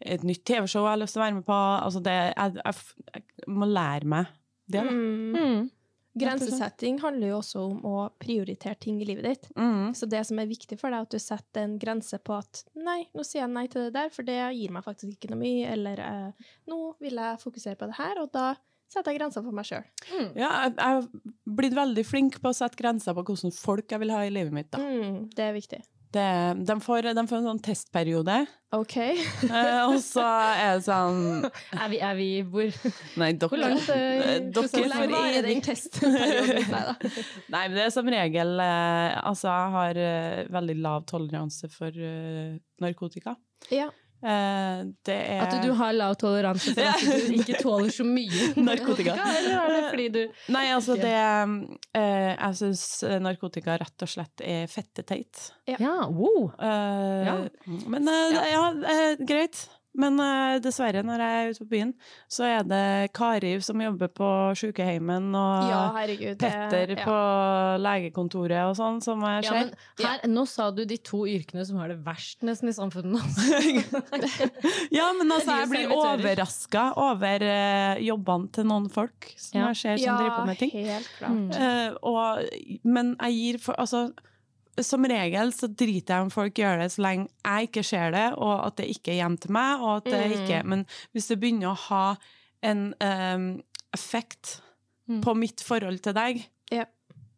et 0.00 0.22
nytt 0.26 0.46
TV-show 0.46 0.86
jeg 0.86 0.94
har 0.94 1.02
lyst 1.02 1.18
til 1.18 1.22
å 1.22 1.26
være 1.26 1.38
med 1.40 1.46
på. 1.48 1.58
Altså 1.58 2.02
det, 2.04 2.16
jeg, 2.30 2.62
jeg, 2.62 3.04
jeg 3.18 3.52
må 3.58 3.68
lære 3.68 4.14
meg 4.14 4.32
det, 4.70 4.86
da. 4.86 4.94
Mm. 4.94 5.34
Mm. 5.34 5.68
Grensesetting 6.20 6.96
handler 7.04 7.30
jo 7.30 7.36
også 7.38 7.60
om 7.62 7.84
å 7.86 7.98
prioritere 8.18 8.74
ting 8.82 8.98
i 9.02 9.06
livet 9.06 9.26
ditt. 9.28 9.44
Mm. 9.54 9.92
Så 9.94 10.08
det 10.10 10.24
som 10.26 10.40
er 10.42 10.48
viktig 10.50 10.78
for 10.80 10.90
deg, 10.90 11.04
er 11.04 11.06
at 11.06 11.14
du 11.14 11.22
setter 11.22 11.66
en 11.66 11.76
grense 11.80 12.18
på 12.18 12.34
at 12.34 12.64
nei, 12.78 13.04
nå 13.14 13.22
sier 13.26 13.44
jeg 13.44 13.52
nei 13.54 13.66
til 13.70 13.86
det 13.86 13.94
der, 13.94 14.10
for 14.14 14.26
det 14.26 14.38
gir 14.58 14.74
meg 14.74 14.86
faktisk 14.86 15.14
ikke 15.14 15.30
noe 15.32 15.42
mye, 15.44 15.68
eller 15.70 16.02
eh, 16.02 16.50
nå 16.70 16.80
vil 17.02 17.22
jeg 17.22 17.42
fokusere 17.44 17.78
på 17.78 17.90
det 17.92 17.98
her, 18.00 18.22
og 18.24 18.34
da 18.34 18.48
setter 18.90 19.14
jeg 19.14 19.20
grenser 19.20 19.46
for 19.46 19.54
meg 19.54 19.68
sjøl. 19.68 19.86
Mm. 20.10 20.28
Ja, 20.40 20.50
jeg 20.66 20.74
har 20.82 21.06
blitt 21.60 21.78
veldig 21.78 22.06
flink 22.06 22.40
på 22.42 22.50
å 22.50 22.58
sette 22.58 22.78
grenser 22.80 23.14
på 23.14 23.24
hvordan 23.28 23.54
folk 23.54 23.94
jeg 23.94 24.02
vil 24.02 24.14
ha 24.14 24.24
i 24.26 24.34
livet 24.34 24.54
mitt. 24.54 24.72
Da. 24.74 24.82
Mm, 24.82 25.28
det 25.36 25.46
er 25.46 25.54
viktig. 25.54 25.82
Det, 26.10 26.22
de, 26.66 26.74
får, 26.82 27.06
de 27.14 27.22
får 27.30 27.36
en 27.38 27.44
sånn 27.52 27.60
testperiode, 27.62 28.34
OK. 28.74 28.96
eh, 28.98 29.82
og 29.86 29.96
så 30.02 30.24
er 30.58 30.72
det 30.78 30.82
sånn 30.86 31.44
Er, 31.46 31.84
vi, 31.92 32.00
er 32.02 32.16
vi 32.18 32.26
hvor 32.50 32.66
Nei, 33.20 33.28
dere, 33.38 33.50
Hvor 33.52 33.60
langt 33.62 33.86
eh, 33.94 34.02
Eh, 34.18 34.40
dere 34.50 34.82
er 34.88 35.06
vi? 35.06 35.14
varer 35.14 35.46
den 35.46 35.62
testperioden? 35.62 36.66
Nei 36.74 36.82
da. 36.88 36.94
Nei, 37.54 37.62
men 37.68 37.76
det 37.78 37.84
er 37.86 37.94
som 37.94 38.10
regel 38.10 38.52
eh, 38.66 39.20
Altså, 39.22 39.48
jeg 39.54 39.74
har 39.76 40.02
eh, 40.02 40.42
veldig 40.58 40.76
lav 40.82 41.06
toleranse 41.10 41.70
for 41.74 41.94
eh, 41.94 42.58
narkotika. 42.82 43.36
Ja. 43.70 43.86
Eh, 44.20 44.80
det 45.08 45.16
er 45.16 45.42
At 45.46 45.54
du 45.64 45.70
har 45.78 45.94
lav 45.96 46.14
toleranse 46.20 46.74
for 46.76 46.90
at 46.90 47.00
du 47.00 47.32
ikke 47.40 47.56
tåler 47.62 47.88
så 47.94 48.04
mye 48.04 48.50
Narkotika. 48.68 49.14
Eller 49.16 49.56
er 49.56 49.72
det 49.72 49.82
fordi 49.88 50.08
du 50.12 50.20
Nei, 50.56 50.66
altså, 50.74 50.96
det 51.00 51.14
uh, 51.16 52.02
Jeg 52.02 52.58
syns 52.60 52.84
narkotika 53.24 53.78
rett 53.80 54.04
og 54.04 54.10
slett 54.12 54.44
er 54.44 54.68
fette 54.70 55.04
teit. 55.08 55.46
Ja, 55.70 55.96
wow. 56.12 56.50
Uh, 56.60 57.24
Ja. 57.24 57.36
Men 57.88 58.08
eh, 58.08 58.34
Ja. 58.34 58.44
ja, 58.52 58.64
eh, 58.92 59.24
greit. 59.26 59.68
Men 59.98 60.20
uh, 60.22 60.58
dessverre, 60.62 61.02
når 61.02 61.18
jeg 61.18 61.38
er 61.40 61.48
ute 61.50 61.64
på 61.64 61.70
byen, 61.72 61.88
så 62.30 62.44
er 62.46 62.62
det 62.62 62.82
Kari 63.16 63.56
som 63.60 63.80
jobber 63.82 64.06
på 64.14 64.28
sykeheimen, 64.60 65.30
og 65.34 65.70
ja, 65.70 65.80
herregud. 65.96 66.36
det- 66.38 66.50
Petter 66.52 66.92
ja. 66.94 67.04
på 67.04 67.16
legekontoret 67.82 68.68
og 68.70 68.76
sånn, 68.78 69.00
som 69.02 69.20
jeg 69.26 69.44
Ja, 69.44 69.50
ser. 69.50 69.72
men 69.98 70.06
her, 70.06 70.22
nå 70.30 70.46
sa 70.46 70.70
du 70.70 70.84
de 70.84 70.96
to 70.96 71.24
yrkene 71.26 71.66
som 71.66 71.80
har 71.82 71.88
det 71.88 71.98
verst 72.06 72.42
nesten 72.46 72.70
i 72.70 72.76
samfunnet. 72.76 73.18
Altså. 73.20 74.50
ja, 74.98 75.10
men 75.18 75.30
altså, 75.34 75.58
jeg 75.64 75.68
blir 75.72 75.92
overraska 75.94 76.86
over 77.00 77.42
uh, 77.50 77.98
jobbene 78.04 78.50
til 78.54 78.64
noen 78.70 78.88
folk 78.92 79.32
som 79.36 79.60
Ja. 79.60 79.68
jeg 79.72 79.76
ser 79.82 79.96
som 80.06 80.16
driver 80.22 80.36
på 80.38 80.46
med 80.46 80.58
ting. 80.62 80.70
helt 80.86 81.10
klart. 81.18 81.60
Eh, 81.60 81.94
og, 82.02 82.80
men 82.84 83.16
jeg 83.20 83.32
gir 83.40 83.58
for 83.58 83.74
Altså, 83.80 84.10
som 84.86 85.04
regel 85.08 85.52
så 85.56 85.68
driter 85.68 86.14
jeg 86.16 86.26
om 86.26 86.30
folk 86.34 86.54
gjør 86.60 86.78
det 86.82 86.90
så 86.94 87.02
lenge 87.04 87.28
jeg 87.44 87.68
ikke 87.70 87.84
ser 87.86 88.10
det, 88.14 88.26
og 88.38 88.66
at 88.66 88.76
det 88.80 88.88
ikke 88.94 89.12
er 89.14 89.20
hjem 89.22 89.36
til 89.42 89.52
meg. 89.56 89.80
Og 89.80 89.96
at 89.98 90.04
det 90.12 90.22
Mm. 90.30 90.36
ikke, 90.38 90.62
men 90.66 90.86
hvis 91.14 91.28
det 91.28 91.40
begynner 91.40 91.72
å 91.72 91.80
ha 91.88 92.04
en 92.62 92.94
um, 93.00 93.62
effekt 93.96 94.60
Mm. 95.08 95.22
på 95.24 95.34
mitt 95.34 95.60
forhold 95.66 95.98
til 96.04 96.12
deg, 96.14 96.44
Ja. 96.70 96.84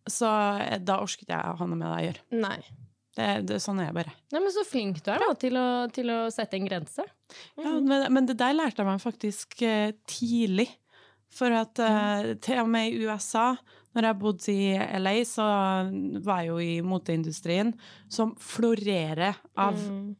så 0.08 0.28
eh, 0.60 0.78
da 0.78 0.98
orker 1.00 1.22
ikke 1.24 1.32
jeg 1.38 1.52
å 1.54 1.56
ha 1.56 1.66
noe 1.66 1.76
med 1.78 1.88
deg 1.88 1.96
å 1.96 2.06
gjøre. 2.08 2.40
Nei. 2.42 2.58
Det, 3.16 3.46
det, 3.46 3.56
sånn 3.60 3.80
er 3.80 3.86
jeg 3.90 3.94
bare. 3.94 4.12
Nei, 4.32 4.40
men 4.40 4.52
Så 4.52 4.64
flink 4.64 5.02
du 5.04 5.10
er 5.12 5.18
da, 5.20 5.34
til 5.36 5.56
å, 5.56 5.66
til 5.92 6.08
å 6.10 6.30
sette 6.32 6.56
en 6.56 6.66
grense. 6.68 7.04
Ja, 7.60 7.72
men, 7.80 8.06
men 8.12 8.26
det 8.28 8.36
der 8.40 8.52
lærte 8.56 8.80
jeg 8.82 8.86
meg 8.88 9.00
faktisk 9.04 9.62
uh, 9.68 9.92
tidlig. 10.08 10.68
For 11.32 11.52
at 11.52 11.78
uh, 11.80 12.34
til 12.44 12.60
og 12.60 12.68
med 12.68 12.92
i 12.92 13.06
USA, 13.06 13.54
når 13.94 14.06
jeg 14.08 14.18
bodde 14.22 14.52
i 14.54 14.72
LA, 14.98 15.14
så 15.28 15.44
var 16.24 16.40
jeg 16.42 16.48
jo 16.52 16.58
i 16.64 16.80
moteindustrien, 16.86 17.74
som 18.08 18.34
florerer 18.40 19.36
av, 19.56 19.74
Mm. 19.76 20.14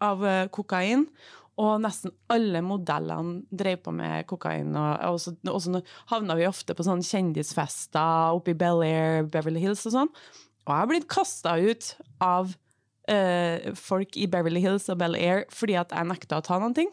av 0.00 0.24
eh, 0.26 0.46
kokain. 0.54 1.06
Og 1.58 1.80
nesten 1.82 2.12
alle 2.30 2.60
modellene 2.62 3.40
drev 3.50 3.80
på 3.82 3.90
med 3.92 4.26
kokain. 4.30 4.68
Og, 4.78 4.92
og 5.08 5.16
så, 5.18 5.32
og 5.50 5.58
så 5.64 5.80
havna 6.12 6.36
vi 6.38 6.46
ofte 6.46 6.76
på 6.78 6.84
sånne 6.86 7.02
kjendisfester 7.02 8.36
oppe 8.36 8.52
i 8.54 8.58
Bel 8.60 8.84
Air, 8.86 9.24
Beverly 9.26 9.58
Hills 9.64 9.82
og 9.90 9.96
sånn. 9.96 10.12
Og 10.68 10.70
jeg 10.70 10.78
har 10.84 10.90
blitt 10.92 11.08
kasta 11.10 11.56
ut 11.58 11.88
av 12.22 12.52
eh, 13.10 13.72
folk 13.74 14.14
i 14.20 14.28
Beverly 14.30 14.60
Hills 14.62 14.86
og 14.92 15.00
Bel 15.00 15.16
Air 15.18 15.46
fordi 15.50 15.74
at 15.80 15.90
jeg 15.96 16.06
nekta 16.12 16.38
å 16.38 16.44
ta 16.46 16.60
noen 16.62 16.76
ting. 16.78 16.92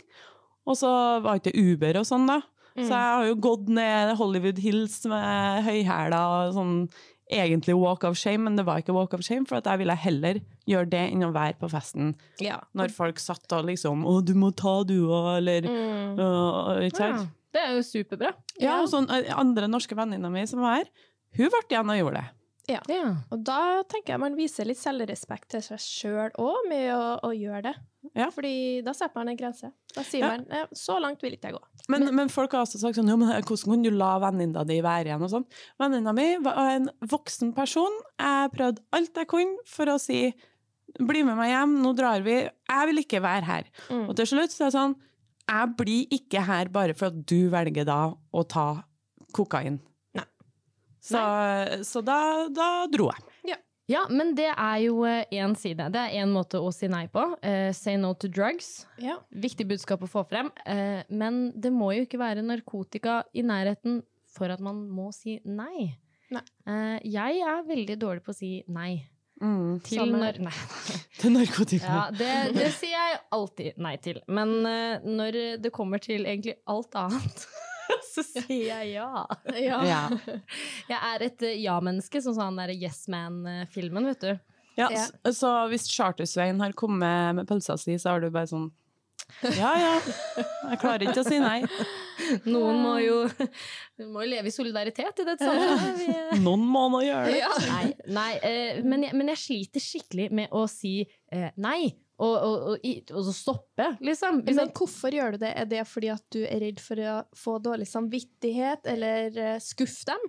Og 0.65 0.79
så 0.79 0.89
var 1.21 1.37
ikke 1.37 1.53
Uber 1.53 1.99
og 2.01 2.07
sånn, 2.09 2.25
da. 2.25 2.39
Så 2.75 2.91
jeg 2.91 3.11
har 3.15 3.25
jo 3.29 3.35
gått 3.39 3.69
ned 3.71 4.15
Hollywood 4.19 4.57
Hills 4.59 4.97
med 5.07 5.63
høyhæla 5.63 6.21
og 6.49 6.53
sånn 6.57 6.89
egentlig 7.31 7.73
walk 7.79 8.03
of 8.03 8.17
shame, 8.19 8.43
men 8.43 8.55
det 8.59 8.65
var 8.67 8.81
ikke 8.83 8.93
walk 8.93 9.13
of 9.17 9.23
shame, 9.25 9.45
for 9.49 9.57
at 9.57 9.65
jeg 9.65 9.79
ville 9.81 9.95
heller 9.97 10.41
gjøre 10.69 10.89
det 10.91 10.99
enn 11.13 11.23
å 11.25 11.31
være 11.33 11.55
på 11.57 11.69
festen 11.71 12.13
Ja. 12.43 12.59
når 12.75 12.91
folk 12.93 13.17
satt 13.17 13.51
og 13.53 13.65
liksom 13.65 14.03
'Å, 14.05 14.23
du 14.23 14.33
må 14.35 14.51
ta, 14.55 14.83
du 14.83 15.07
òg', 15.07 15.37
eller 15.37 15.61
Mm. 15.61 16.19
uh, 16.19 16.85
ikke 16.85 16.99
Ja, 16.99 17.25
det 17.53 17.61
er 17.63 17.73
jo 17.75 17.81
superbra. 17.81 18.33
Ja, 18.59 18.81
og 18.81 18.89
sånn 18.89 19.07
andre 19.09 19.67
norske 19.67 19.95
venninna 19.95 20.29
mi 20.29 20.45
som 20.45 20.59
var 20.59 20.75
her, 20.83 20.85
hun 21.37 21.49
ble 21.49 21.61
igjen 21.69 21.89
og 21.89 21.97
gjorde 21.97 22.21
det. 22.21 22.29
Ja. 22.69 22.81
Og 23.33 23.43
da 23.45 23.83
tenker 23.89 24.15
jeg 24.15 24.21
man 24.23 24.37
viser 24.37 24.67
litt 24.67 24.79
selvrespekt 24.79 25.51
til 25.53 25.61
seg 25.65 25.81
sjøl 25.81 26.31
òg, 26.41 26.63
med 26.69 26.89
å, 26.95 27.03
å 27.27 27.31
gjøre 27.35 27.61
det. 27.67 27.73
Ja. 28.15 28.29
Fordi 28.33 28.81
da 28.85 28.93
setter 28.95 29.19
man 29.19 29.31
en 29.31 29.37
grense. 29.39 29.71
Da 29.95 30.03
sier 30.05 30.25
Ja. 30.25 30.31
man 30.35 30.45
«Eh, 30.49 30.65
'så 30.73 30.99
langt 31.01 31.21
vil 31.21 31.33
ikke 31.33 31.51
jeg 31.51 31.57
gå'. 31.57 31.85
Men, 31.89 32.07
men, 32.15 32.29
folk 32.29 32.51
har 32.51 32.65
også 32.65 32.79
sagt 32.79 32.97
sånn, 32.97 33.09
'jo, 33.09 33.17
men 33.17 33.29
hvordan 33.41 33.71
kan 33.71 33.83
du 33.83 33.91
la 33.91 34.19
venninna 34.19 34.65
di 34.65 34.81
være 34.81 35.09
igjen 35.09 35.23
og 35.23 35.29
sånn? 35.29 35.45
Venninna 35.79 36.13
mi 36.13 36.37
var 36.37 36.75
en 36.75 36.89
voksen 37.01 37.53
person. 37.55 37.91
Jeg 38.19 38.51
prøvde 38.51 38.83
alt 38.93 39.13
jeg 39.15 39.27
kunne 39.27 39.57
for 39.65 39.85
å 39.85 39.99
si, 39.99 40.33
bli 40.99 41.23
med 41.23 41.37
meg 41.37 41.49
hjem, 41.51 41.81
nå 41.81 41.95
drar 41.95 42.21
vi. 42.23 42.49
Jeg 42.69 42.87
vil 42.87 43.03
ikke 43.03 43.21
være 43.21 43.43
her. 43.43 43.65
Mm. 43.89 44.09
Og 44.09 44.15
til 44.15 44.25
slutt 44.25 44.53
så 44.53 44.65
er 44.65 44.71
det 44.71 44.79
sånn, 44.79 44.95
jeg 45.45 45.75
blir 45.77 46.07
ikke 46.09 46.41
her 46.45 46.69
bare 46.69 46.93
for 46.93 47.07
at 47.07 47.25
du 47.25 47.49
velger 47.49 47.85
da 47.85 48.13
å 48.33 48.47
ta 48.47 48.83
kokain. 49.33 49.79
Så, 51.05 51.21
så 51.85 52.01
da, 52.01 52.19
da 52.49 52.69
dro 52.89 53.11
jeg. 53.13 53.59
Ja, 53.85 54.07
men 54.09 54.31
det 54.33 54.47
er 54.49 54.77
jo 54.81 55.03
én 55.05 55.53
side. 55.57 55.85
Det 55.93 56.01
er 56.01 56.23
én 56.23 56.31
måte 56.33 56.57
å 56.57 56.71
si 56.73 56.87
nei 56.89 57.03
på. 57.13 57.21
Uh, 57.45 57.69
say 57.75 57.99
no 58.01 58.15
to 58.17 58.29
drugs. 58.33 58.87
Ja. 59.01 59.19
Viktig 59.29 59.67
budskap 59.69 60.01
å 60.01 60.09
få 60.09 60.23
frem. 60.25 60.49
Uh, 60.65 61.03
men 61.13 61.51
det 61.53 61.69
må 61.73 61.91
jo 61.93 62.07
ikke 62.07 62.17
være 62.21 62.41
narkotika 62.45 63.19
i 63.37 63.45
nærheten 63.45 64.01
for 64.35 64.49
at 64.49 64.63
man 64.63 64.81
må 64.89 65.11
si 65.13 65.37
nei. 65.45 65.91
Nei. 66.33 66.41
Uh, 66.65 66.97
jeg 67.05 67.43
er 67.45 67.67
veldig 67.67 67.99
dårlig 68.01 68.25
på 68.25 68.33
å 68.33 68.39
si 68.39 68.55
nei 68.65 69.03
Mm. 69.43 69.81
til 69.83 70.13
nar 70.15 70.37
nei. 70.39 70.51
Til 71.19 71.33
narkotika. 71.35 71.83
Ja, 71.83 72.03
det, 72.15 72.29
det 72.55 72.69
sier 72.77 72.93
jeg 72.95 73.17
alltid 73.35 73.81
nei 73.83 73.97
til. 73.99 74.21
Men 74.31 74.53
uh, 74.63 75.03
når 75.03 75.59
det 75.59 75.71
kommer 75.75 75.99
til 75.99 76.23
egentlig 76.23 76.55
alt 76.71 76.95
annet, 76.95 77.43
så 78.13 78.23
sier 78.25 78.69
jeg 78.69 78.93
ja. 78.97 79.25
Ja. 79.53 79.79
Ja. 79.85 80.01
Jeg 80.91 80.99
er 80.99 81.27
et 81.29 81.45
eh, 81.45 81.59
ja-menneske, 81.63 82.21
sånn 82.23 82.37
som 82.37 82.49
han 82.49 82.59
der 82.61 82.75
Yes 82.75 83.05
Man-filmen, 83.11 84.11
vet 84.13 84.25
du. 84.25 84.33
Ja, 84.75 84.89
Ja. 84.91 85.05
Så, 85.07 85.33
så 85.39 85.51
hvis 85.71 85.87
Chartersveien 85.91 86.59
har 86.59 86.75
kommet 86.75 87.37
med 87.37 87.47
pølsa 87.47 87.77
si, 87.79 87.95
så 88.01 88.15
har 88.15 88.23
du 88.23 88.27
bare 88.33 88.49
sånn 88.51 88.67
Ja, 89.55 89.71
ja. 89.79 89.93
Jeg 90.69 90.79
klarer 90.81 91.05
ikke 91.07 91.23
å 91.23 91.27
si 91.27 91.39
nei. 91.41 91.61
Noen 92.45 92.81
må 92.83 92.97
jo, 93.01 93.21
må 94.11 94.25
jo 94.25 94.29
leve 94.29 94.51
i 94.51 94.53
solidaritet 94.53 95.23
i 95.23 95.25
dette 95.27 95.47
samfunnet. 95.47 96.35
Noen 96.43 96.65
må 96.67 96.85
nå 96.93 97.01
gjøre 97.05 97.31
det. 97.31 97.69
Nei, 97.71 97.85
nei 98.19 98.29
eh, 98.43 98.81
men, 98.83 99.07
jeg, 99.07 99.15
men 99.17 99.31
jeg 99.33 99.41
sliter 99.41 99.83
skikkelig 99.83 100.27
med 100.35 100.53
å 100.55 100.65
si 100.71 100.99
eh, 101.05 101.49
nei, 101.55 101.95
og, 102.17 102.33
og, 102.47 102.61
og, 102.71 102.85
og 103.11 103.23
så 103.27 103.33
stoppe, 103.35 103.85
liksom. 103.99 104.37
Men 104.47 104.69
hvorfor 104.71 105.11
gjør 105.11 105.35
du 105.35 105.41
det? 105.41 105.49
Er 105.59 105.65
det 105.67 105.81
fordi 105.89 106.07
at 106.13 106.23
du 106.31 106.39
er 106.47 106.61
redd 106.63 106.79
for 106.79 107.01
å 107.03 107.15
få 107.35 107.57
dårlig 107.59 107.87
samvittighet, 107.91 108.87
eller 108.87 109.35
uh, 109.35 109.57
skuffe 109.59 110.07
dem? 110.07 110.23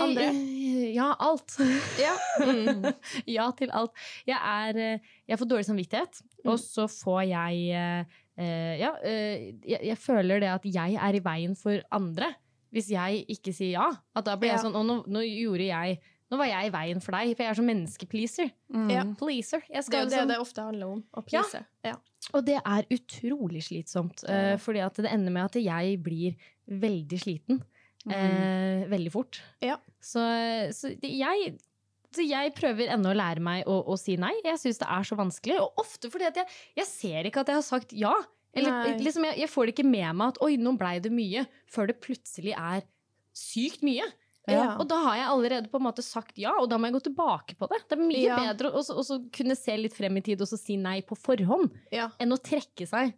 andre? 0.00 0.30
Eh, 0.30 0.94
Ja, 0.96 1.10
alt. 1.20 1.58
Ja. 2.06 2.14
Mm. 2.40 2.86
ja 3.28 3.50
til 3.58 3.70
alt. 3.76 3.92
Jeg, 4.28 4.38
er, 4.40 4.80
eh, 4.94 5.12
jeg 5.28 5.38
får 5.42 5.52
dårlig 5.52 5.68
samvittighet, 5.68 6.22
Mm. 6.46 6.52
og 6.52 6.58
så 6.62 6.84
får 6.86 7.22
jeg 7.26 7.62
eh, 7.74 8.18
eh, 8.38 8.74
Ja, 8.78 8.92
eh, 9.02 9.46
jeg, 9.66 9.80
jeg 9.88 9.96
føler 9.98 10.38
det 10.44 10.50
at 10.52 10.66
jeg 10.68 10.94
er 10.94 11.16
i 11.18 11.22
veien 11.24 11.56
for 11.58 11.80
andre. 11.90 12.28
Hvis 12.70 12.90
jeg 12.92 13.24
ikke 13.32 13.52
sier 13.56 13.72
ja. 13.80 13.86
At 14.14 14.26
da 14.28 14.36
blir 14.38 14.52
jeg 14.52 14.60
Ja. 14.60 14.62
sånn 14.62 14.76
Å, 14.78 14.82
nå, 14.86 14.96
nå 15.10 15.22
gjorde 15.26 15.66
jeg 15.66 15.98
Nå 16.30 16.38
var 16.40 16.48
jeg 16.50 16.66
i 16.66 16.72
veien 16.74 17.00
for 17.02 17.14
deg, 17.14 17.36
for 17.36 17.44
jeg 17.44 17.52
er 17.52 17.58
sånn 17.60 17.68
menneskepleaser. 17.70 18.48
Mm. 18.74 18.88
Ja. 18.90 19.04
Pleaser. 19.20 19.62
Jeg 19.70 19.84
Det 19.86 19.94
er 19.94 20.02
jo 20.02 20.08
det 20.10 20.16
liksom- 20.16 20.28
det 20.28 20.38
ofte 20.42 20.62
handler 20.64 20.86
om. 20.96 21.04
Å 21.14 21.22
please. 21.24 21.64
Ja. 21.84 21.94
Og 22.34 22.44
det 22.44 22.56
er 22.64 22.82
utrolig 22.90 23.62
slitsomt, 23.62 24.24
uh, 24.28 24.56
fordi 24.58 24.80
at 24.84 24.94
det 24.94 25.12
ender 25.12 25.30
med 25.30 25.44
at 25.44 25.54
jeg 25.62 26.02
blir 26.02 26.34
veldig 26.68 27.20
sliten. 27.22 27.62
Mm. 28.06 28.12
Eh, 28.12 28.86
veldig 28.88 29.10
fort. 29.12 29.40
Ja. 29.60 29.76
Så, 30.00 30.20
så 30.72 30.98
det- 31.00 31.10
jeg 31.10 31.58
så 32.12 32.26
jeg 32.26 32.54
prøver 32.54 32.88
ennå 32.88 33.12
å 33.12 33.16
lære 33.16 33.40
meg 33.40 33.66
å, 33.66 33.84
å 33.86 33.98
si 33.98 34.16
nei. 34.16 34.32
Jeg 34.44 34.56
syns 34.56 34.78
det 34.78 34.88
er 34.88 35.02
så 35.04 35.16
vanskelig. 35.18 35.60
Og 35.60 35.74
ofte 35.82 36.08
fordi 36.10 36.26
at 36.26 36.34
jeg, 36.36 36.46
jeg 36.76 36.86
ser 36.86 37.24
ikke 37.24 37.40
at 37.40 37.46
jeg 37.46 37.58
har 37.58 37.66
sagt 37.66 37.92
ja. 37.92 38.14
Eller 38.56 38.96
liksom, 38.96 39.22
jeg, 39.28 39.36
jeg 39.42 39.50
får 39.52 39.66
det 39.66 39.74
ikke 39.74 39.90
med 39.90 40.14
meg 40.16 40.28
at 40.28 40.38
oi, 40.40 40.56
nå 40.56 40.78
blei 40.78 40.98
det 40.98 41.12
mye, 41.12 41.46
før 41.68 41.88
det 41.90 42.00
plutselig 42.00 42.54
er 42.56 42.86
sykt 43.36 43.82
mye. 43.84 44.06
Ja. 44.54 44.76
Og 44.78 44.86
da 44.88 45.00
har 45.02 45.16
jeg 45.16 45.26
allerede 45.26 45.70
på 45.72 45.80
en 45.80 45.86
måte 45.88 46.04
sagt 46.06 46.38
ja, 46.38 46.52
og 46.60 46.68
da 46.70 46.78
må 46.78 46.86
jeg 46.86 46.94
gå 46.94 47.02
tilbake 47.08 47.56
på 47.58 47.66
det. 47.72 47.80
Det 47.88 47.98
er 47.98 48.02
mye 48.02 48.22
Ja. 48.22 48.36
bedre 48.52 48.70
å 48.70 48.82
kunne 49.32 49.56
se 49.56 49.76
litt 49.76 49.94
frem 49.96 50.16
i 50.16 50.22
tid 50.22 50.40
og 50.40 50.46
så 50.48 50.58
si 50.58 50.76
nei 50.76 51.00
på 51.02 51.16
forhånd 51.18 51.70
Ja. 51.90 52.10
enn 52.20 52.30
å 52.32 52.38
trekke 52.38 52.86
seg 52.86 53.14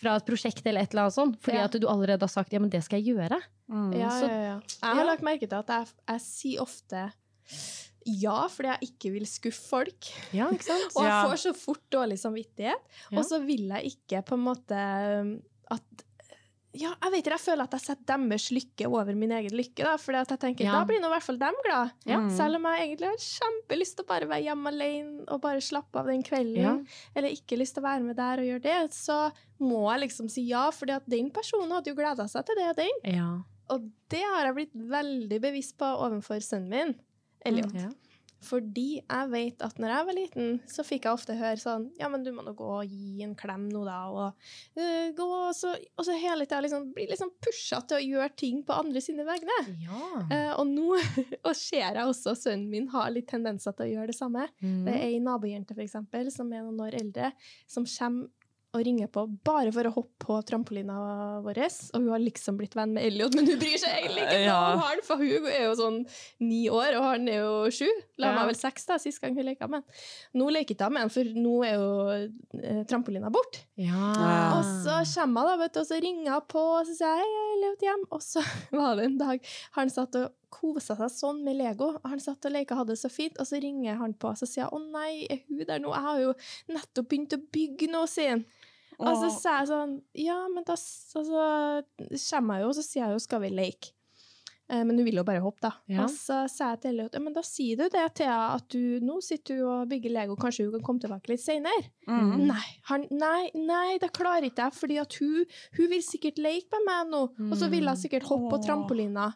fra 0.00 0.16
et 0.16 0.24
prosjekt 0.24 0.64
eller 0.64 0.80
et 0.80 0.94
eller 0.94 1.02
annet 1.02 1.12
sånt, 1.14 1.40
fordi 1.42 1.56
Ja. 1.58 1.64
at 1.64 1.72
du 1.72 1.86
allerede 1.86 2.20
har 2.24 2.28
sagt 2.32 2.52
ja, 2.52 2.58
men 2.58 2.70
det 2.70 2.82
skal 2.82 3.02
jeg 3.02 3.14
gjøre. 3.14 3.40
Mm. 3.70 3.92
Ja, 3.98 4.08
Så- 4.08 4.28
ja, 4.28 4.40
ja. 4.42 4.60
Jeg 4.60 4.94
har 4.94 5.04
ja. 5.04 5.10
lagt 5.12 5.22
merke 5.22 5.46
til 5.48 5.58
at 5.58 5.66
jeg, 5.66 5.88
jeg 6.08 6.20
sier 6.20 6.60
ofte 6.62 7.12
ja 8.06 8.48
fordi 8.48 8.70
jeg 8.72 8.90
ikke 8.90 9.12
vil 9.12 9.26
skuffe 9.26 9.68
folk. 9.68 10.08
Ja, 10.32 10.48
ikke 10.50 10.64
sant? 10.64 10.92
Og 10.96 11.04
jeg 11.04 11.26
får 11.28 11.40
så 11.44 11.52
fort 11.54 11.82
dårlig 11.92 12.18
samvittighet. 12.18 12.80
Ja. 13.10 13.18
Og 13.18 13.24
så 13.28 13.44
vil 13.44 13.68
jeg 13.68 13.92
ikke 13.92 14.22
på 14.24 14.38
en 14.38 14.44
måte 14.46 15.20
um, 15.20 15.42
at 15.70 16.04
ja, 16.72 16.92
jeg 17.02 17.10
vet 17.10 17.18
ikke, 17.24 17.34
jeg 17.34 17.42
føler 17.42 17.64
at 17.66 17.72
jeg 17.74 17.82
setter 17.82 18.20
deres 18.28 18.44
lykke 18.54 18.86
over 18.86 19.14
min 19.18 19.32
egen 19.34 19.50
lykke. 19.58 19.82
Da, 19.82 19.96
fordi 19.98 20.18
at 20.20 20.30
jeg 20.30 20.38
tenker, 20.44 20.64
Ja. 20.64 20.72
da 20.78 20.84
blir 20.86 21.00
nå 21.02 21.08
i 21.08 21.14
hvert 21.16 21.26
fall 21.26 21.38
dem 21.40 21.54
glad. 21.64 21.90
Ja. 22.06 22.18
Mm. 22.20 22.30
Selv 22.36 22.56
om 22.60 22.62
jeg 22.70 22.84
egentlig 22.86 23.08
har 23.10 23.16
kjempelyst 23.26 23.96
til 23.96 24.04
å 24.04 24.08
bare 24.08 24.28
være 24.30 24.44
hjemme 24.46 24.68
alene 24.70 25.24
og 25.28 25.40
bare 25.40 25.60
slappe 25.60 25.96
av 25.98 26.06
den 26.06 26.22
kvelden, 26.22 26.62
Ja. 26.62 26.76
eller 27.16 27.28
ikke 27.34 27.58
lyst 27.58 27.74
til 27.74 27.82
å 27.82 27.88
være 27.88 28.02
med 28.06 28.16
der 28.16 28.38
og 28.38 28.44
gjøre 28.46 28.62
det, 28.62 28.90
så 28.94 29.32
må 29.60 29.90
jeg 29.92 30.08
liksom 30.08 30.30
si 30.30 30.42
ja, 30.48 30.70
fordi 30.70 30.94
at 30.96 31.08
den 31.08 31.30
personen 31.30 31.70
hadde 31.72 31.90
jo 31.90 31.94
gleda 31.98 32.28
seg 32.28 32.46
til 32.46 32.54
det, 32.56 32.76
den. 32.76 33.14
Ja. 33.14 33.30
Og 33.70 33.90
det 34.08 34.22
har 34.22 34.46
jeg 34.46 34.54
blitt 34.54 34.74
veldig 34.74 35.40
bevisst 35.40 35.76
på 35.78 35.84
overfor 35.86 36.38
sønnen 36.40 36.68
min, 36.70 36.94
Elliot. 37.44 37.74
Fordi 38.44 38.86
jeg 38.98 39.30
vet 39.32 39.62
at 39.66 39.78
når 39.80 39.92
jeg 39.92 40.06
var 40.08 40.16
liten, 40.16 40.52
så 40.70 40.84
fikk 40.86 41.06
jeg 41.06 41.18
ofte 41.18 41.36
høre 41.36 41.60
sånn 41.60 41.90
Ja, 42.00 42.08
men 42.12 42.24
du 42.24 42.30
må 42.32 42.44
nå 42.46 42.54
gå 42.56 42.68
og 42.78 42.88
gi 42.88 43.20
en 43.26 43.34
klem 43.38 43.66
nå, 43.68 43.82
da, 43.84 43.98
og 44.08 44.80
uh, 44.80 45.10
gå 45.16 45.26
Og 45.28 45.52
så, 45.56 45.74
og 45.96 46.06
så 46.06 46.16
hele 46.16 46.46
tida 46.46 46.62
liksom 46.64 46.88
bli 46.96 47.06
liksom 47.10 47.34
pusha 47.44 47.82
til 47.84 47.98
å 47.98 48.04
gjøre 48.04 48.32
ting 48.40 48.62
på 48.66 48.76
andre 48.80 49.02
sine 49.04 49.26
vegne. 49.28 49.58
Ja. 49.84 50.02
Uh, 50.30 50.52
og 50.60 50.66
nå 50.72 50.88
og 51.48 51.52
ser 51.58 51.84
jeg 51.84 52.06
også 52.06 52.36
sønnen 52.38 52.68
min 52.72 52.88
har 52.94 53.12
litt 53.12 53.28
tendenser 53.30 53.76
til 53.76 53.88
å 53.88 53.92
gjøre 53.94 54.12
det 54.12 54.18
samme. 54.18 54.48
Mm. 54.60 54.82
Det 54.88 54.96
er 54.96 55.06
ei 55.10 55.22
nabojente, 55.22 55.76
for 55.76 55.84
eksempel, 55.84 56.32
som 56.34 56.52
er 56.52 56.64
noen 56.64 56.80
år 56.86 56.96
eldre, 57.00 57.32
som 57.70 57.88
kommer 57.88 58.30
og 58.70 58.84
ringer 58.86 59.08
på 59.10 59.24
bare 59.46 59.72
for 59.74 59.88
å 59.88 59.92
hoppe 59.94 60.26
på 60.26 60.36
trampolina 60.46 60.96
vår. 61.42 61.58
Og 61.90 61.96
hun 61.96 62.10
har 62.12 62.22
liksom 62.22 62.58
blitt 62.60 62.76
venn 62.78 62.92
med 62.94 63.08
Elliot, 63.08 63.34
men 63.34 63.48
hun 63.50 63.58
bryr 63.58 63.80
seg 63.82 63.96
egentlig 63.96 64.26
ikke 64.28 64.44
Ja. 64.44 64.58
om 64.74 64.82
han, 64.84 65.02
for 65.06 65.18
hun 65.18 65.48
er 65.50 65.64
jo 65.64 65.72
sånn 65.80 65.98
ni 66.38 66.68
år, 66.70 66.94
og 67.00 67.06
han 67.08 67.26
er 67.28 67.40
jo 67.40 67.54
sju. 67.74 67.88
La 68.22 68.32
meg 68.36 68.50
vel 68.50 68.58
seks 68.58 68.86
da, 68.88 68.98
sist 69.02 69.22
gang 69.22 69.36
vi 69.36 69.44
leka 69.46 69.68
med 69.70 69.82
den. 69.82 70.00
Nå 70.40 70.48
leker 70.52 70.76
ikke 70.76 70.88
hun 70.88 70.96
med 70.96 71.06
den, 71.06 71.12
for 71.14 71.30
nå 71.46 71.54
er 71.66 71.74
jo 71.76 71.92
eh, 72.60 72.82
trampolina 72.90 73.30
bort. 73.32 73.62
Ja. 73.80 74.10
Og 74.58 74.64
så 74.84 75.00
kommer 75.14 75.48
jeg, 75.48 75.50
da, 75.50 75.56
vet 75.64 75.74
du, 75.76 75.80
og 75.82 75.88
så 75.88 76.00
ringer 76.04 76.28
jeg 76.30 76.46
på, 76.54 76.66
og 76.80 76.88
så 76.88 76.96
sier 76.98 77.20
jeg, 77.20 77.30
hei, 77.30 77.48
Elliot 77.56 77.86
hjem, 77.88 78.04
og 78.10 78.24
så 78.24 78.44
var 78.80 79.00
det 79.00 79.08
en 79.08 79.18
dag 79.20 79.50
han 79.78 79.92
satt 79.92 80.20
og 80.20 80.36
kosa 80.50 80.96
seg 80.98 81.12
sånn 81.14 81.44
med 81.46 81.58
Lego. 81.60 81.92
Han 82.04 82.22
satt 82.22 82.48
og 82.48 82.54
leka, 82.54 82.78
hadde 82.78 82.96
det 82.96 83.02
så 83.02 83.10
fint, 83.12 83.38
og 83.38 83.46
så 83.48 83.60
ringer 83.62 84.00
han 84.00 84.16
på 84.18 84.32
og 84.32 84.40
så 84.40 84.48
sier 84.48 84.64
jeg, 84.64 84.72
'Å 84.74 84.80
nei, 84.90 85.26
er 85.30 85.44
hun 85.46 85.62
der 85.68 85.82
nå? 85.82 85.94
Jeg 85.94 86.06
har 86.08 86.24
jo 86.24 86.34
nettopp 86.74 87.08
begynt 87.12 87.36
å 87.36 87.44
bygge 87.54 87.90
noe', 87.92 88.10
sier 88.10 88.34
han. 88.34 88.44
Og 89.00 89.14
så 89.16 89.30
sier 89.32 89.62
jeg 89.62 89.70
sånn 89.70 89.94
Ja, 90.20 90.42
men 90.52 90.66
da 90.68 90.74
så 90.76 91.22
kommer 91.24 92.58
jeg 92.58 92.66
jo, 92.66 92.68
og 92.68 92.76
så 92.76 92.84
sier 92.84 93.06
jeg 93.06 93.16
jo 93.16 93.24
'skal 93.24 93.42
vi 93.46 93.50
leke'? 93.54 93.94
Eh, 94.70 94.84
Men 94.86 94.96
hun 95.00 95.04
vil 95.04 95.18
jo 95.18 95.24
bare 95.26 95.42
hoppe, 95.42 95.60
da. 95.66 95.72
Ja. 95.90 96.04
Og 96.04 96.12
så 96.14 96.44
sa 96.50 96.70
jeg 96.74 96.80
til 96.84 96.92
Elliot 96.92 97.16
ja, 97.18 97.20
men 97.24 97.34
da 97.34 97.42
sier 97.46 97.76
du 97.80 97.88
det 97.90 98.04
Thea, 98.20 98.38
at 98.54 98.68
du 98.70 99.00
nå 99.02 99.18
sitter 99.26 99.58
du 99.58 99.64
og 99.66 99.88
bygger 99.90 100.14
Lego, 100.14 100.36
kanskje 100.38 100.68
hun 100.68 100.76
kan 100.78 100.84
komme 100.86 101.02
tilbake 101.02 101.32
litt 101.32 101.42
seinere? 101.42 101.88
Mm. 102.06 102.46
Nei, 102.46 102.66
han, 102.90 103.06
nei, 103.10 103.50
nei, 103.58 103.98
det 104.02 104.12
klarer 104.14 104.46
ikke 104.46 104.68
jeg, 104.68 104.76
fordi 104.78 104.98
at 105.02 105.16
hun, 105.20 105.44
hun 105.78 105.90
vil 105.90 106.02
sikkert 106.06 106.38
leke 106.38 106.70
med 106.78 106.86
meg 106.86 107.10
nå, 107.16 107.22
og 107.50 107.56
så 107.58 107.68
vil 107.72 107.88
hun 107.90 107.98
sikkert 107.98 108.28
hoppe 108.30 108.52
på 108.54 108.62
trampolina. 108.68 109.32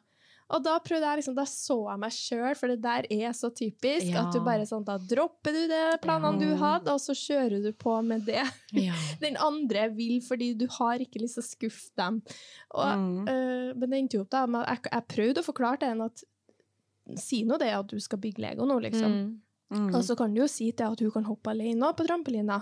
Og 0.53 0.61
da 0.63 0.75
prøvde 0.79 1.09
jeg 1.09 1.19
liksom, 1.23 1.35
da 1.39 1.45
så 1.49 1.77
jeg 1.89 2.01
meg 2.03 2.13
sjøl, 2.13 2.55
for 2.59 2.69
det 2.69 2.83
der 2.85 3.07
er 3.11 3.33
så 3.33 3.49
typisk, 3.51 4.11
Ja. 4.13 4.27
at 4.27 4.33
du 4.35 4.41
bare 4.45 4.67
sånn, 4.69 4.85
da 4.85 4.99
dropper 4.99 5.53
du 5.57 5.63
de 5.71 5.79
planene 6.03 6.39
du 6.39 6.55
hadde, 6.61 6.93
og 6.93 7.01
så 7.01 7.15
kjører 7.17 7.63
du 7.65 7.73
på 7.73 7.95
med 8.05 8.27
det 8.27 8.43
Ja. 8.77 8.93
den 9.25 9.37
andre 9.41 9.89
vil, 9.97 10.21
fordi 10.21 10.53
du 10.57 10.67
har 10.69 10.99
ikke 11.01 11.23
lyst 11.23 11.35
til 11.41 11.43
å 11.43 11.49
skuffe 11.49 11.91
dem. 11.97 12.23
Og, 12.75 12.93
Mm. 12.99 13.29
øh, 13.29 13.75
men 13.77 13.91
det 13.91 13.99
endte 14.03 14.15
jo 14.19 14.21
opp 14.27 14.31
da, 14.31 14.45
jeg, 14.47 14.83
jeg 14.93 15.09
prøvde 15.09 15.41
å 15.41 15.49
forklare 15.49 15.79
til 15.81 15.89
henne 15.89 16.05
at 16.13 16.25
si 17.21 17.43
nå 17.45 17.59
det 17.59 17.69
at 17.73 17.87
du 17.89 17.99
skal 18.01 18.19
bygge 18.19 18.41
Lego 18.41 18.65
nå, 18.65 18.79
liksom. 18.81 19.11
Mm. 19.13 19.41
Mm. 19.73 19.89
Og 19.97 20.03
så 20.05 20.15
kan 20.17 20.33
du 20.35 20.41
jo 20.43 20.47
si 20.51 20.71
til 20.73 20.87
at 20.93 21.01
hun 21.01 21.11
kan 21.11 21.25
hoppe 21.25 21.51
alene 21.51 21.89
på 21.97 22.05
trampolina. 22.07 22.61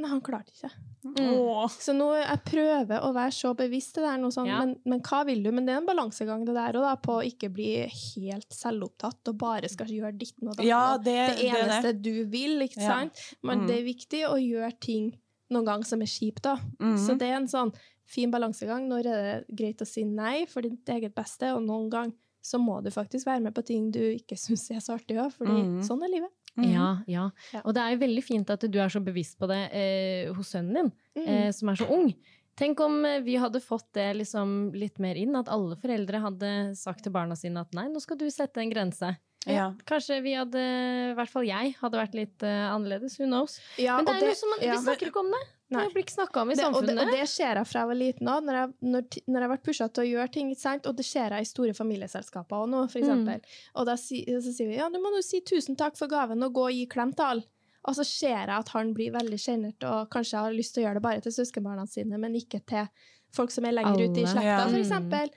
Men 0.00 0.08
han 0.10 0.20
klarte 0.24 0.50
ikke. 0.54 0.70
Mm. 1.04 1.68
Så 1.68 1.92
nå 1.94 2.06
jeg 2.16 2.40
prøver 2.48 3.02
å 3.04 3.10
være 3.12 3.34
så 3.36 3.50
bevisst 3.54 3.94
det 3.98 4.02
der, 4.06 4.16
noe 4.18 4.32
sånn, 4.32 4.46
Ja. 4.48 4.60
men, 4.64 4.72
men 4.88 5.02
hva 5.04 5.20
vil 5.28 5.42
du? 5.44 5.50
Men 5.52 5.66
det 5.66 5.74
er 5.74 5.82
en 5.82 5.86
balansegang 5.86 6.46
det 6.48 6.54
der, 6.56 6.78
og 6.80 6.86
da, 6.86 6.94
på 6.96 7.18
å 7.20 7.26
ikke 7.28 7.50
bli 7.52 7.68
helt 7.84 8.48
selvopptatt 8.56 9.28
og 9.28 9.36
bare 9.38 9.68
skal 9.68 9.86
gjøre 9.92 10.16
ditt 10.18 10.34
og 10.40 10.54
datten. 10.56 10.66
Ja, 10.66 10.96
det, 10.96 11.04
det 11.04 11.36
det 11.36 11.50
er 11.50 11.60
eneste 11.66 11.92
det. 11.92 12.02
du 12.02 12.24
vil, 12.32 12.56
ikke 12.64 12.80
Ja. 12.80 12.88
sant? 12.96 13.20
Men 13.42 13.60
Mm. 13.60 13.66
det 13.68 13.76
er 13.78 13.84
viktig 13.92 14.22
å 14.30 14.36
gjøre 14.40 14.72
ting 14.80 15.12
noen 15.50 15.64
gang 15.66 15.84
som 15.84 16.00
er 16.00 16.06
kjipt, 16.06 16.42
da. 16.42 16.56
Mm. 16.80 16.96
Så 16.96 17.18
det 17.18 17.28
er 17.28 17.36
en 17.36 17.46
sånn 17.48 17.74
fin 18.06 18.30
balansegang. 18.32 18.88
Når 18.88 19.06
er 19.06 19.22
det 19.44 19.56
greit 19.56 19.78
å 19.84 19.86
si 19.86 20.04
nei 20.04 20.46
for 20.46 20.62
ditt 20.62 20.84
eget 20.88 21.14
beste, 21.14 21.52
og 21.54 21.62
noen 21.62 21.90
gang 21.90 22.12
så 22.42 22.58
må 22.60 22.78
du 22.82 22.90
faktisk 22.90 23.26
være 23.26 23.40
med 23.44 23.54
på 23.54 23.64
ting 23.66 23.90
du 23.92 24.00
ikke 24.00 24.36
syns 24.44 24.70
er 24.70 24.80
så 24.84 24.96
artig 24.98 25.18
òg, 25.20 25.32
fordi 25.36 25.56
Mm. 25.60 25.80
sånn 25.86 26.02
er 26.04 26.12
livet. 26.16 26.32
Mm. 26.58 26.66
Ja, 26.72 26.88
ja. 27.06 27.28
Og 27.64 27.74
det 27.76 27.82
er 27.84 27.92
jo 27.94 28.00
veldig 28.02 28.24
fint 28.26 28.50
at 28.50 28.64
du 28.66 28.78
er 28.82 28.88
så 28.90 29.00
bevisst 29.04 29.38
på 29.38 29.46
det 29.48 29.60
eh, 29.72 30.32
hos 30.34 30.50
sønnen 30.54 30.74
din, 30.74 30.92
Mm. 31.16 31.26
eh, 31.28 31.50
som 31.52 31.68
er 31.68 31.76
så 31.76 31.88
ung. 31.90 32.12
Tenk 32.56 32.80
om 32.80 33.04
eh, 33.06 33.20
vi 33.24 33.36
hadde 33.40 33.60
fått 33.62 33.86
det 33.94 34.08
liksom 34.18 34.72
litt 34.74 34.98
mer 34.98 35.14
inn, 35.16 35.36
at 35.38 35.48
alle 35.48 35.76
foreldre 35.80 36.20
hadde 36.20 36.50
sagt 36.76 37.04
til 37.06 37.12
barna 37.14 37.36
sine 37.38 37.60
at 37.62 37.72
nei, 37.72 37.86
nå 37.88 38.00
skal 38.02 38.18
du 38.20 38.26
sette 38.30 38.58
en 38.60 38.70
grense. 38.72 39.14
Ja. 39.48 39.70
Kanskje 39.88 40.18
vi 40.22 40.34
hadde, 40.36 40.60
i 40.60 41.14
hvert 41.16 41.30
fall 41.32 41.46
jeg, 41.48 41.74
hadde 41.80 41.96
vært 41.96 42.14
litt 42.18 42.42
uh, 42.44 42.74
annerledes. 42.74 43.14
Who 43.18 43.24
knows? 43.30 43.54
Ja, 43.80 43.96
Men 43.96 44.10
det 44.10 44.26
er 44.26 44.34
jo 44.34 44.34
som, 44.36 44.50
ja. 44.60 44.74
vi 44.74 44.82
snakker 44.84 45.08
ikke 45.08 45.22
om 45.22 45.30
det. 45.32 45.40
Nei. 45.70 45.84
Det 45.86 45.94
blir 45.94 46.02
ikke 46.02 46.16
snakka 46.16 46.40
om 46.42 46.50
i 46.50 46.54
Det, 46.58 46.64
og, 46.66 46.72
det, 46.72 46.78
samfunnet. 46.80 47.00
og 47.04 47.12
det 47.14 47.28
ser 47.30 47.54
jeg 47.60 47.66
fra 47.70 47.80
jeg 47.84 47.88
var 47.92 47.98
liten 48.00 48.26
òg, 48.32 48.42
når, 48.48 48.72
når, 48.82 49.04
når 49.30 49.44
jeg 49.44 49.50
vært 49.52 49.62
pusha 49.68 49.86
til 49.88 50.02
å 50.02 50.08
gjøre 50.10 50.32
ting. 50.34 50.48
sent? 50.58 50.86
Og 50.90 50.96
det 50.98 51.04
ser 51.06 51.30
jeg 51.36 51.46
i 51.46 51.50
store 51.50 51.74
familieselskaper 51.78 52.56
òg 52.64 52.68
nå, 52.72 52.80
f.eks. 52.90 53.06
Mm. 53.06 53.30
Og 53.78 53.86
da 53.86 53.94
si, 53.96 54.24
så 54.26 54.50
sier 54.52 54.68
vi 54.72 54.80
ja, 54.80 54.88
du 54.90 54.98
må 54.98 55.12
jo 55.14 55.22
si 55.22 55.40
tusen 55.46 55.76
takk 55.78 55.96
for 55.96 56.10
gaven 56.10 56.42
og 56.42 56.52
gå 56.58 56.64
og 56.68 56.74
gi 56.74 56.86
klem 56.90 57.12
til 57.14 57.24
alle. 57.24 57.46
Og 57.88 57.94
så 57.96 58.04
ser 58.04 58.34
jeg 58.42 58.52
at 58.58 58.68
han 58.74 58.90
blir 58.92 59.14
veldig 59.14 59.38
sjenert 59.40 59.86
og 59.88 60.10
kanskje 60.12 60.42
har 60.42 60.52
lyst 60.52 60.74
til 60.74 60.82
å 60.82 60.88
gjøre 60.88 60.98
det 60.98 61.04
bare 61.06 61.22
til 61.24 61.32
søskenbarna 61.32 61.86
sine, 61.88 62.18
men 62.20 62.34
ikke 62.36 62.60
til 62.68 62.90
folk 63.32 63.54
som 63.54 63.64
er 63.64 63.72
lenger 63.78 64.02
ute 64.10 64.20
i 64.20 64.26
slekta, 64.26 64.42
Ja. 64.42 64.58
for 64.66 64.74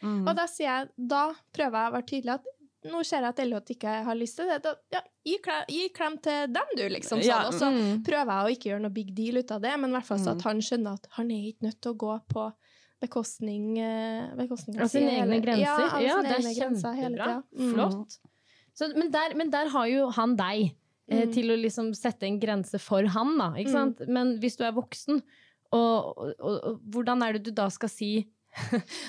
Mm. 0.02 0.18
Mm. 0.24 0.28
Og 0.28 0.36
da 0.36 0.46
sier 0.50 0.68
jeg, 0.68 0.90
da 0.98 1.24
prøver 1.54 1.78
jeg 1.78 1.92
å 1.92 1.94
være 1.94 2.10
tydelig 2.10 2.34
at 2.34 2.50
nå 2.86 3.04
ser 3.06 3.22
jeg 3.22 3.30
at 3.30 3.40
Elliot 3.40 3.70
ikke 3.70 4.04
har 4.06 4.16
lyst 4.16 4.36
til 4.36 4.48
det. 4.48 4.62
Da, 4.64 4.74
ja, 4.92 5.02
gi, 5.26 5.38
klem, 5.44 5.64
gi 5.70 5.90
klem 5.96 6.18
til 6.22 6.48
dem, 6.54 6.74
du, 6.76 6.84
liksom. 6.90 7.20
Sånn. 7.20 7.26
Ja. 7.28 7.48
Og 7.48 7.54
så 7.54 7.70
Mm. 7.72 8.04
prøver 8.04 8.32
jeg 8.34 8.44
å 8.46 8.52
ikke 8.58 8.70
gjøre 8.72 8.82
noe 8.82 8.94
big 8.94 9.14
deal 9.16 9.38
ut 9.38 9.52
av 9.52 9.62
det, 9.62 9.80
men 9.80 9.90
i 9.90 9.94
hvert 9.94 10.06
fall 10.06 10.18
så 10.20 10.32
Mm. 10.34 10.38
at 10.38 10.42
han 10.44 10.60
skjønner 10.62 10.94
at 10.94 11.08
han 11.12 11.32
er 11.32 11.44
ikke 11.54 11.62
nødt 11.68 11.82
til 11.82 11.94
å 11.94 11.98
gå 11.98 12.22
på 12.30 12.54
bekostning, 13.02 13.78
eh, 13.80 14.36
bekostning 14.36 14.80
Av 14.82 14.88
sine 14.92 15.12
egne 15.20 15.42
grenser. 15.44 15.62
Ja, 15.64 15.90
av 15.98 16.02
Ja, 16.02 16.16
sine 16.22 16.30
det 16.30 16.38
egne 16.40 16.54
grenser 16.60 16.94
hele 16.96 17.18
tida. 17.18 17.44
Mm. 17.58 17.74
Flott. 17.74 18.18
Så, 18.76 18.88
men, 18.98 19.12
der, 19.12 19.36
men 19.36 19.50
der 19.54 19.68
har 19.70 19.86
jo 19.88 20.10
han 20.10 20.36
deg 20.36 20.74
eh, 21.10 21.26
Mm. 21.26 21.34
til 21.34 21.50
å 21.52 21.58
liksom 21.62 21.94
sette 21.94 22.24
en 22.24 22.40
grense 22.40 22.80
for 22.80 23.04
han, 23.06 23.38
da. 23.38 23.50
Ikke 23.60 23.68
Mm. 23.68 23.96
sant? 23.98 24.08
Men 24.08 24.40
hvis 24.40 24.56
du 24.58 24.64
er 24.64 24.72
voksen, 24.72 25.22
og, 25.74 26.18
og, 26.40 26.64
og 26.64 26.80
hvordan 26.90 27.22
er 27.28 27.34
det 27.34 27.44
du 27.44 27.52
da 27.52 27.68
skal 27.70 27.90
si 27.90 28.26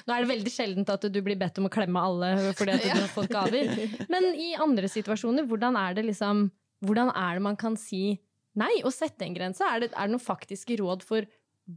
Nå 0.07 0.15
er 0.15 0.25
det 0.25 0.31
veldig 0.31 0.53
sjeldent 0.53 0.91
at 0.95 1.07
du 1.13 1.21
blir 1.25 1.37
bedt 1.41 1.59
om 1.61 1.67
å 1.69 1.73
klemme 1.73 2.01
alle 2.01 2.31
fordi 2.57 2.75
at 2.77 2.83
du 2.85 2.89
Ja. 2.93 2.99
har 3.03 3.11
fått 3.13 3.31
gaver. 3.33 3.71
Men 4.13 4.31
i 4.35 4.53
andre 4.61 4.89
situasjoner, 4.91 5.47
hvordan 5.51 5.77
er 5.81 5.95
det 5.99 6.07
liksom 6.11 6.47
Hvordan 6.85 7.09
er 7.17 7.39
det 7.39 7.43
man 7.47 7.57
kan 7.57 7.77
si 7.81 8.19
nei, 8.61 8.73
og 8.85 8.93
sette 8.93 9.25
en 9.25 9.35
grense? 9.35 9.65
Er 9.65 9.81
det, 9.81 9.93
er 9.97 10.05
det 10.09 10.13
noen 10.15 10.21
faktiske 10.23 10.77
råd 10.83 11.03
for 11.07 11.25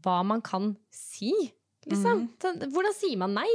hva 0.03 0.17
man 0.27 0.41
kan 0.43 0.73
si? 0.91 1.31
Liksom? 1.87 2.25
Så, 2.43 2.51
Hvordan 2.73 2.93
sier 2.97 3.17
man 3.21 3.31
nei? 3.37 3.47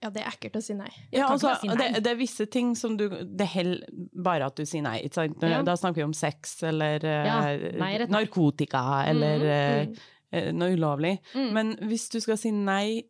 Ja, 0.00 0.08
det 0.12 0.22
er 0.22 0.30
ekkelt 0.30 0.56
å 0.56 0.62
si 0.64 0.72
nei. 0.76 0.88
Ja, 1.12 1.26
altså, 1.32 1.52
si 1.60 1.68
nei. 1.68 1.76
det, 1.80 2.02
det 2.04 2.10
er 2.14 2.18
visse 2.20 2.46
ting 2.52 2.74
som 2.76 2.96
du 3.00 3.06
Det 3.10 3.46
holder 3.52 3.84
bare 4.24 4.48
at 4.48 4.56
du 4.56 4.64
sier 4.68 4.84
nei. 4.84 4.98
Ikke 5.04 5.18
sant? 5.20 5.36
Når- 5.42 5.52
Ja. 5.56 5.60
Da 5.68 5.74
snakker 5.80 6.00
vi 6.00 6.06
om 6.06 6.16
sex 6.16 6.56
eller 6.68 7.04
eh, 7.04 7.28
Ja, 7.28 7.36
nei, 7.80 7.92
narkotika 8.12 8.82
eller 9.10 9.44
mm, 9.44 9.92
Mm. 9.92 9.96
eh, 10.32 10.48
noe 10.52 10.72
ulovlig. 10.76 11.14
Mm. 11.34 11.52
Men 11.56 11.74
hvis 11.92 12.08
du 12.12 12.18
skal 12.24 12.36
si 12.40 12.50
nei 12.56 13.02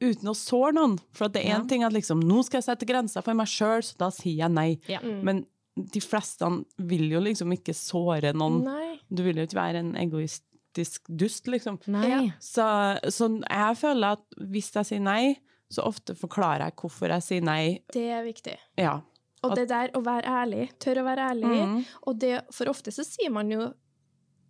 uten 0.00 0.28
å 0.30 0.34
såre 0.36 0.72
noen 0.76 0.98
For 1.16 1.26
at 1.26 1.32
det 1.36 1.44
er 1.46 1.56
Ja. 1.56 1.64
ting 1.68 1.84
at 1.84 1.92
liksom 1.92 2.20
Nå 2.22 2.42
skal 2.44 2.60
jeg 2.60 2.68
sette 2.70 2.86
grenser 2.88 3.22
for 3.24 3.34
meg 3.38 3.46
sjøl, 3.50 3.82
så 3.82 3.96
da 3.98 4.10
sier 4.10 4.36
jeg 4.44 4.50
nei. 4.52 4.78
Ja. 4.88 5.00
Mm. 5.00 5.22
Men 5.24 5.46
de 5.76 6.00
fleste 6.04 6.48
vil 6.78 7.06
jo 7.10 7.20
liksom 7.24 7.52
ikke 7.56 7.72
såre 7.74 8.32
noen. 8.36 8.62
Nei. 8.64 8.98
Du 9.08 9.22
vil 9.24 9.36
jo 9.40 9.46
ikke 9.46 9.56
være 9.56 9.80
en 9.80 9.94
egoistisk 9.96 11.08
dust, 11.08 11.46
liksom. 11.48 11.78
Nei. 11.88 12.32
Så, 12.40 12.66
så 13.08 13.28
jeg 13.40 13.76
føler 13.80 14.18
at 14.18 14.26
hvis 14.38 14.68
jeg 14.76 14.84
sier 14.90 15.00
nei, 15.00 15.38
så 15.72 15.86
ofte 15.88 16.12
forklarer 16.14 16.66
jeg 16.68 16.76
hvorfor 16.82 17.08
jeg 17.08 17.22
sier 17.24 17.40
nei. 17.48 17.78
Det 17.92 18.04
er 18.12 18.22
viktig. 18.26 18.58
Ja. 18.76 18.98
Og 19.42 19.56
det 19.56 19.64
der 19.72 19.88
å 19.96 20.02
være 20.04 20.28
ærlig, 20.28 20.68
tørre 20.78 21.00
å 21.02 21.08
være 21.08 21.30
ærlig, 21.32 21.54
Mm. 21.66 21.84
Og 22.06 22.18
det, 22.20 22.34
for 22.52 22.68
ofte 22.70 22.92
så 22.94 23.02
sier 23.02 23.30
man 23.32 23.48
jo 23.50 23.72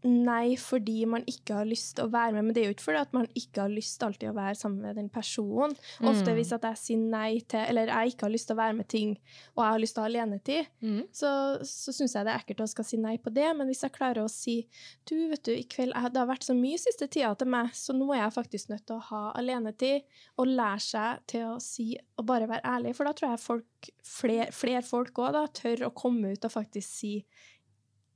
nei 0.04 0.56
fordi 0.58 1.04
man 1.06 1.22
ikke 1.30 1.54
har 1.60 1.66
lyst 1.68 1.96
til 1.96 2.04
å 2.08 2.10
være 2.12 2.32
med, 2.34 2.44
men 2.48 2.54
det 2.56 2.62
er 2.62 2.68
jo 2.70 2.74
ikke 2.76 2.86
fordi 2.88 3.00
at 3.04 3.12
man 3.14 3.26
ikke 3.38 3.60
har 3.62 3.70
lyst 3.72 4.02
alltid 4.02 4.30
å 4.30 4.34
være 4.34 4.54
sammen 4.58 4.80
med 4.82 4.96
den 4.98 5.08
personen. 5.08 5.76
Ofte 6.02 6.32
Mm. 6.32 6.36
hvis 6.38 6.52
at 6.56 6.62
jeg 6.62 6.76
sier 6.80 6.98
nei 6.98 7.40
til, 7.40 7.60
eller 7.68 7.86
jeg 7.86 8.12
ikke 8.14 8.26
har 8.26 8.32
lyst 8.34 8.46
til 8.50 8.56
å 8.56 8.60
være 8.62 8.76
med 8.76 8.88
ting, 8.88 9.12
og 9.56 9.62
jeg 9.64 9.72
har 9.72 9.78
lyst 9.78 9.94
til 9.94 10.02
å 10.02 10.04
ha 10.06 10.10
alenetid, 10.10 10.66
Mm. 10.82 11.02
så, 11.12 11.30
så 11.62 11.92
syns 11.94 12.14
jeg 12.14 12.24
det 12.26 12.32
er 12.34 12.38
ekkelt 12.42 12.60
å 12.64 12.68
skal 12.68 12.84
si 12.84 12.96
nei 12.96 13.16
på 13.18 13.32
det. 13.32 13.48
Men 13.56 13.66
hvis 13.68 13.82
jeg 13.82 13.92
klarer 13.92 14.24
å 14.24 14.30
si 14.30 14.66
du, 15.06 15.28
vet 15.28 15.42
du, 15.44 15.52
i 15.52 15.62
kveld 15.64 15.92
Det 16.12 16.18
har 16.18 16.26
vært 16.26 16.44
så 16.44 16.54
mye 16.54 16.78
siste 16.78 17.06
tida 17.08 17.34
til 17.38 17.46
meg, 17.48 17.70
så 17.72 17.92
nå 17.94 18.10
er 18.14 18.22
jeg 18.24 18.34
faktisk 18.34 18.68
nødt 18.70 18.86
til 18.86 18.96
å 18.96 19.06
ha 19.10 19.32
alenetid. 19.38 20.02
Og 20.38 20.46
lære 20.46 20.80
seg 20.80 21.26
til 21.26 21.42
å 21.46 21.60
si 21.60 21.96
og 22.18 22.26
bare 22.26 22.46
være 22.48 22.62
ærlig, 22.64 22.94
for 22.96 23.04
da 23.04 23.12
tror 23.12 23.30
jeg 23.30 23.40
folk, 23.40 23.90
flere, 24.04 24.50
flere 24.52 24.82
folk 24.82 25.12
òg 25.14 25.38
tør 25.54 25.86
å 25.88 25.94
komme 25.94 26.32
ut 26.32 26.44
og 26.44 26.50
faktisk 26.52 26.88
si 26.88 27.24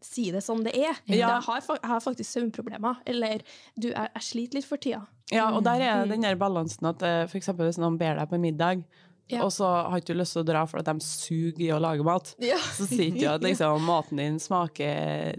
Si 0.03 0.31
det 0.31 0.43
som 0.45 0.61
det 0.63 0.75
er. 0.77 0.95
Ja. 1.09 1.17
Jeg, 1.17 1.43
har, 1.47 1.61
jeg 1.69 1.89
har 1.91 2.01
faktisk 2.05 2.31
søvnproblemer. 2.37 2.99
Eller 3.07 3.41
du, 3.81 3.89
jeg, 3.89 4.11
jeg 4.15 4.23
sliter 4.23 4.59
litt 4.61 4.69
for 4.69 4.77
tida. 4.83 5.03
Ja, 5.33 5.49
og 5.57 5.65
der 5.65 5.81
er 5.83 6.05
Mm. 6.05 6.11
den 6.11 6.23
der 6.23 6.37
balansen 6.37 6.87
at 6.87 7.03
f.eks. 7.03 7.31
for 7.33 7.39
eksempel 7.41 7.67
hvis 7.67 7.79
noen 7.83 7.97
ber 7.99 8.15
deg 8.21 8.29
på 8.31 8.39
middag, 8.39 8.85
Ja. 9.29 9.41
og 9.43 9.51
så 9.51 9.67
har 9.91 9.99
ikke 9.99 10.15
du 10.15 10.21
lyst 10.21 10.37
til 10.37 10.45
å 10.45 10.47
dra 10.47 10.61
for 10.71 10.79
at 10.79 10.87
de 10.87 11.01
suger 11.03 11.59
i 11.65 11.71
å 11.75 11.81
lage 11.83 12.05
mat, 12.07 12.29
Ja. 12.39 12.59
så 12.77 12.87
sier 12.87 13.09
ikke 13.11 13.33
at 13.35 13.43
liksom, 13.49 13.83
maten 13.83 14.17
din 14.21 14.39
smaker 14.39 15.35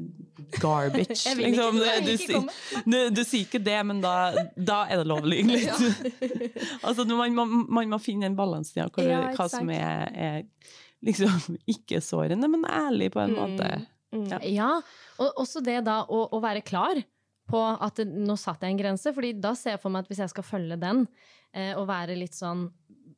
garbage. 0.59 1.15
Ikke- 1.15 1.53
liksom. 2.03 2.49
du, 2.85 2.91
du, 2.91 2.97
du 3.15 3.23
sier 3.23 3.45
ikke 3.45 3.63
det, 3.63 3.77
men 3.85 4.01
da, 4.03 4.33
da 4.57 4.81
er 4.91 4.97
det 4.97 5.07
lovlig. 5.07 5.45
Litt. 5.47 5.71
altså, 6.83 7.05
man, 7.07 7.33
må, 7.37 7.45
man 7.69 7.89
må 7.95 7.99
finne 8.03 8.25
en 8.27 8.35
balanse 8.35 8.75
i 8.75 8.81
hva 8.83 9.29
exakt. 9.31 9.55
som 9.55 9.69
er, 9.69 10.11
er 10.11 10.43
liksom 11.05 11.55
ikke 11.69 12.01
sårende, 12.03 12.49
men 12.51 12.65
ærlig 12.67 13.11
på 13.15 13.23
en 13.23 13.37
Mm. 13.37 13.39
måte. 13.39 13.71
Mm. 13.77 13.85
Ja. 14.15 14.39
Ja, 14.47 14.71
og 15.19 15.39
også 15.43 15.61
det 15.63 15.81
da 15.87 16.01
å, 16.07 16.23
å 16.31 16.39
være 16.43 16.63
klar 16.65 16.99
på 17.47 17.59
at 17.59 17.99
det, 17.99 18.07
nå 18.11 18.35
satte 18.39 18.67
jeg 18.67 18.75
en 18.75 18.81
grense, 18.81 19.11
fordi 19.15 19.33
da 19.39 19.53
ser 19.55 19.75
jeg 19.75 19.81
for 19.83 19.93
meg 19.93 20.05
at 20.05 20.11
hvis 20.11 20.21
jeg 20.23 20.33
skal 20.33 20.45
følge 20.47 20.77
den, 20.79 21.05
eh, 21.55 21.73
og 21.77 21.87
være 21.89 22.17
litt 22.19 22.35
sånn 22.35 22.67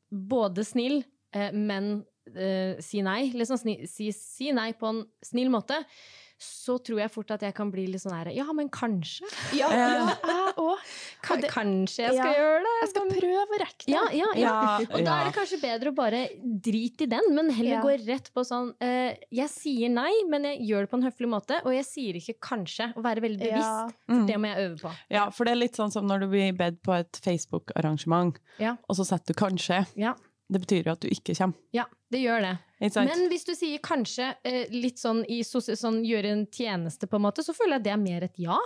både 0.10 0.66
snill, 0.66 1.02
eh, 1.36 1.54
men 1.54 2.00
eh, 2.34 2.78
si 2.84 3.04
nei, 3.06 3.32
liksom 3.38 3.62
sni, 3.62 3.76
si, 3.90 4.12
si 4.16 4.52
nei 4.56 4.72
på 4.78 4.90
en 4.90 5.04
snill 5.26 5.52
måte, 5.54 5.78
så 6.40 6.78
tror 6.80 7.02
jeg 7.02 7.12
fort 7.12 7.32
at 7.36 7.42
jeg 7.44 7.54
kan 7.54 7.70
bli 7.72 7.84
litt 7.92 8.00
sånn 8.02 8.14
her 8.16 8.30
Ja, 8.32 8.46
men 8.56 8.70
kanskje? 8.72 9.28
Ja, 9.60 9.68
ja 9.76 9.88
jeg 10.30 10.54
òg. 10.56 10.84
Kanskje 11.52 12.06
jeg 12.06 12.14
skal 12.16 12.30
Ja. 12.32 12.34
gjøre 12.40 12.62
det? 12.64 12.74
Jeg 12.80 12.90
skal 12.94 13.10
prøve 13.12 13.44
å 13.44 13.60
rekke 13.60 13.86
det. 13.86 13.92
Ja, 13.94 14.04
ja, 14.16 14.30
ja. 14.40 14.54
Ja, 14.80 14.86
Og 14.96 15.04
da 15.04 15.18
er 15.20 15.26
det 15.30 15.34
kanskje 15.36 15.60
bedre 15.62 15.92
å 15.92 15.96
bare 15.98 16.22
drite 16.70 17.04
i 17.04 17.10
den, 17.12 17.28
men 17.36 17.50
heller 17.52 17.76
Ja. 17.78 17.82
gå 17.84 17.92
rett 18.08 18.32
på 18.34 18.46
sånn 18.48 18.72
uh, 18.82 19.12
Jeg 19.32 19.50
sier 19.52 19.92
nei, 19.92 20.12
men 20.32 20.48
jeg 20.48 20.62
gjør 20.70 20.88
det 20.88 20.92
på 20.94 20.98
en 21.02 21.06
høflig 21.10 21.30
måte, 21.30 21.60
og 21.66 21.74
jeg 21.76 21.86
sier 21.86 22.20
ikke 22.22 22.38
kanskje. 22.50 22.90
Å 22.96 23.04
være 23.04 23.22
veldig 23.28 23.40
bevisst. 23.44 23.94
Ja. 24.08 24.16
Mm. 24.16 24.26
Det 24.28 24.40
må 24.40 24.48
jeg 24.54 24.66
øve 24.70 24.80
på. 24.86 24.94
Ja, 25.12 25.28
for 25.36 25.44
det 25.46 25.52
er 25.52 25.62
litt 25.62 25.76
sånn 25.76 25.92
som 25.92 26.08
når 26.08 26.24
du 26.24 26.28
blir 26.32 26.56
bedt 26.58 26.80
på 26.86 26.96
et 26.98 27.20
Facebook-arrangement, 27.26 28.40
Ja. 28.60 28.78
og 28.88 28.96
så 28.96 29.06
setter 29.06 29.34
du 29.34 29.40
kanskje. 29.40 29.86
Ja. 30.00 30.16
Det 30.50 30.62
betyr 30.64 30.86
jo 30.88 30.92
at 30.96 31.00
du 31.04 31.08
ikke 31.12 31.36
kommer. 31.38 31.56
Ja, 31.76 31.86
det 32.12 32.24
gjør 32.24 32.42
det. 32.42 32.56
Men 32.80 33.28
hvis 33.32 33.44
du 33.48 33.52
sier 33.58 33.82
kanskje 33.84 34.30
eh, 34.48 34.70
litt 34.72 35.02
sånn 35.02 35.26
i 35.28 35.42
sånn 35.44 36.00
gjøre 36.08 36.32
en 36.32 36.46
tjeneste, 36.48 37.10
på 37.12 37.20
en 37.20 37.26
måte, 37.26 37.44
så 37.44 37.56
føler 37.56 37.78
jeg 37.78 37.88
det 37.90 37.92
er 37.96 38.02
mer 38.02 38.28
et 38.30 38.40
ja. 38.40 38.60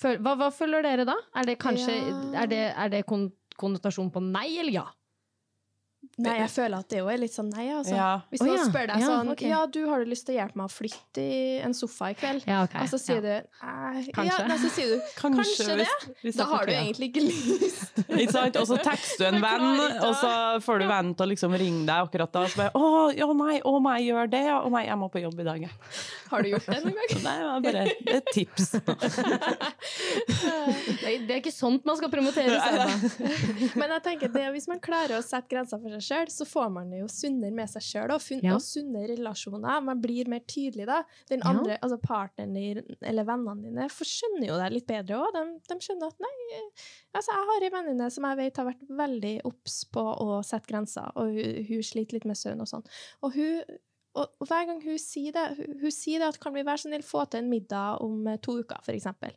Føl 0.00 0.18
hva, 0.24 0.34
hva 0.40 0.50
føler 0.50 0.82
dere 0.82 1.06
da? 1.06 1.14
Er 1.38 1.46
det 1.46 1.60
kanskje 1.62 1.94
Ja. 1.94 2.18
Er 2.42 2.50
det, 2.50 2.62
er 2.74 2.90
det 2.90 3.04
kon 3.06 3.28
konnotasjon 3.54 4.10
på 4.10 4.18
nei 4.18 4.48
eller 4.58 4.74
ja? 4.74 4.86
Nei, 6.22 6.34
jeg 6.38 6.50
føler 6.52 6.78
at 6.78 6.90
det 6.92 7.00
jo 7.00 7.08
er 7.10 7.18
litt 7.18 7.34
sånn 7.34 7.48
nei, 7.50 7.64
altså. 7.74 7.94
ja. 7.96 8.10
Hvis 8.30 8.42
noen 8.44 8.52
oh, 8.52 8.58
ja. 8.58 8.66
spør 8.68 8.86
deg 8.90 9.02
Ja, 9.02 9.06
sånn 9.10 9.30
ok. 9.32 9.42
Ja, 9.50 9.60
du 9.66 9.80
har 9.90 10.04
du 10.04 10.10
lyst 10.12 10.26
til 10.28 10.36
å 10.36 10.38
hjelpe 10.38 10.60
meg 10.60 10.68
å 10.68 10.72
flytte 10.72 11.24
i 11.24 11.40
en 11.66 11.74
sofa 11.74 12.10
i 12.12 12.16
kveld? 12.18 12.44
Ja, 12.46 12.60
ok. 12.68 12.76
Og 12.84 12.90
så 12.92 13.00
sier 13.02 13.24
du 13.24 13.30
nei, 13.32 14.04
Kanskje. 14.14 14.28
Ja, 14.28 14.36
nei, 14.46 14.58
så 14.62 14.70
sier 14.76 14.92
du 14.92 15.08
Kanskje, 15.22 15.42
Kanskje 15.42 15.78
det? 15.80 15.88
hvis, 15.88 16.20
hvis 16.22 16.38
Da 16.38 16.46
har 16.52 16.68
du 16.68 16.72
egentlig 16.74 17.10
ikke 17.10 17.24
lyst. 17.26 17.98
Ikke 18.24 18.34
sant? 18.36 18.58
Og 18.60 18.68
så 18.70 18.78
tekster 18.84 19.24
du 19.24 19.28
en 19.32 19.42
venn, 19.48 19.66
og 20.04 20.14
så 20.20 20.32
får 20.64 20.84
du 20.84 20.86
vennen 20.90 21.14
til 21.18 21.26
å 21.26 21.30
liksom 21.32 21.56
ringe 21.58 21.82
deg 21.88 22.08
akkurat 22.08 22.30
da. 22.34 22.44
Og 22.44 22.52
så 22.52 22.62
bare 22.62 22.72
'Å, 22.74 23.10
ja, 23.18 23.28
nei, 23.40 23.58
å, 23.66 23.74
nei, 23.82 23.98
gjør 24.06 24.30
det, 24.30 24.44
det?' 24.44 24.54
Å 24.54 24.70
nei, 24.70 24.84
jeg 24.86 25.00
må 25.00 25.10
på 25.10 25.22
jobb 25.24 25.42
i 25.42 25.48
dag, 25.48 25.66
jeg. 25.66 25.74
Har 26.30 26.44
du 26.44 26.50
gjort 26.52 26.70
det 26.70 26.78
noen 26.84 26.96
gang? 27.00 27.10
Nei, 27.24 27.36
det 27.40 27.48
er 27.50 27.60
bare 27.66 27.82
et 28.18 28.30
tips. 28.34 28.70
Nei, 31.04 31.14
det 31.26 31.36
er 31.36 31.40
ikke 31.42 31.54
sånt 31.54 31.86
man 31.88 31.98
skal 31.98 32.10
promotere. 32.12 32.58
Selma. 32.62 33.72
Men 33.78 33.96
jeg 33.96 34.04
tenker 34.08 34.32
det, 34.34 34.46
hvis 34.54 34.68
man 34.70 34.82
klarer 34.82 35.18
å 35.18 35.24
sette 35.24 35.50
grenser 35.50 35.80
for 35.82 35.94
seg 35.94 36.03
sjøl, 36.04 36.30
så 36.32 36.46
får 36.48 36.70
man 36.74 36.90
det 36.92 37.00
jo 37.00 37.08
sunnere 37.10 37.54
med 37.56 37.70
seg 37.72 37.84
sjøl 37.86 38.12
og, 38.14 38.26
Ja. 38.44 38.54
og 38.54 38.62
sunnere 38.64 39.16
relasjoner. 39.16 39.80
Man 39.84 40.02
blir 40.04 40.28
mer 40.30 40.44
tydelig 40.46 40.86
da. 40.90 41.02
Den 41.30 41.40
Ja. 41.44 41.78
altså 41.80 41.98
partneren 42.02 42.54
din 42.54 42.82
eller 43.02 43.24
vennene 43.24 43.62
dine 43.64 43.88
skjønner 43.88 44.46
jo 44.48 44.58
deg 44.60 44.72
litt 44.76 44.86
bedre 44.86 45.18
òg. 45.22 45.32
De, 45.34 45.44
de 45.68 45.80
skjønner 45.80 46.12
at 46.12 46.20
nei, 46.20 46.60
altså 47.14 47.32
jeg 47.34 47.48
har 47.50 47.66
ei 47.66 47.72
venninne 47.74 48.10
som 48.12 48.28
jeg 48.28 48.36
vet 48.42 48.56
har 48.60 48.68
vært 48.70 48.86
veldig 48.88 49.34
obs 49.50 49.80
på 49.94 50.04
å 50.04 50.38
sette 50.44 50.70
grenser, 50.70 51.10
og 51.16 51.32
hun, 51.34 51.64
hun 51.68 51.82
sliter 51.82 52.18
litt 52.18 52.28
med 52.28 52.36
søvn 52.36 52.60
og 52.60 52.70
sånn. 52.70 52.86
Og 53.22 53.34
hun 53.34 53.80
og, 54.14 54.30
hver 54.46 54.66
gang 54.68 54.80
hun 54.84 54.98
sier 55.02 55.34
det, 55.34 55.44
hun, 55.58 55.78
hun 55.80 55.90
sier 55.90 56.22
det 56.22 56.28
at 56.28 56.36
kan 56.38 56.54
vi 56.54 56.62
være 56.62 56.84
så 56.84 56.86
snill 56.86 57.02
få 57.02 57.24
til 57.30 57.42
en 57.42 57.50
middag 57.50 58.02
om 58.04 58.28
to 58.44 58.60
uker, 58.62 58.78
eksempel. 58.94 59.34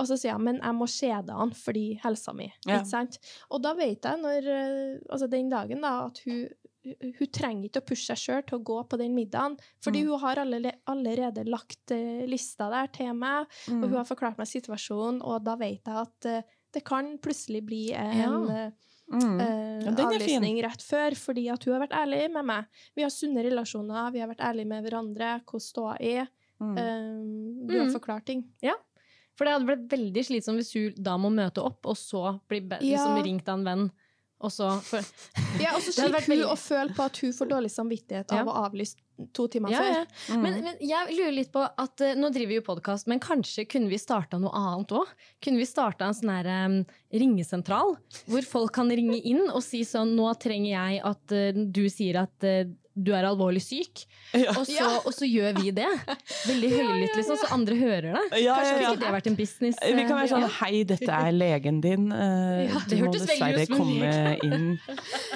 Og 0.00 0.06
så 0.08 0.16
sier 0.16 0.32
jeg 0.32 0.40
men 0.40 0.58
jeg 0.62 0.74
må 0.78 0.86
kjede 0.88 1.34
han 1.36 1.50
fordi 1.52 1.84
helsa 2.00 2.32
mi. 2.36 2.46
Ja. 2.66 2.78
Ikke 2.80 2.88
sant? 2.88 3.18
Og 3.52 3.60
da 3.62 3.74
vet 3.76 4.06
jeg 4.08 4.22
når, 4.22 4.48
eh, 4.48 4.98
altså 5.12 5.28
den 5.30 5.50
dagen 5.52 5.82
da, 5.84 6.06
at 6.06 6.22
hun, 6.24 6.48
hun- 6.86 7.28
trenger 7.36 7.66
ikke 7.68 7.82
å 7.82 7.86
pushe 7.90 8.06
seg 8.08 8.16
sjøl 8.16 8.42
til 8.48 8.58
å 8.58 8.64
gå 8.64 8.78
på 8.88 8.96
den 8.96 9.12
middagen, 9.14 9.58
fordi 9.84 10.00
Mm. 10.02 10.08
hun 10.08 10.20
har 10.20 10.36
allerede 10.88 11.44
lagt 11.46 11.90
eh, 11.92 12.24
lista 12.26 12.70
der 12.72 12.86
til 12.88 13.12
meg, 13.14 13.46
og 13.68 13.84
hun 13.84 13.92
har 13.98 14.04
forklart 14.08 14.38
meg 14.40 14.48
situasjonen, 14.48 15.20
og 15.22 15.44
da 15.44 15.56
vet 15.60 15.84
jeg 15.84 15.94
at 16.06 16.26
eh, 16.26 16.42
det 16.72 16.84
kan 16.84 17.18
plutselig 17.18 17.64
bli 17.66 17.92
en 17.92 18.46
Ja. 18.48 18.70
Mm. 19.10 19.38
Ja, 19.40 19.90
er 19.90 19.96
fin. 19.96 20.06
avlysning 20.06 20.62
rett 20.62 20.82
før, 20.86 21.10
fordi 21.18 21.48
at 21.52 21.64
hun 21.64 21.74
har 21.74 21.80
vært 21.84 21.96
ærlig 21.98 22.30
med 22.32 22.44
meg. 22.46 22.64
Vi 22.94 23.02
har 23.02 23.10
sunne 23.10 23.42
relasjoner, 23.42 24.12
vi 24.12 24.20
har 24.20 24.28
vært 24.28 24.38
ærlige 24.38 24.68
med 24.68 24.84
hverandre, 24.84 25.42
hvordan 25.44 25.60
ståa 25.60 25.96
er. 26.00 26.28
Mm. 26.62 26.78
Eh, 26.78 27.66
du 27.66 27.74
har 27.78 27.86
Mm. 27.88 27.92
forklart 27.98 28.24
ting. 28.26 28.44
For 29.40 29.48
det 29.48 29.54
hadde 29.56 29.70
blitt 29.70 29.88
veldig 29.96 30.26
slitsomt 30.28 30.60
hvis 30.60 30.74
hun 30.76 31.00
da 31.00 31.16
må 31.16 31.30
møte 31.32 31.64
opp, 31.64 31.80
og 31.88 31.96
så 31.96 32.36
bli 32.50 32.60
be- 32.60 32.82
Ja. 32.84 33.00
liksom 33.00 33.22
ringt 33.24 33.48
av 33.48 33.56
en 33.58 33.64
venn. 33.70 33.90
Og 34.40 34.48
så 34.52 34.66
for, 34.84 35.04
Ja, 35.60 35.74
og 35.76 35.80
så 35.84 35.92
slipper 35.96 36.20
hun 36.26 36.34
veldig- 36.36 36.52
å 36.52 36.56
føle 36.60 36.94
på 36.96 37.04
at 37.08 37.16
hun 37.24 37.32
får 37.36 37.48
dårlig 37.48 37.70
samvittighet 37.72 38.32
av 38.32 38.38
Ja. 38.38 38.44
å 38.44 38.54
avlyse 38.68 38.96
to 39.36 39.44
timer 39.52 39.68
ja, 39.74 39.80
før. 39.80 40.06
Mm. 40.32 40.42
Men, 40.42 40.54
men 40.64 40.76
jeg 40.80 41.12
lurer 41.16 41.34
litt 41.36 41.50
på 41.52 41.60
at 41.60 42.00
uh, 42.00 42.14
Nå 42.16 42.30
driver 42.32 42.48
vi 42.48 42.56
jo 42.56 42.62
podkast, 42.64 43.06
men 43.06 43.20
kanskje 43.20 43.66
kunne 43.68 43.90
vi 43.92 43.98
starta 44.00 44.38
noe 44.40 44.48
annet 44.56 44.94
òg? 44.96 45.08
Kunne 45.44 45.60
vi 45.60 45.66
starta 45.68 46.06
en 46.08 46.16
sånn 46.16 46.32
her 46.32 46.48
em, 46.48 46.78
ringesentral, 47.12 47.98
hvor 48.30 48.46
folk 48.48 48.72
kan 48.78 48.88
ringe 48.88 49.18
inn 49.20 49.42
og 49.50 49.60
si 49.66 49.82
sånn 49.84 50.14
Nå 50.16 50.30
trenger 50.40 50.72
jeg 50.72 51.02
at 51.04 51.36
uh, 51.36 51.60
du 51.68 51.82
sier 51.92 52.22
at 52.22 52.44
eh, 52.48 52.64
du 53.02 53.12
er 53.16 53.26
alvorlig 53.28 53.62
syk, 53.64 54.04
Ja. 54.36 54.52
og 54.54 54.66
så, 54.68 54.86
og 55.08 55.12
så 55.16 55.26
gjør 55.26 55.56
vi 55.58 55.72
det. 55.74 55.86
Veldig 56.46 56.68
høylytt, 56.70 57.16
liksom, 57.18 57.38
så 57.40 57.48
andre 57.56 57.74
hører 57.80 58.06
det. 58.12 58.42
Ja, 58.44 58.54
Kanskje 58.60 58.70
ja, 58.70 58.74
hadde 58.74 58.84
ja. 58.84 58.90
ikke 58.92 59.02
det 59.06 59.12
vært 59.16 59.30
en 59.30 59.38
business? 59.40 59.80
Vi 59.82 60.04
kan 60.06 60.14
være 60.14 60.26
eh, 60.28 60.32
sånn. 60.34 60.46
Hei, 60.60 60.82
dette 60.92 61.16
er 61.16 61.32
legen 61.34 61.80
din. 61.84 62.04
Eh, 62.14 62.60
Ja, 62.70 62.82
du 62.84 62.94
det 62.94 63.00
må 63.02 63.12
dessverre 63.16 63.66
komme 63.70 64.12
inn. 64.46 64.68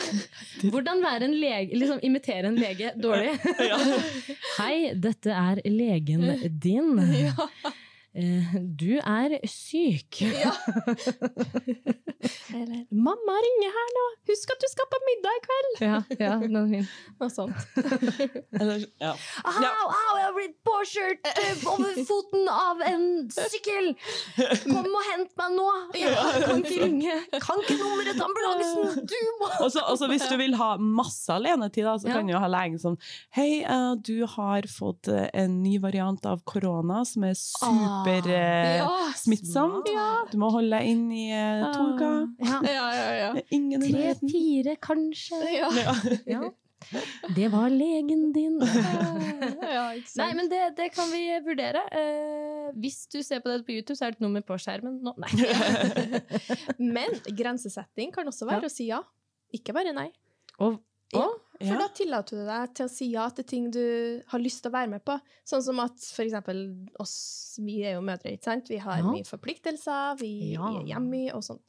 Hvordan 0.71 1.03
være 1.05 1.29
en 1.29 1.35
lege, 1.41 1.75
liksom 1.81 2.03
imitere 2.07 2.51
en 2.53 2.59
lege 2.61 2.93
dårlig. 3.03 3.35
Hei, 4.61 4.77
dette 4.95 5.35
er 5.35 5.61
legen 5.69 6.29
din. 6.63 6.95
Eh, 7.03 7.45
Du 8.15 8.95
er 9.03 9.39
syk. 9.51 10.23
Eller 12.55 12.85
'mamma 12.89 13.35
ringer 13.45 13.73
her 13.75 13.89
nå, 13.97 14.05
husk 14.31 14.53
at 14.55 14.61
du 14.63 14.69
skal 14.71 14.87
på 14.93 14.99
middag 15.09 15.35
i 15.35 15.41
kveld'! 15.45 15.81
Ja, 15.83 15.97
ja, 16.23 16.37
den 16.41 16.57
er 16.57 16.69
fin. 16.71 16.87
Og 17.21 17.33
sånt. 17.33 17.59
Eller, 18.61 18.85
ja. 19.03 19.11
Au, 19.43 19.89
au, 19.91 20.15
jeg 20.21 20.27
har 20.29 20.35
blitt 20.37 20.55
påkjørt 20.69 21.29
eh, 21.33 21.65
over 21.73 21.99
foten 22.09 22.49
av 22.53 22.85
en 22.87 23.05
sykkel! 23.35 23.91
Kom 24.63 24.89
og 24.89 25.05
hent 25.11 25.35
meg 25.41 25.57
nå! 25.59 25.67
Jeg 25.99 26.15
kan 26.47 26.63
ikke 26.63 26.81
ringe. 26.85 27.19
Kan 27.43 27.65
ikke 27.65 27.79
nummeret 27.83 28.15
til 28.15 28.25
ambulansen! 28.29 29.11
Du 29.11 29.19
må 29.43 29.51
også, 29.59 29.83
også, 29.83 30.09
hvis 30.13 30.29
du 30.31 30.37
vil 30.41 30.57
ha 30.61 30.71
masse 30.79 31.35
alenetid, 31.35 31.91
så 32.01 32.15
kan 32.15 32.31
du 32.31 32.37
ha 32.39 32.49
legen 32.51 32.79
sånn 32.81 32.97
Hei, 33.35 33.65
eh, 33.67 33.91
du 33.99 34.25
har 34.37 34.71
fått 34.71 35.11
eh, 35.13 35.27
en 35.35 35.59
ny 35.67 35.77
variant 35.83 36.25
av 36.31 36.45
korona 36.49 37.03
som 37.09 37.27
er 37.27 37.35
super 37.37 38.04
eh, 38.09 38.77
Ja. 39.93 40.27
Du 40.31 40.37
må 40.43 40.51
holde 40.55 40.77
deg 40.79 40.91
inn 40.91 41.07
i 41.13 41.25
eh, 41.33 41.65
to 41.75 41.87
uker. 41.95 42.21
Ja. 42.51 42.61
Ja, 42.67 42.85
ja, 42.99 43.09
ja. 43.21 43.31
Ingen 43.55 43.81
Tre, 43.81 43.91
nærheten. 43.95 44.31
fire, 44.31 44.77
kanskje. 44.83 45.41
Ja. 46.35 46.45
Det 47.35 47.47
var 47.49 47.71
legen 47.73 48.27
din. 48.35 48.59
ja, 49.77 49.87
ikke. 49.97 50.19
Nei, 50.21 50.27
men 50.37 50.51
det, 50.53 50.59
det 50.77 50.91
kan 50.93 51.09
vi 51.09 51.23
vurdere. 51.47 51.81
Eh, 51.97 52.67
hvis 52.77 53.07
du 53.09 53.23
ser 53.25 53.41
på 53.41 53.49
dette 53.49 53.65
på 53.65 53.73
YouTube, 53.79 53.97
så 53.97 54.05
er 54.05 54.13
det 54.13 54.19
et 54.21 54.25
nummer 54.27 54.45
på 54.45 54.59
skjermen 54.61 54.99
nå. 55.05 55.15
Nei. 55.17 55.31
Men 56.79 57.17
grensesetting 57.39 58.13
kan 58.13 58.29
også 58.29 58.45
være 58.51 58.69
å 58.69 58.73
si 58.73 58.91
ja. 58.91 59.01
Ikke 59.57 59.73
bare 59.77 59.95
nei. 59.97 60.11
Og, 60.61 60.77
Ja, 61.15 61.25
og 61.25 61.41
For 61.61 61.67
Ja. 61.67 61.79
da 61.79 61.89
tillater 61.89 62.37
du 62.37 62.45
deg 62.47 62.75
til 62.75 62.87
å 62.87 62.91
si 62.91 63.07
ja 63.13 63.29
til 63.31 63.45
ting 63.45 63.71
du 63.71 64.23
har 64.27 64.41
lyst 64.41 64.63
til 64.63 64.71
å 64.71 64.75
være 64.75 64.89
med 64.91 65.05
på. 65.05 65.21
Sånn 65.47 65.63
som 65.63 65.79
at 65.81 65.99
for 66.01 66.25
eksempel 66.25 66.89
oss, 67.01 67.59
vi 67.63 67.85
er 67.85 67.95
jo 67.95 68.01
mødre, 68.03 68.33
ikke 68.35 68.43
sant? 68.45 68.69
Vi 68.69 68.79
har 68.79 68.99
Ja. 68.99 69.05
mye 69.05 69.23
forpliktelser, 69.25 70.19
vi, 70.19 70.53
Ja. 70.55 70.67
er 70.81 70.85
hjemme 70.85 71.33
og 71.35 71.43
sånn. 71.43 71.61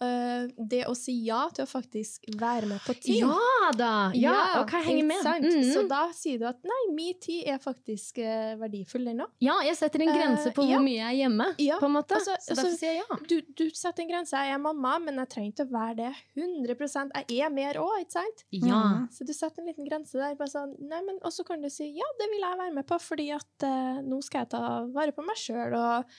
Uh, 0.00 0.48
det 0.58 0.84
å 0.86 0.94
si 0.96 1.12
ja 1.26 1.48
til 1.50 1.64
å 1.64 1.68
faktisk 1.68 2.20
være 2.36 2.66
med 2.66 2.80
på 2.80 2.94
ting 3.00 3.20
Ja 3.20 3.70
da! 3.76 4.10
Ja, 4.14 4.60
og 4.60 4.68
hva 4.70 4.82
henger 4.82 5.04
med. 5.06 5.22
Mm 5.24 5.50
-hmm. 5.50 5.72
Så 5.74 5.88
da 5.88 6.10
sier 6.12 6.38
du 6.38 6.44
at 6.46 6.58
nei, 6.64 6.94
min 6.94 7.14
tid 7.20 7.46
er 7.46 7.58
faktisk 7.58 8.18
uh, 8.18 8.56
verdifull, 8.58 9.06
ennå. 9.08 9.26
Ja, 9.40 9.60
jeg 9.62 9.76
setter 9.76 10.00
en 10.02 10.08
grense 10.08 10.52
på 10.52 10.62
Eh, 10.62 10.70
ja. 10.70 10.76
hvor 10.78 10.84
mye 10.84 10.96
jeg 10.96 11.20
er 11.20 11.28
hjemme, 11.28 11.54
Ja, 11.58 11.78
på 11.78 11.86
en 11.86 11.92
måte. 11.92 12.14
altså- 12.14 12.36
så 12.40 12.54
derfor 12.54 12.68
altså- 12.68 12.78
sier 12.78 12.92
jeg 12.94 13.02
ja. 13.10 13.16
Du, 13.28 13.40
du 13.56 13.70
setter 13.70 14.02
en 14.02 14.08
grense. 14.08 14.30
Jeg 14.32 14.54
er 14.54 14.58
mamma, 14.58 14.98
men 14.98 15.14
jeg 15.16 15.28
trenger 15.28 15.52
ikke 15.52 15.66
å 15.68 15.70
være 15.70 15.96
det 15.96 16.14
100% 16.36 17.10
Jeg 17.28 17.40
er 17.40 17.50
mer 17.50 17.74
òg, 17.74 18.00
ikke 18.00 18.12
sant? 18.12 18.44
Ja. 18.52 18.82
Mhm. 18.82 19.08
Så 19.12 19.24
du 19.26 19.31
setter 19.36 19.62
en 19.62 19.68
liten 19.70 19.86
grense 19.88 20.18
der. 20.18 20.34
Bare 20.38 20.50
sånn, 20.52 20.76
nei, 20.80 21.00
men, 21.06 21.18
og 21.24 21.32
så 21.32 21.44
kan 21.48 21.60
du 21.62 21.68
si 21.72 21.90
ja, 21.96 22.08
det 22.18 22.28
vil 22.32 22.40
jeg 22.44 22.58
være 22.60 22.74
med 22.76 22.86
på, 22.86 22.98
fordi 23.00 23.30
at 23.36 23.66
eh, 23.68 24.00
nå 24.06 24.20
skal 24.22 24.44
jeg 24.44 24.52
ta 24.54 24.62
vare 24.94 25.12
på 25.16 25.24
meg 25.26 25.36
sjøl 25.40 25.76
og 25.78 26.14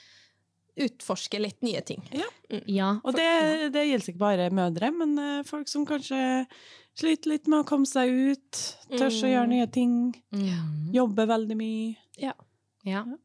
utforske 0.83 1.37
litt 1.41 1.59
nye 1.61 1.81
ting. 1.85 2.01
ja. 2.65 2.87
Og 3.05 3.13
det, 3.13 3.27
det 3.75 3.83
gjelder 3.87 4.09
ikke 4.13 4.21
bare 4.23 4.47
mødre, 4.53 4.89
men 4.95 5.11
eh, 5.21 5.43
folk 5.45 5.69
som 5.69 5.85
kanskje 5.85 6.47
sliter 6.97 7.29
litt 7.35 7.47
med 7.49 7.61
å 7.61 7.67
komme 7.69 7.85
seg 7.89 8.09
ut, 8.09 8.63
tør 8.93 9.09
å 9.09 9.29
gjøre 9.29 9.45
Mm. 9.47 9.53
nye 9.53 9.67
ting, 9.73 9.93
Mm. 10.33 10.91
jobber 10.93 11.29
veldig 11.29 11.57
mye. 11.57 11.95
ja. 12.17 12.33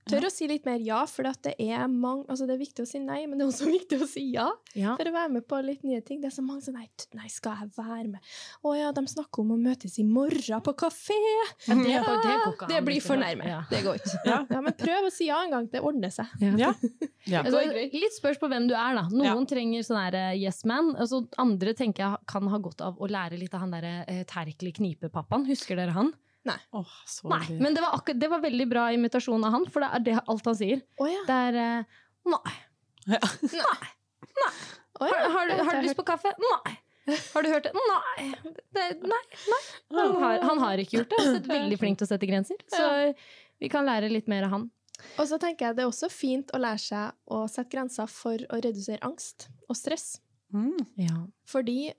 Tør 0.09 0.29
å 0.29 0.31
si 0.31 0.47
litt 0.47 0.67
mer 0.69 0.79
ja, 0.87 1.01
for 1.11 1.27
at 1.27 1.41
det 1.43 1.57
er 1.59 1.89
mange 1.91 2.29
Altså, 2.31 2.47
det 2.47 2.55
er 2.55 2.61
viktig 2.61 2.85
å 2.85 2.89
si 2.89 3.01
nei, 3.03 3.25
men 3.27 3.41
det 3.41 3.45
er 3.45 3.51
også 3.51 3.71
viktig 3.79 3.99
å 4.05 4.07
si 4.07 4.23
ja. 4.35 4.47
ja. 4.79 4.95
For 4.99 5.11
å 5.11 5.15
være 5.15 5.33
med 5.35 5.47
på 5.51 5.59
litt 5.67 5.83
nye 5.87 6.01
ting. 6.07 6.21
Det 6.23 6.31
er 6.31 6.35
så 6.37 6.45
mange 6.47 6.63
som 6.63 6.77
nei, 6.79 6.87
nei, 7.19 7.27
skal 7.33 7.59
jeg 7.65 7.73
være 7.77 8.07
med? 8.13 8.31
Å 8.63 8.75
ja, 8.79 8.93
de 8.95 9.05
snakker 9.11 9.43
om 9.43 9.57
å 9.57 9.59
møtes 9.61 9.99
i 9.99 10.07
morgen 10.07 10.63
på 10.65 10.75
kafé! 10.79 11.19
Ja, 11.67 11.75
det, 11.75 11.91
Ja, 11.91 12.05
det 12.07 12.69
det 12.71 12.83
blir 12.87 13.03
for 13.03 13.19
nærme. 13.21 13.49
Ja. 13.49 13.63
Det 13.71 13.83
går 13.87 13.99
ikke. 14.01 14.21
Ja. 14.29 14.39
Ja, 14.59 14.61
men 14.65 14.75
prøv 14.79 15.09
å 15.09 15.11
si 15.13 15.27
ja 15.29 15.39
en 15.45 15.53
gang. 15.53 15.67
Det 15.71 15.83
ordner 15.85 16.13
seg. 16.15 16.31
Ja. 16.43 16.55
ja. 16.57 16.73
Altså, 17.43 17.61
litt 17.93 18.15
spørs 18.17 18.39
på 18.41 18.49
hvem 18.49 18.71
du 18.71 18.73
er, 18.79 18.95
da. 18.97 19.05
Noen 19.13 19.45
trenger 19.49 19.83
sånn 19.85 19.99
her 20.01 20.17
eh, 20.17 20.39
yes 20.41 20.63
man. 20.69 20.95
Altså, 20.97 21.21
andre 21.41 21.75
tenker 21.77 22.07
jeg 22.07 22.29
kan 22.31 22.49
ha 22.49 22.61
godt 22.63 22.81
av 22.87 23.03
å 23.03 23.11
lære 23.11 23.37
litt 23.41 23.53
av 23.57 23.67
han 23.67 23.75
derre 23.75 23.93
eh, 24.09 24.23
Terkelig 24.29 24.79
Knipe-pappaen. 24.79 25.45
Husker 25.51 25.79
dere 25.79 25.97
han? 25.97 26.15
Åh, 26.47 26.59
Oh, 26.79 27.31
Nei, 27.33 27.59
men 27.61 27.75
det 27.75 27.83
var, 27.83 28.01
det 28.15 28.29
var 28.31 28.41
veldig 28.41 28.67
bra 28.71 28.87
imitasjon 28.95 29.45
av 29.45 29.53
han, 29.57 29.67
for 29.73 29.85
det 29.85 29.89
er 29.97 30.05
det 30.07 30.17
alt 30.25 30.47
han 30.49 30.57
sier. 30.57 30.83
Oh, 31.01 31.09
ja. 31.11 31.23
Det 31.29 31.39
er 31.49 31.59
uh, 31.59 31.99
Nei. 32.29 32.55
Ja. 33.09 33.19
Å, 33.23 33.57
ja. 33.57 34.53
Har, 35.01 35.29
har, 35.35 35.49
du, 35.51 35.65
har 35.65 35.77
du 35.79 35.87
lyst 35.87 35.99
på 35.99 36.05
kaffe? 36.09 36.33
Nei. 36.43 36.77
Har 37.33 37.45
du 37.45 37.49
hørt 37.49 37.65
det? 37.69 37.73
Nei. 37.73 38.31
Det, 38.75 38.87
nei, 39.01 39.21
nei. 39.49 39.61
Han 39.97 40.17
har, 40.23 40.43
han 40.45 40.59
har 40.61 40.83
ikke 40.83 40.99
gjort 40.99 41.15
det. 41.15 41.21
Han 41.25 41.39
er 41.39 41.47
veldig 41.53 41.79
flink 41.81 42.01
til 42.01 42.09
å 42.09 42.11
sette 42.11 42.29
grenser. 42.29 42.59
Så 42.69 42.89
vi 43.63 43.71
kan 43.73 43.87
lære 43.89 44.11
litt 44.13 44.29
mer 44.29 44.45
av 44.49 44.57
han. 44.57 44.67
Og 45.17 45.29
så 45.31 45.39
tenker 45.41 45.69
jeg 45.69 45.79
det 45.79 45.85
er 45.87 45.93
også 45.93 46.11
fint 46.13 46.51
å 46.55 46.61
lære 46.61 46.83
seg 46.83 47.35
å 47.35 47.45
sette 47.51 47.71
grenser 47.73 48.11
for 48.11 48.43
å 48.51 48.59
redusere 48.61 49.01
angst 49.07 49.49
og 49.71 49.79
stress. 49.79 50.19
Mm. 50.55 50.77
Ja. 51.01 51.17
Fordi 51.49 51.93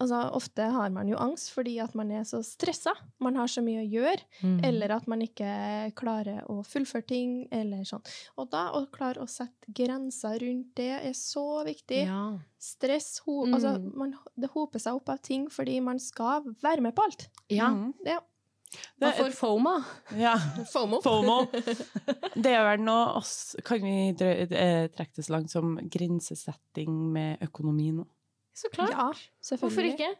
altså, 0.00 0.18
ofte 0.34 0.62
har 0.74 0.90
man 0.90 1.08
jo 1.08 1.16
angst 1.16 1.52
fordi 1.54 1.78
at 1.82 1.94
man 1.94 2.10
er 2.10 2.22
så 2.28 2.40
stressa. 2.44 2.92
Man 3.20 3.36
har 3.36 3.46
så 3.46 3.62
mye 3.64 3.82
å 3.84 3.90
gjøre, 3.90 4.20
Mm. 4.42 4.60
eller 4.64 4.90
at 4.96 5.06
man 5.06 5.20
ikke 5.22 5.94
klarer 5.94 6.44
å 6.50 6.62
fullføre 6.66 7.06
ting, 7.06 7.48
eller 7.52 7.84
sånn. 7.84 8.04
Og 8.38 8.50
da 8.50 8.70
å 8.72 8.84
klare 8.90 9.20
å 9.22 9.28
sette 9.28 9.72
grenser 9.72 10.38
rundt 10.40 10.74
det 10.74 10.90
er 11.04 11.12
så 11.12 11.64
viktig. 11.64 12.04
ja. 12.06 12.38
Stress 12.58 13.18
ho 13.26 13.44
Mm. 13.46 13.54
altså, 13.54 13.94
man, 13.94 14.14
Det 14.38 14.50
hoper 14.50 14.78
seg 14.80 14.94
opp 14.94 15.08
av 15.10 15.18
ting 15.20 15.48
fordi 15.48 15.80
man 15.82 15.98
skal 15.98 16.42
være 16.62 16.80
med 16.80 16.94
på 16.94 17.02
alt. 17.04 17.28
ja. 17.50 17.68
Mm. 17.70 17.92
det 18.02 19.06
er, 19.06 19.12
for 19.12 19.30
FOMA. 19.30 19.84
Ja. 20.16 20.36
FOMO. 20.72 21.00
FOMO. 21.00 21.46
Det 22.34 22.50
er 22.50 22.64
vel 22.76 22.80
noe 22.84 23.16
oss 23.20 23.54
Kan 23.64 23.80
vi 23.82 24.08
eh, 24.10 24.88
trekke 24.88 25.14
det 25.14 25.24
så 25.24 25.30
langt 25.36 25.50
som 25.50 25.76
grensesetting 25.78 27.12
med 27.12 27.38
økonomi 27.46 27.92
nå? 27.92 28.06
Så 28.54 28.70
klart. 28.72 28.90
Ja. 28.94 29.56
Hvorfor 29.58 29.82
ikke? 29.90 30.12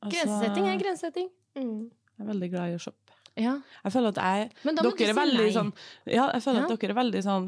Altså, 0.00 0.14
Grensesetting 0.16 0.68
er 0.70 0.78
grensesetting. 0.80 1.30
Mm. 1.58 1.90
Jeg 1.90 2.24
er 2.26 2.28
veldig 2.34 2.50
glad 2.52 2.70
i 2.70 2.76
å 2.78 2.82
shoppe. 2.86 3.06
Ja. 3.38 3.52
Jeg 3.84 3.92
føler 3.94 4.10
at 4.10 4.18
jeg 4.18 4.48
Men 4.66 4.74
da 4.74 4.82
må 4.82 4.90
Dere 4.98 5.06
er 5.06 5.14
si 5.14 5.18
veldig 5.20 5.44
nei. 5.44 5.52
sånn 5.54 5.68
Ja, 6.10 6.24
jeg 6.34 6.42
føler 6.42 6.58
Ja. 6.58 6.64
at 6.66 6.80
dere 6.82 6.90
er 6.90 6.96
veldig 6.98 7.20
sånn 7.22 7.44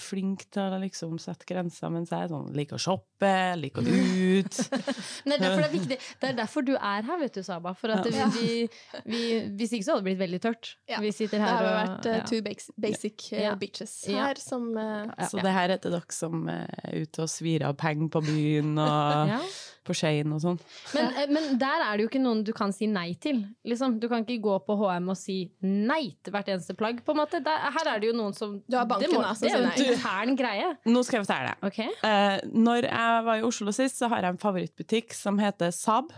flinke 0.00 0.46
til 0.50 0.62
å 0.62 0.78
liksom 0.80 1.18
sette 1.20 1.44
grenser, 1.46 1.90
mens 1.92 2.08
jeg 2.10 2.24
er 2.24 2.30
sånn 2.32 2.54
liker 2.56 2.78
å 2.78 2.80
shoppe, 2.80 3.32
liker 3.60 3.84
å 3.84 3.84
ut. 3.84 4.56
nei, 5.28 5.36
det 5.36 5.44
er 5.44 5.44
derfor 5.44 5.60
det 5.60 5.68
er 5.68 5.74
viktig. 5.76 5.98
Det 6.22 6.30
er 6.30 6.38
derfor 6.40 6.66
du 6.66 6.72
er 6.74 7.02
her, 7.10 7.20
vet 7.20 7.36
du, 7.36 7.42
Saba. 7.46 7.74
For 7.78 7.92
at 7.94 8.08
Ja. 8.16 8.26
vi, 8.32 8.64
vi, 9.04 9.22
hvis 9.60 9.76
ikke 9.76 9.84
så 9.84 9.92
hadde 9.94 10.04
det 10.06 10.08
blitt 10.08 10.22
veldig 10.24 10.40
tørt. 10.48 10.72
Ja. 10.88 11.00
Vi 11.04 11.12
sitter 11.12 11.36
Det 11.38 11.44
her 11.44 11.54
har 11.54 11.62
jo 11.62 11.68
og 11.68 11.78
vært 11.84 12.06
uh, 12.10 12.16
ja. 12.16 12.24
two 12.32 12.42
basic, 12.48 12.74
basic 12.88 13.28
uh, 13.36 13.54
bitches 13.60 13.94
Ja. 14.08 14.24
her 14.30 14.40
som 14.40 14.72
uh, 14.74 15.04
Ja. 15.18 15.28
Så 15.28 15.42
det 15.44 15.52
her 15.52 15.68
er 15.76 15.76
til 15.84 15.92
dere 15.92 16.16
som 16.16 16.48
er 16.48 16.96
ute 16.96 17.22
og 17.22 17.28
svir 17.28 17.62
av 17.62 17.76
penger 17.76 18.08
på 18.08 18.24
byen 18.24 18.72
og 18.80 19.28
Ja. 19.36 19.40
På 19.86 19.94
Shane 19.96 20.34
og 20.34 20.42
sånn. 20.42 20.58
Men, 20.96 21.08
eh, 21.16 21.30
men 21.32 21.48
der 21.60 21.84
er 21.86 21.96
det 21.96 22.06
jo 22.06 22.10
ikke 22.10 22.22
noen 22.22 22.42
du 22.46 22.52
kan 22.56 22.74
si 22.74 22.88
nei 22.90 23.14
til. 23.22 23.44
Liksom, 23.66 23.98
du 24.02 24.08
kan 24.10 24.26
ikke 24.26 24.40
gå 24.44 24.58
på 24.66 24.76
HM 24.82 25.10
og 25.14 25.18
si 25.20 25.38
nei 25.64 26.16
til 26.22 26.34
hvert 26.34 26.50
eneste 26.52 26.76
plagg. 26.78 27.00
på 27.06 27.14
en 27.14 27.20
måte. 27.22 27.40
Der, 27.46 27.66
her 27.78 27.92
er 27.94 28.02
det 28.02 28.10
jo 28.10 28.16
noen 28.18 28.34
som 28.36 28.58
Du 28.66 28.76
har 28.76 28.86
banken, 28.90 29.10
det, 29.14 29.22
da, 29.22 29.34
det 29.40 29.52
er 29.52 29.56
jo 29.56 29.70
en 29.70 29.94
intern 29.94 30.36
greie. 30.38 30.70
Nå 30.90 31.02
skal 31.06 31.20
jeg 31.20 31.26
fortelle 31.26 31.52
deg. 31.54 31.66
Okay. 31.70 31.90
Uh, 32.02 32.38
når 32.66 32.88
jeg 32.90 33.26
var 33.30 33.40
i 33.42 33.46
Oslo 33.46 33.74
sist, 33.76 34.00
så 34.02 34.10
har 34.12 34.26
jeg 34.26 34.36
en 34.36 34.42
favorittbutikk 34.42 35.14
som 35.16 35.38
heter 35.42 35.70
Saab. 35.74 36.12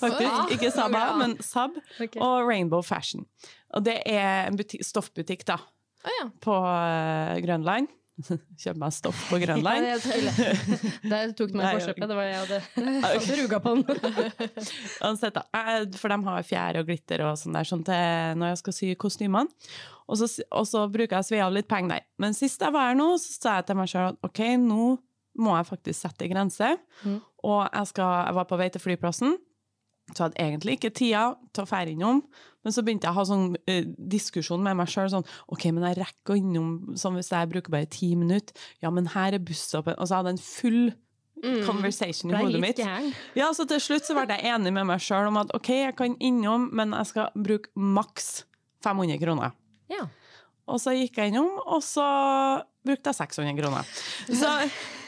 Faktisk. 0.00 0.52
Ikke 0.56 0.70
Saba, 0.70 1.06
men 1.18 1.36
Sab. 1.42 1.76
Okay. 2.00 2.20
Og 2.20 2.48
Rainbow 2.48 2.82
Fashion. 2.84 3.24
Og 3.74 3.84
det 3.86 4.00
er 4.06 4.46
en 4.50 4.58
butikk, 4.58 4.84
stoffbutikk 4.86 5.46
da, 5.48 5.58
Oh, 6.06 6.12
ja. 6.20 6.26
på 6.38 6.54
eh, 6.54 7.40
Grønland. 7.42 7.88
Kjøper 8.62 8.78
meg 8.80 8.94
stoff 8.96 9.18
på 9.30 9.38
Ja, 9.40 9.44
Grønland. 9.44 9.84
det 9.84 10.14
er. 10.16 10.92
Der 11.10 11.32
tok 11.36 11.50
du 11.52 11.58
meg 11.58 11.66
i 11.66 11.80
forkjøpet. 11.80 12.06
Det 12.08 12.16
var 12.16 12.28
jeg 12.30 12.38
hadde 12.40 13.36
ruga 13.42 13.60
på 13.64 13.74
den. 13.74 13.84
Uansett, 15.04 15.36
da. 15.36 15.44
Eh, 15.52 15.84
For 16.00 16.12
de 16.12 16.18
har 16.30 16.46
fjær 16.48 16.78
og 16.80 16.88
glitter 16.88 17.24
og 17.26 17.36
sånn 17.40 17.56
der, 17.58 17.68
sånn 17.68 17.84
til 17.86 18.40
når 18.40 18.54
jeg 18.54 18.60
skal 18.62 18.76
sy 18.78 18.90
kostymene. 19.00 19.68
Og 20.06 20.20
så, 20.20 20.28
og 20.54 20.64
så 20.70 20.84
bruker 20.92 21.16
jeg 21.18 21.24
å 21.24 21.28
svi 21.28 21.40
av 21.42 21.52
litt 21.54 21.68
penger 21.70 21.96
der. 21.96 22.04
Men 22.22 22.36
sist 22.38 22.62
jeg 22.62 22.72
var 22.74 22.92
her 22.92 22.98
nå, 22.98 23.08
så 23.18 23.32
sa 23.36 23.56
jeg 23.58 23.66
til 23.72 23.78
meg 23.80 23.90
sjøl 23.90 24.12
at 24.12 24.28
OK, 24.28 24.42
nå 24.62 24.92
må 25.42 25.56
jeg 25.58 25.68
faktisk 25.68 25.98
sette 26.06 26.24
en 26.24 26.32
grense. 26.32 26.68
Mm. 27.04 27.16
Og 27.44 27.58
jeg, 27.66 27.90
skal, 27.90 28.12
jeg 28.28 28.36
var 28.38 28.46
på 28.48 28.58
vei 28.60 28.68
til 28.72 28.80
flyplassen, 28.84 29.34
så 30.14 30.14
jeg 30.14 30.22
hadde 30.28 30.44
egentlig 30.46 30.76
ikke 30.78 30.92
tida 30.94 31.24
til 31.50 31.64
å 31.64 31.68
fære 31.68 31.92
innom. 31.96 32.22
Men 32.66 32.74
så 32.74 32.82
begynte 32.82 33.06
jeg 33.06 33.14
å 33.14 33.18
ha 33.20 33.24
sånn 33.28 33.44
eh, 33.70 33.84
diskusjon 34.10 34.62
med 34.66 34.74
meg 34.80 34.90
sjøl. 34.90 35.06
Sånn, 35.12 35.26
OK, 35.54 35.68
men 35.70 35.86
jeg 35.86 36.00
rekker 36.02 36.34
å 36.34 36.38
innom 36.40 36.72
sånn 36.98 37.14
hvis 37.20 37.30
jeg 37.30 37.50
bruker 37.54 37.70
bare 37.76 37.86
ti 37.94 38.08
minutter. 38.18 38.58
Ja, 38.82 38.90
men 38.90 39.06
her 39.14 39.36
er 39.38 39.42
busstoppen. 39.46 39.94
Og 40.02 40.10
så 40.10 40.18
hadde 40.18 40.34
en 40.34 40.42
full 40.42 40.88
Mm. 41.36 41.66
conversation 41.66 42.30
i 42.32 42.34
hodet 42.40 42.60
mitt. 42.62 42.78
Ja, 43.36 43.50
så 43.52 43.66
til 43.68 43.76
slutt 43.78 44.06
så 44.08 44.14
ble 44.16 44.24
jeg 44.38 44.48
enig 44.48 44.70
med 44.72 44.86
meg 44.88 45.02
sjøl 45.04 45.26
om 45.28 45.36
at 45.36 45.50
OK, 45.54 45.68
jeg 45.68 45.94
kan 45.98 46.14
innom, 46.24 46.70
men 46.72 46.94
jeg 46.96 47.10
skal 47.10 47.28
bruke 47.36 47.68
maks 47.76 48.46
500 48.82 49.20
kroner. 49.20 49.52
Ja. 49.92 50.06
Og 50.66 50.80
så 50.80 50.94
gikk 50.96 51.20
jeg 51.20 51.34
innom, 51.34 51.50
og 51.60 51.84
så 51.84 52.06
brukte 52.88 53.12
jeg 53.12 53.18
600 53.20 53.52
kroner. 53.60 53.84
Så, 54.32 54.48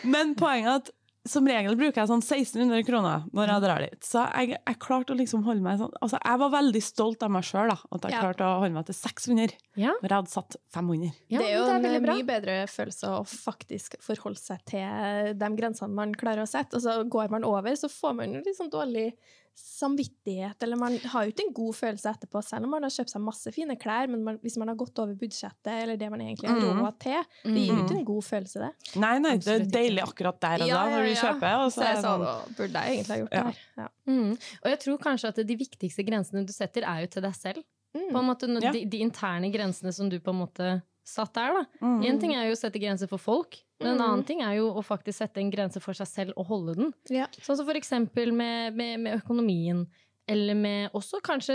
men 0.05 0.35
poenget 0.39 0.69
er 0.69 0.77
at 0.83 0.91
som 1.29 1.47
regel 1.47 1.77
bruker 1.79 2.01
jeg 2.03 2.09
sånn 2.11 2.23
1600 2.25 2.83
kroner 2.89 3.25
når 3.37 3.53
jeg 3.53 3.63
drar 3.65 3.85
dit. 3.85 4.01
Så 4.05 4.23
jeg, 4.35 4.57
jeg 4.59 4.79
klarte 4.83 5.15
å 5.15 5.19
liksom 5.19 5.45
holde 5.47 5.63
meg 5.63 5.79
sånn 5.81 5.93
Altså, 6.03 6.19
jeg 6.25 6.39
var 6.43 6.51
veldig 6.57 6.83
stolt 6.83 7.23
av 7.23 7.31
meg 7.31 7.47
sjøl, 7.49 7.71
at 7.73 8.03
jeg 8.09 8.13
Ja. 8.17 8.21
klarte 8.25 8.45
å 8.49 8.59
holde 8.63 8.75
meg 8.75 8.87
til 8.89 8.95
600 8.99 9.55
Ja. 9.77 9.93
når 10.03 10.09
jeg 10.09 10.17
hadde 10.19 10.35
satt 10.35 10.57
500. 10.75 11.13
Ja, 11.29 11.39
det 11.39 11.49
er 11.51 11.57
jo 11.59 11.67
men 11.73 11.87
en 11.95 12.03
bra. 12.03 12.15
mye 12.19 12.27
bedre 12.27 12.57
følelse 12.67 13.13
å 13.15 13.25
faktisk 13.29 13.99
forholde 14.01 14.39
seg 14.43 14.65
til 14.65 15.35
de 15.39 15.51
grensene 15.57 15.91
man 15.95 16.13
klarer 16.15 16.43
å 16.43 16.49
sette. 16.49 16.75
Og 16.75 16.83
så 16.83 17.05
går 17.09 17.31
man 17.31 17.45
over, 17.45 17.71
så 17.77 17.89
får 17.89 18.15
man 18.17 18.43
sånn 18.57 18.71
dårlig 18.71 19.13
samvittighet, 19.59 20.63
eller 20.63 20.77
man 20.81 20.97
har 21.13 21.25
jo 21.27 21.33
ikke 21.33 21.45
en 21.47 21.53
god 21.57 21.75
følelse 21.79 22.11
etterpå, 22.13 22.43
selv 22.45 22.67
om 22.67 22.73
man 22.75 22.85
har 22.87 22.93
kjøpt 22.95 23.13
seg 23.13 23.23
masse 23.25 23.53
fine 23.55 23.77
klær, 23.81 24.09
men 24.11 24.23
man, 24.27 24.39
hvis 24.43 24.57
man 24.61 24.71
har 24.73 24.79
gått 24.81 24.99
over 25.03 25.15
budsjettet, 25.19 25.71
eller 25.83 25.97
det 26.01 26.11
man 26.13 26.21
egentlig 26.25 26.49
har 26.51 26.59
Mm. 26.59 26.81
råd 26.83 26.99
til, 27.03 27.23
det 27.45 27.55
gir 27.55 27.67
jo 27.69 27.75
Mm. 27.75 27.85
ikke 27.87 27.97
en 27.99 28.05
god 28.05 28.25
følelse, 28.25 28.59
det. 28.65 28.97
Nei, 29.01 29.19
nei, 29.19 29.37
det 29.39 29.49
er 29.49 29.65
deilig 29.79 30.03
akkurat 30.03 30.41
der 30.41 30.63
og 30.63 30.69
da 30.69 30.83
når 30.91 31.09
du 31.09 31.15
kjøper. 31.15 31.57
Og 31.65 31.73
Så 31.73 31.79
så 31.79 31.83
er 31.83 31.87
jeg 31.89 31.97
det 31.97 32.03
sa 32.03 32.09
sånn, 32.09 32.25
da 32.25 32.55
burde 32.57 32.73
jeg 32.73 32.91
egentlig 32.97 33.09
ha 33.09 33.19
gjort 33.23 33.33
Ja. 33.33 33.43
det 33.43 33.55
her. 33.55 33.59
Ja. 33.79 33.89
Mm. 34.07 34.31
Og 34.33 34.69
jeg 34.71 34.79
tror 34.81 34.99
kanskje 34.99 35.29
at 35.29 35.47
de 35.47 35.57
viktigste 35.57 36.07
grensene 36.07 36.47
du 36.47 36.53
setter, 36.53 36.83
er 36.83 37.01
jo 37.01 37.07
til 37.07 37.23
deg 37.23 37.35
selv. 37.35 37.63
Mm. 37.95 38.13
På 38.13 38.19
en 38.19 38.27
måte, 38.27 38.73
de, 38.73 38.85
de 38.85 38.99
interne 39.01 39.51
grensene 39.53 39.93
som 39.95 40.09
du 40.09 40.19
på 40.21 40.31
en 40.31 40.47
måte 40.47 40.83
satt 41.09 41.33
der. 41.39 41.55
da. 41.57 41.63
mm. 41.83 42.03
En 42.09 42.19
ting 42.23 42.35
er 42.37 42.49
jo 42.51 42.57
å 42.57 42.61
sette 42.61 42.81
grenser 42.83 43.09
for 43.11 43.19
folk, 43.19 43.57
men 43.81 43.95
en 43.95 43.99
Mm. 43.99 44.05
annen 44.09 44.27
ting 44.29 44.43
er 44.43 44.57
jo 44.59 44.73
å 44.77 44.83
faktisk 44.85 45.19
sette 45.23 45.41
en 45.43 45.51
grense 45.51 45.81
for 45.81 45.95
seg 45.97 46.07
selv 46.11 46.33
og 46.37 46.47
holde 46.51 46.75
den. 46.77 46.93
Ja. 47.11 47.27
Sånn 47.41 47.57
som 47.57 47.67
for 47.67 47.75
eksempel 47.79 48.33
med, 48.33 48.75
med, 48.77 49.01
med 49.01 49.19
økonomien. 49.23 49.87
Eller 50.29 50.53
med 50.53 50.91
også 50.93 51.23
kanskje 51.25 51.55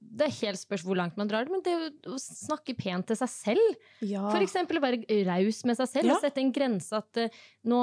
Det 0.00 0.24
er 0.24 0.30
helt 0.46 0.56
spørs 0.56 0.80
hvor 0.86 0.96
langt 0.96 1.18
man 1.20 1.28
drar 1.28 1.44
det, 1.44 1.52
men 1.52 1.60
det 1.60 1.74
å, 1.76 2.14
å 2.14 2.16
snakke 2.16 2.72
pent 2.78 3.04
til 3.10 3.18
seg 3.20 3.28
selv. 3.28 3.74
Ja. 4.00 4.22
For 4.32 4.40
eksempel 4.40 4.78
å 4.80 4.80
være 4.80 5.02
raus 5.28 5.58
med 5.68 5.76
seg 5.76 5.90
selv 5.90 6.08
Ja. 6.08 6.14
og 6.16 6.22
sette 6.24 6.40
en 6.40 6.50
grense 6.56 6.96
at 6.96 7.20
eh, 7.20 7.28
nå, 7.68 7.82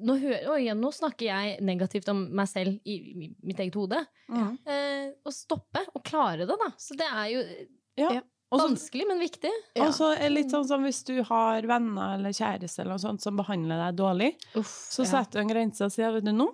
nå, 0.00 0.16
oi, 0.54 0.62
ja, 0.70 0.72
nå 0.78 0.88
snakker 0.90 1.26
jeg 1.28 1.60
negativt 1.60 2.08
om 2.08 2.24
meg 2.32 2.48
selv 2.48 2.78
i, 2.88 2.96
i 3.12 3.28
mitt 3.44 3.60
eget 3.60 3.76
hode. 3.76 4.00
Ja. 4.32 4.46
Eh, 4.64 5.10
og 5.20 5.36
stoppe, 5.36 5.84
og 5.92 6.00
klare 6.08 6.46
det, 6.48 6.56
da. 6.64 6.70
Så 6.80 6.96
det 6.96 7.10
er 7.12 7.28
jo 7.34 7.44
Ja. 8.00 8.22
Ja. 8.54 8.56
Og 8.56 8.60
så 8.62 8.68
vanskelig, 8.70 9.06
men 9.08 9.18
viktig. 9.18 9.50
Ja. 9.74 9.86
Og 9.88 9.94
så 9.96 10.12
er 10.14 10.30
litt 10.30 10.50
sånn 10.54 10.66
som 10.68 10.82
hvis 10.86 11.02
du 11.08 11.16
har 11.26 11.62
venner 11.66 12.14
eller 12.18 12.30
kjæreste 12.30 12.80
eller 12.84 12.94
noe 12.94 13.02
sånt 13.02 13.20
som 13.24 13.36
behandler 13.36 13.80
deg 13.88 13.96
dårlig, 13.98 14.34
så 14.54 15.02
ja. 15.02 15.10
setter 15.16 15.40
du 15.40 15.46
en 15.48 15.48
grense 15.56 15.82
og 15.84 15.90
sier 15.92 16.12
vet 16.14 16.24
du, 16.24 16.30
nå, 16.32 16.46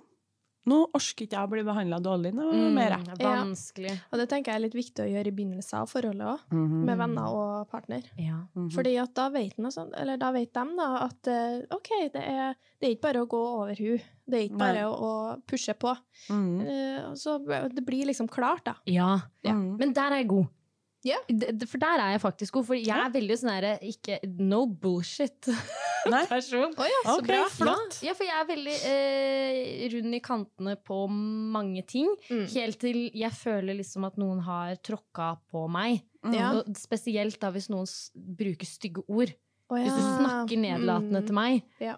nå 0.69 0.77
orker 0.93 1.25
ikke 1.25 1.33
jeg 1.37 1.47
å 1.47 1.49
bli 1.49 1.63
behandla 1.65 1.97
dårlig 2.05 2.31
Nå 2.37 2.51
Mm, 2.53 2.73
mer. 2.75 2.91
er 3.17 3.17
vanskelig. 3.25 3.93
Og 4.11 4.19
det 4.19 4.27
tenker 4.29 4.51
jeg 4.51 4.59
er 4.59 4.63
litt 4.67 4.75
viktig 4.77 5.01
å 5.05 5.09
gjøre 5.09 5.27
i 5.31 5.33
begynnelsen 5.33 5.79
av 5.79 5.89
forholdet 5.89 6.27
òg, 6.35 6.51
med 6.85 6.97
venner 6.99 7.33
og 7.33 7.69
partner. 7.71 8.03
Ja. 8.17 8.43
Mhm. 8.53 8.69
Fordi 8.75 8.95
at 9.01 9.13
da 9.17 9.29
vet, 9.33 9.55
sånn- 9.57 9.89
eller 9.97 10.17
da 10.21 10.31
vet 10.31 10.53
de 10.53 10.65
da, 10.77 10.89
at 11.07 11.27
eh, 11.27 11.61
OK, 11.73 11.89
det 12.13 12.21
er, 12.21 12.53
det 12.79 12.87
er 12.89 12.95
ikke 12.95 13.07
bare 13.07 13.23
å 13.25 13.27
gå 13.27 13.41
over 13.55 13.75
hun. 13.75 13.99
Det 14.29 14.37
er 14.37 14.45
ikke 14.49 14.57
Nei. 14.61 14.73
bare 14.73 14.85
å, 14.85 14.93
å 15.01 15.41
pushe 15.49 15.73
på. 15.73 15.95
Mm. 16.29 17.15
Så 17.17 17.39
det 17.73 17.83
blir 17.85 18.05
liksom 18.05 18.29
klart, 18.29 18.63
da. 18.65 18.75
ja. 18.85 19.19
Ja. 19.43 19.53
Men 19.53 19.93
der 19.93 20.11
er 20.13 20.21
jeg 20.21 20.27
god. 20.29 20.47
D- 21.03 21.65
For 21.65 21.81
der 21.81 22.01
er 22.03 22.11
jeg 22.15 22.21
faktisk 22.21 22.59
god. 22.59 22.67
For 22.69 22.77
jeg 22.77 22.93
er 22.93 23.13
veldig 23.13 23.37
sånn 23.41 23.51
herre 23.53 23.73
ikke 23.87 24.19
no 24.37 24.63
bullshit-person. 24.67 26.75
oh, 26.77 26.87
ja, 26.87 26.99
så 27.07 27.15
okay, 27.17 27.33
bra. 27.33 27.47
flott. 27.55 27.97
Ja, 28.05 28.13
for 28.17 28.27
jeg 28.27 28.37
er 28.37 28.49
veldig 28.51 28.77
eh, 28.91 29.87
rund 29.95 30.17
i 30.17 30.21
kantene 30.23 30.75
på 30.77 31.01
mange 31.09 31.83
ting. 31.89 32.09
Mm. 32.29 32.45
Helt 32.53 32.81
til 32.83 33.01
jeg 33.17 33.33
føler 33.37 33.79
liksom 33.81 34.05
at 34.09 34.19
noen 34.21 34.43
har 34.45 34.77
tråkka 34.85 35.33
på 35.51 35.65
meg. 35.71 36.03
Mm. 36.25 36.35
Ja. 36.37 36.51
Og 36.59 36.69
spesielt 36.77 37.39
da 37.41 37.49
hvis 37.53 37.71
noen 37.73 37.89
bruker 38.37 38.69
stygge 38.69 39.05
ord. 39.09 39.33
Å 39.71 39.77
Hvis 39.79 39.95
du 39.95 40.01
snakker 40.19 40.59
nedlatende 40.59 41.21
Mm. 41.21 41.25
til 41.29 41.35
meg. 41.37 41.61
Ja. 41.79 41.93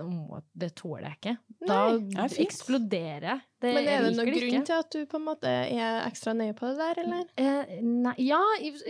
Å, 0.00 0.38
det 0.56 0.70
tåler 0.80 1.10
jeg 1.10 1.16
ikke. 1.18 1.34
Da 1.68 1.78
Nei. 1.92 1.98
Det 2.08 2.22
er 2.24 2.44
eksploderer 2.46 3.26
jeg. 3.28 3.40
Det, 3.60 3.72
Men 3.74 3.88
er 3.88 4.02
det 4.06 4.12
noen 4.16 4.30
grunn 4.32 4.48
ikke. 4.48 4.64
til 4.70 4.78
at 4.78 4.90
du 4.94 5.00
på 5.10 5.18
en 5.20 5.26
måte 5.26 5.44
er 5.52 6.06
ekstra 6.08 6.32
nøye 6.38 6.54
på 6.56 6.70
det 6.70 6.78
der, 6.78 7.02
eller? 7.04 7.24
Eh, 7.36 7.80
nei, 7.84 8.14
ja, 8.24 8.40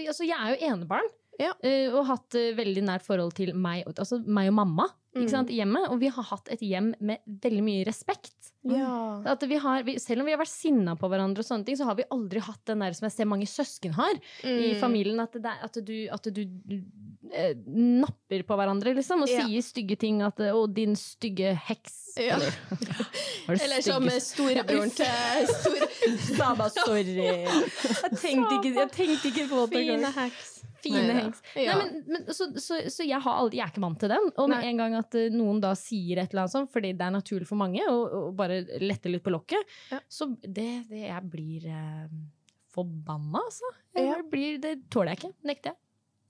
altså 0.06 0.22
jeg 0.28 0.38
er 0.38 0.54
jo 0.54 0.72
enebarn. 0.72 1.10
Ja. 1.38 1.52
og 1.62 1.94
og 2.00 2.06
hatt 2.08 2.34
eh, 2.34 2.48
veldig 2.58 2.82
nært 2.82 3.04
forhold 3.06 3.32
til 3.38 3.52
meg, 3.54 3.84
altså 3.86 4.18
meg 4.26 4.48
og 4.50 4.54
mamma 4.58 4.88
Mm. 5.14 5.22
ikke 5.24 5.30
sant, 5.32 5.50
i 5.50 5.56
hjemmet. 5.58 5.88
Og 5.90 5.98
vi 6.02 6.08
har 6.12 6.22
hatt 6.30 6.48
et 6.52 6.60
hjem 6.60 6.92
med 7.00 7.18
veldig 7.26 7.62
mye 7.64 7.84
respekt. 7.88 8.34
Ja. 8.68 9.22
At 9.24 9.42
vi 9.48 9.56
har, 9.56 9.82
vi, 9.86 9.94
selv 9.98 10.20
om 10.20 10.26
vi 10.28 10.32
har 10.34 10.40
vært 10.42 10.52
sinna 10.52 10.94
på 11.00 11.08
hverandre, 11.08 11.40
og 11.40 11.46
sånne 11.48 11.64
ting, 11.64 11.76
så 11.80 11.86
har 11.88 11.94
vi 11.96 12.04
aldri 12.12 12.40
hatt 12.44 12.60
den 12.68 12.78
der 12.84 12.92
som 12.92 13.06
jeg 13.08 13.12
ser 13.16 13.24
mange 13.30 13.46
søsken 13.48 13.94
har 13.96 14.14
i 14.44 14.74
Mm. 14.74 14.80
familien. 14.80 15.20
At, 15.20 15.32
det 15.32 15.46
er, 15.46 15.64
at 15.64 15.78
du, 15.84 16.08
at 16.12 16.28
du 16.34 16.42
eh, 17.32 17.54
napper 17.66 18.42
på 18.44 18.56
hverandre, 18.58 18.94
liksom, 18.94 19.22
og 19.22 19.28
Ja. 19.28 19.46
sier 19.46 19.62
stygge 19.62 19.96
ting. 19.98 20.20
At, 20.22 20.38
eh, 20.40 20.52
'Å, 20.52 20.66
din 20.72 20.94
stygge 20.94 21.54
heks'. 21.56 21.96
Ja. 22.18 22.34
Eller, 22.36 22.52
Eller 23.62 23.80
som 23.80 24.02
storebroren 24.10 24.90
til 24.90 25.46
store 25.46 25.88
Saba, 26.36 26.68
sorry. 26.68 27.04
Jeg 27.14 28.18
tenkte 28.18 28.58
ikke, 28.58 28.74
jeg 28.74 28.90
tenkte 28.92 29.28
ikke 29.30 29.48
på 29.48 29.70
det. 29.70 29.78
fine 29.78 30.10
heks. 30.12 30.57
Fine 30.82 31.02
Neida. 31.08 31.32
Ja. 31.58 31.74
Nei, 31.78 31.88
men, 31.90 32.04
men, 32.06 32.26
så 32.34 32.48
så, 32.60 32.78
så 32.92 33.06
jeg, 33.06 33.18
har 33.24 33.40
aldri, 33.42 33.58
jeg 33.58 33.66
er 33.66 33.72
ikke 33.72 33.82
vant 33.82 33.98
til 34.02 34.12
den. 34.12 34.28
Og 34.36 34.48
med 34.50 34.58
Nei. 34.60 34.70
en 34.70 34.82
gang 34.82 34.96
at 35.00 35.18
eh, 35.18 35.28
noen 35.34 35.60
da 35.62 35.72
sier 35.78 36.22
et 36.22 36.30
eller 36.32 36.44
annet 36.44 36.54
sånt, 36.54 36.70
fordi 36.74 36.92
det 36.98 37.06
er 37.06 37.14
naturlig 37.14 37.48
for 37.50 37.60
mange, 37.60 37.82
og, 37.90 38.04
og 38.20 38.30
bare 38.38 38.60
letter 38.82 39.14
litt 39.14 39.24
på 39.26 39.34
lokket, 39.34 39.76
Ja. 39.92 40.00
så 40.08 40.30
det, 40.42 40.70
det 40.90 41.04
jeg 41.08 41.24
blir 41.32 41.66
eh, 41.72 42.06
forbanna, 42.74 43.42
altså. 43.42 43.74
Ja. 43.98 44.20
blir, 44.30 44.58
det 44.62 44.76
tåler 44.92 45.14
jeg 45.14 45.22
ikke. 45.24 45.34
Nekter 45.50 45.74
jeg. 45.74 45.80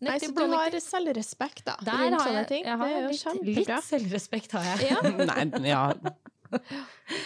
Nei, 0.06 0.14
så 0.22 0.30
du 0.30 0.44
har 0.54 0.74
selvrespekt, 0.78 1.64
da, 1.66 1.74
Der 1.82 2.04
rundt 2.04 2.20
har 2.20 2.28
sånne 2.28 2.44
ting. 2.46 2.64
jeg 2.68 2.78
har 2.78 2.86
det 2.86 2.98
er 2.98 3.06
jo 3.08 3.32
litt, 3.42 3.56
litt 3.58 3.84
selvrespekt 3.88 4.54
har 4.54 4.68
jeg. 4.70 4.92
Ja. 4.92 5.00
Nei, 5.32 5.66
ja. 5.66 5.84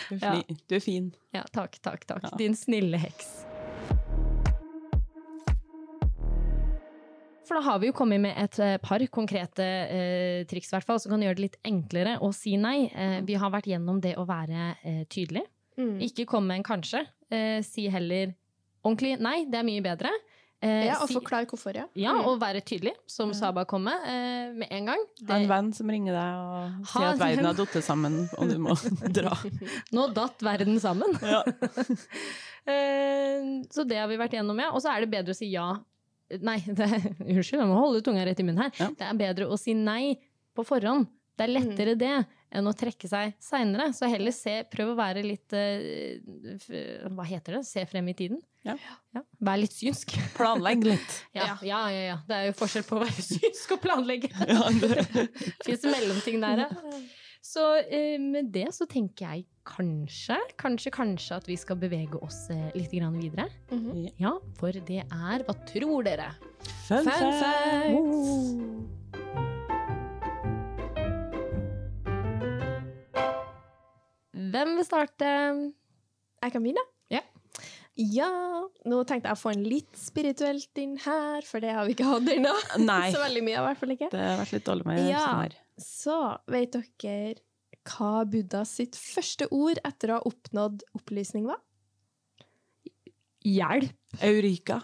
Du 0.09 0.17
er, 0.17 0.43
er 0.49 0.83
fin. 0.83 1.13
Ja, 1.37 1.45
takk, 1.53 1.77
takk, 1.85 2.09
takk. 2.09 2.31
Ja. 2.31 2.37
Din 2.41 2.57
snille 2.59 2.99
heks. 3.03 3.43
For 7.53 7.59
da 7.61 7.67
har 7.67 7.81
vi 7.83 7.91
jo 7.91 7.93
kommet 7.93 8.17
med 8.25 8.33
et 8.41 8.59
eh, 8.65 8.79
par 8.81 9.03
konkrete 9.13 9.61
eh, 9.93 10.45
triks 10.49 10.71
fall, 10.73 10.97
som 11.03 11.13
kan 11.13 11.21
gjøre 11.21 11.37
det 11.37 11.43
litt 11.45 11.59
enklere 11.69 12.15
å 12.25 12.31
si 12.33 12.55
nei. 12.57 12.87
Eh, 12.89 13.19
vi 13.29 13.35
har 13.37 13.53
vært 13.53 13.69
gjennom 13.69 13.99
det 14.01 14.15
å 14.17 14.25
være 14.25 14.71
eh, 14.89 15.03
tydelig. 15.13 15.43
Mm. 15.77 15.99
Ikke 16.09 16.25
komme 16.31 16.49
med 16.49 16.63
en 16.63 16.65
kanskje. 16.71 17.03
Eh, 17.29 17.59
si 17.61 17.85
heller 17.93 18.33
ordentlig 18.81 19.19
nei, 19.21 19.43
det 19.53 19.61
er 19.61 19.69
mye 19.69 19.85
bedre. 19.85 20.15
Eh, 20.65 20.87
Ja, 20.89 20.97
og 21.03 21.11
si, 21.11 21.19
forklare 21.19 21.45
hvorfor, 21.51 21.77
ja. 21.77 21.85
ja, 21.99 22.15
Mm. 22.17 22.25
og 22.31 22.41
være 22.41 22.65
tydelig, 22.65 22.95
som 23.11 23.35
Saba 23.37 23.67
kom 23.69 23.85
med, 23.85 24.01
eh, 24.09 24.57
med 24.57 24.73
en 24.73 24.89
gang. 24.89 25.05
Ha 25.29 25.37
en 25.43 25.49
venn 25.53 25.71
som 25.77 25.93
ringer 25.93 26.17
deg 26.17 26.41
og 26.41 26.89
Ha 26.89 27.01
sier 27.03 27.09
at 27.13 27.21
verden 27.21 27.45
har 27.51 27.61
falt 27.61 27.85
sammen, 27.85 28.17
og 28.39 28.49
du 28.49 28.57
må 28.63 28.79
dra. 29.21 29.37
nå 29.93 30.09
datt 30.17 30.41
verden 30.41 30.81
sammen. 30.81 31.19
Ja. 31.21 31.43
Eh, 32.63 33.43
så 33.75 33.83
det 33.83 33.97
har 33.99 34.07
vi 34.07 34.15
vært 34.21 34.37
gjennom, 34.37 34.55
ja. 34.63 34.69
Og 34.71 34.79
så 34.85 34.93
er 34.95 35.03
det 35.03 35.09
bedre 35.11 35.35
å 35.35 35.37
si 35.37 35.49
ja. 35.51 35.65
Nei, 36.41 36.59
det, 36.79 36.87
unnskyld, 37.21 37.59
jeg 37.61 37.69
må 37.69 37.81
holde 37.83 38.01
tunga 38.07 38.25
rett 38.29 38.41
i 38.41 38.47
munnen 38.47 38.63
her. 38.65 38.73
Ja. 38.81 38.89
Det 38.97 39.09
er 39.11 39.19
bedre 39.27 39.51
å 39.53 39.59
si 39.61 39.75
nei 39.77 40.15
på 40.57 40.65
forhånd. 40.69 41.11
Det 41.37 41.47
er 41.47 41.53
lettere 41.55 41.95
det 41.97 42.13
enn 42.53 42.67
å 42.69 42.75
trekke 42.77 43.09
seg 43.09 43.33
seinere. 43.41 43.87
Så 43.97 44.05
heller 44.13 44.35
se, 44.37 44.59
prøv 44.71 44.91
å 44.93 44.97
være 44.99 45.23
litt 45.25 45.55
uh, 45.57 46.59
f- 46.59 47.07
Hva 47.17 47.25
heter 47.25 47.57
det? 47.57 47.63
Se 47.67 47.87
frem 47.89 48.11
i 48.13 48.15
tiden. 48.19 48.43
Ja. 48.69 48.75
Vær 49.41 49.57
litt 49.59 49.73
synsk. 49.75 50.13
Planlegg 50.39 50.85
litt. 50.87 51.17
Ja, 51.39 51.55
ja, 51.65 51.81
ja, 51.91 52.03
ja. 52.11 52.19
Det 52.29 52.37
er 52.37 52.51
jo 52.51 52.59
forskjell 52.61 52.85
på 52.87 52.99
å 53.01 53.03
være 53.07 53.25
synsk 53.25 53.73
og 53.79 53.81
planlegge. 53.83 54.29
Ja, 54.45 54.69
det, 54.77 55.27
Fins 55.65 55.89
mellomting 55.89 56.39
der, 56.45 56.67
ja. 56.67 57.01
Så 57.43 57.63
eh, 57.91 58.19
med 58.23 58.53
det 58.55 58.69
så 58.75 58.87
tenker 58.87 59.33
jeg 59.35 59.47
kanskje, 59.67 60.37
kanskje, 60.63 60.93
kanskje 60.95 61.37
at 61.41 61.49
vi 61.51 61.57
skal 61.59 61.79
bevege 61.81 62.21
oss 62.23 62.45
eh, 62.55 62.69
litt 62.79 62.93
grann 62.95 63.19
videre. 63.19 63.49
-hmm. 63.71 64.13
Ja, 64.19 64.37
for 64.59 64.71
det 64.73 65.03
er 65.11 65.45
Hva 65.45 65.55
tror 65.67 66.05
dere? 66.05 66.31
fun, 66.87 67.03
Fun 67.03 67.05
facts! 67.05 67.43
facts. 67.43 68.93
Hvem 74.53 74.77
vil 74.79 74.87
starte? 74.87 75.29
Jeg 76.43 76.53
kan 76.55 76.65
begynne? 76.65 76.85
Ja. 77.13 77.21
Ja, 78.01 78.29
nå 78.89 79.03
tenkte 79.09 79.29
jeg 79.29 79.37
å 79.37 79.41
få 79.41 79.53
en 79.53 79.65
litt 79.69 79.99
spirituelt 80.01 80.79
inn 80.81 80.95
her, 81.05 81.45
for 81.47 81.61
det 81.63 81.75
har 81.77 81.85
vi 81.87 81.93
ikke 81.97 82.09
hatt 82.09 82.31
ennå. 82.33 82.55
Nei, 82.81 83.11
Så 83.15 83.21
veldig 83.23 83.43
mye, 83.45 83.59
i 83.61 83.67
hvert 83.67 83.83
fall 83.83 83.93
ikke. 83.97 84.09
det 84.15 84.23
har 84.25 84.41
vært 84.41 84.55
litt 84.57 84.67
dårlig 84.69 84.89
med 84.89 85.03
Ja. 85.11 85.27
sånn 85.27 85.43
her. 85.45 85.59
Så 85.83 86.17
vet 86.51 86.73
dere 87.03 87.35
hva 87.91 88.23
Buddha 88.31 88.63
sitt 88.69 88.95
første 88.99 89.49
ord 89.51 89.81
etter 89.85 90.13
å 90.13 90.19
ha 90.21 90.27
oppnådd 90.31 90.85
opplysning 90.99 91.49
var? 91.49 91.59
Hjelp! 93.43 93.95
Eureka. 94.23 94.81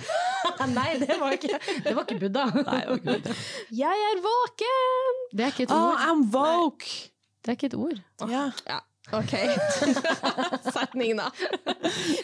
Nei, 0.76 0.90
det 1.00 1.16
var 1.20 1.32
ikke, 1.36 1.58
det 1.84 1.94
var 1.96 2.04
ikke 2.04 2.18
Buddha. 2.26 2.44
Nei, 2.52 2.80
det 2.82 2.90
var 2.90 2.98
ikke 3.00 3.14
Buddha. 3.14 3.36
Jeg 3.78 4.04
er 4.10 4.20
våken! 4.24 5.22
Det 5.32 5.46
er 5.46 5.54
ikke 5.54 5.64
et 5.68 5.72
Oh, 5.74 5.86
ord. 5.94 6.04
I'm 6.04 6.26
woke! 6.34 6.92
Det 7.40 7.52
er 7.52 7.56
ikke 7.58 7.70
et 7.72 7.78
ord. 7.78 8.02
Ja. 8.28 8.44
OK. 9.14 9.32
Setning, 10.74 11.16
da. 11.20 11.28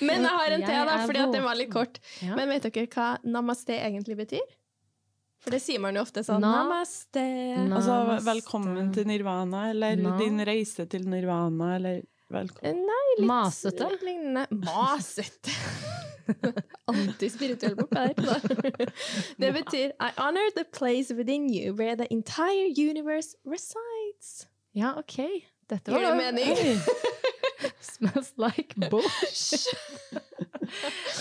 Men 0.02 0.24
jeg 0.26 0.32
har 0.34 0.56
en 0.56 0.64
til, 0.66 0.78
da, 0.88 0.96
fordi 1.06 1.20
at 1.22 1.36
den 1.36 1.44
var 1.46 1.56
litt 1.58 1.70
kort. 1.72 2.00
Ja. 2.24 2.34
Men 2.36 2.50
vet 2.50 2.66
dere 2.66 2.88
hva 2.90 3.12
namaste 3.24 3.76
egentlig 3.78 4.18
betyr? 4.18 4.42
For 5.42 5.50
det 5.50 5.58
sier 5.62 5.80
man 5.82 5.96
jo 5.98 6.04
ofte 6.06 6.22
sånn. 6.22 6.40
Namaste. 6.44 7.22
Namaste. 7.58 7.96
Altså, 7.98 8.24
velkommen 8.28 8.92
til 8.94 9.08
nirvana, 9.10 9.64
eller 9.72 9.96
Na- 9.98 10.16
din 10.20 10.38
reise 10.46 10.86
til 10.90 11.08
nirvana, 11.10 11.74
eller 11.80 12.02
velkommen 12.32 12.78
Nei, 12.86 13.08
litt 13.18 13.26
Masete? 13.28 13.88
litt 13.90 14.04
lignende. 14.06 14.46
Masete. 14.62 15.50
Antispirituell 16.92 17.74
bort 17.76 17.90
der. 17.90 18.14
da. 18.14 18.86
Det 19.42 19.50
betyr 19.56 19.90
I 19.98 20.10
honor 20.16 20.46
the 20.56 20.64
place 20.64 21.10
within 21.14 21.48
you 21.52 21.74
where 21.74 21.96
the 21.96 22.06
entire 22.14 22.68
universe 22.78 23.34
resides. 23.44 24.46
Ja, 24.74 24.94
OK. 24.98 25.18
Dette 25.68 25.90
Gir 25.90 25.98
det 25.98 26.08
var 26.08 26.16
mening? 26.16 26.54
Smells 27.82 28.32
like 28.38 28.76
bosh. 28.92 29.66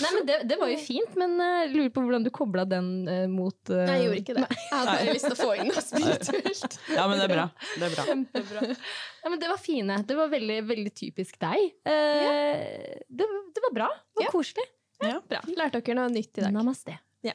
Nei, 0.00 0.10
men 0.14 0.26
det, 0.26 0.36
det 0.48 0.56
var 0.60 0.70
jo 0.70 0.78
fint, 0.80 1.16
men 1.20 1.34
jeg 1.42 1.72
lurer 1.74 1.90
på 1.92 2.02
hvordan 2.04 2.24
du 2.24 2.30
kobla 2.34 2.64
den 2.70 2.86
uh, 3.08 3.24
mot 3.30 3.58
uh, 3.72 3.82
Nei, 3.84 3.96
jeg 3.98 4.04
gjorde 4.06 4.20
ikke 4.22 4.36
det. 4.38 4.44
Jeg 4.54 4.68
hadde 4.72 4.94
bare 4.94 5.16
lyst 5.16 5.26
til 5.28 5.34
å 5.34 5.40
få 5.42 5.50
inn 5.58 5.68
noe 5.72 5.82
spirituelt. 5.84 6.78
Ja, 6.96 7.06
men 7.10 7.18
det 7.20 7.26
er 7.26 7.34
bra. 7.34 7.46
Det 7.74 7.88
er 7.88 7.96
bra. 7.96 8.04
Kjempebra. 8.08 8.62
Ja, 8.72 9.32
men 9.34 9.42
det 9.42 9.50
var 9.52 9.60
fine. 9.60 9.98
Det 10.08 10.16
var 10.18 10.30
veldig, 10.32 10.58
veldig 10.70 10.92
typisk 11.02 11.36
deg. 11.42 11.66
Eh, 11.88 13.02
det, 13.10 13.28
det 13.58 13.64
var 13.68 13.76
bra. 13.82 13.90
Det 14.14 14.22
var 14.22 14.28
Ja. 14.28 14.32
koselig. 14.32 14.68
Bra. 15.02 15.40
Lærte 15.58 15.80
dere 15.82 15.98
noe 15.98 16.10
nytt 16.14 16.38
i 16.38 16.44
dag? 16.46 16.52
Namaste. 16.54 16.94
Ja. 17.26 17.34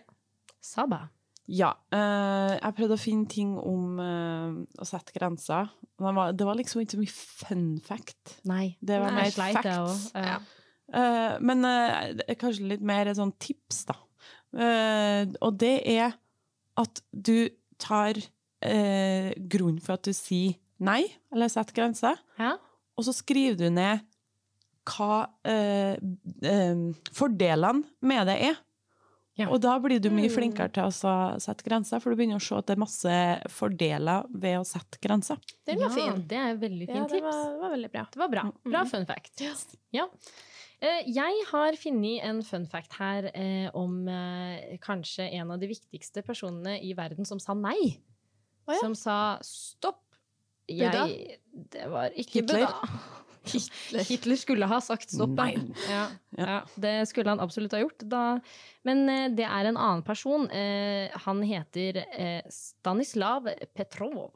Saba. 0.63 1.03
Ja. 1.47 1.71
eh, 1.95 2.53
jeg 2.57 2.75
prøvde 2.75 2.97
å 2.97 2.99
finne 3.01 3.27
ting 3.31 3.53
om 3.59 3.99
eh, 4.03 4.57
å 4.83 4.87
sette 4.87 5.15
grenser. 5.15 5.69
Det 5.97 6.13
var, 6.17 6.33
det 6.35 6.47
var 6.47 6.59
liksom 6.59 6.81
ikke 6.83 6.97
så 6.97 7.01
mye 7.01 7.15
fun 7.15 7.65
fact. 7.85 8.37
Nei. 8.49 8.75
Det 8.81 8.99
var 9.01 9.15
mer 9.15 9.29
jeg 9.29 9.37
facts. 9.37 10.09
Ja. 10.13 10.37
Eh, 10.93 11.37
men 11.43 11.63
eh, 11.67 12.35
kanskje 12.39 12.67
litt 12.73 12.83
mer 12.85 13.07
et 13.11 13.19
sånt 13.19 13.39
tips, 13.43 13.85
da. 13.89 13.95
Eh, 14.57 15.23
og 15.43 15.57
det 15.59 15.75
er 15.91 16.13
at 16.77 17.01
du 17.11 17.49
tar 17.81 18.17
uh, 18.17 19.31
grunnen 19.49 19.81
for 19.81 19.95
at 19.97 20.05
du 20.05 20.13
sier 20.13 20.55
nei, 20.77 21.03
eller 21.33 21.49
setter 21.49 21.73
grenser, 21.77 22.19
Ja. 22.37 22.51
og 22.97 23.05
så 23.05 23.13
skriver 23.17 23.57
du 23.57 23.69
ned 23.73 24.03
hva 24.87 25.27
eh, 25.43 25.97
eh, 26.45 26.83
fordelene 27.17 27.83
med 28.07 28.29
det 28.29 28.37
er. 28.51 28.59
Ja. 29.37 29.49
Og 29.53 29.61
da 29.61 29.75
blir 29.79 29.99
du 30.01 30.09
mye 30.09 30.29
Mm. 30.29 30.33
flinkere 30.35 30.71
til 30.73 30.83
å 30.83 31.39
sette 31.39 31.63
grenser, 31.63 31.99
for 32.01 32.09
du 32.09 32.15
begynner 32.17 32.39
å 32.39 32.41
se 32.41 32.55
at 32.57 32.65
det 32.65 32.73
er 32.77 32.79
masse 32.81 33.17
fordeler 33.53 34.25
ved 34.33 34.57
å 34.57 34.65
sette 34.65 34.97
grenser. 34.99 35.37
Den 35.65 35.77
var 35.79 35.89
Ja, 35.89 35.95
fin. 35.95 36.27
Det 36.27 36.37
er 36.37 36.49
et 36.55 36.59
veldig 36.59 36.87
Ja, 36.87 36.93
fint 36.95 37.09
det 37.09 37.21
tips. 37.21 37.23
var, 37.23 37.51
det 37.53 37.61
var 37.61 37.69
veldig 37.77 37.91
bra. 37.91 38.03
Det 38.11 38.17
var 38.19 38.29
bra. 38.29 38.43
Bra 38.65 38.83
Mhm. 38.83 38.89
fun 38.89 39.05
fact. 39.05 39.41
Ja. 39.93 40.07
Eh, 40.81 41.03
Jeg 41.07 41.45
har 41.51 41.71
funnet 41.73 42.23
en 42.23 42.41
fun 42.43 42.65
fact 42.65 42.93
her 42.93 43.29
eh, 43.33 43.69
om 43.75 44.07
eh, 44.07 44.77
kanskje 44.79 45.31
en 45.33 45.51
av 45.51 45.59
de 45.59 45.67
viktigste 45.67 46.23
personene 46.25 46.81
i 46.83 46.93
verden 46.93 47.25
som 47.25 47.39
sa 47.39 47.53
nei. 47.53 47.99
Oh, 48.67 48.73
ja. 48.73 48.79
Som 48.79 48.95
sa 48.95 49.37
stopp. 49.41 50.01
Jeg, 50.67 51.39
det 51.71 51.89
var 51.89 52.09
ikke 52.09 52.41
Hitler? 52.41 52.65
Buddha. 52.65 52.89
Hitler 54.07 54.35
skulle 54.39 54.65
ha 54.69 54.79
sagt 54.81 55.11
stopp. 55.13 55.37
ja. 55.37 55.47
Ja, 55.89 56.07
Ja. 56.37 56.47
ja, 56.47 56.57
det 56.75 56.95
skulle 57.09 57.29
han 57.29 57.39
absolutt 57.39 57.71
ha 57.71 57.79
gjort. 57.79 58.03
Da. 58.09 58.39
Men 58.83 59.09
eh, 59.09 59.29
det 59.35 59.45
er 59.47 59.65
en 59.71 59.77
annen 59.77 60.03
person. 60.03 60.49
Eh, 60.51 61.09
han 61.25 61.41
heter 61.43 62.03
eh, 62.11 62.41
Stanislav 62.49 63.47
Petrov. 63.73 64.31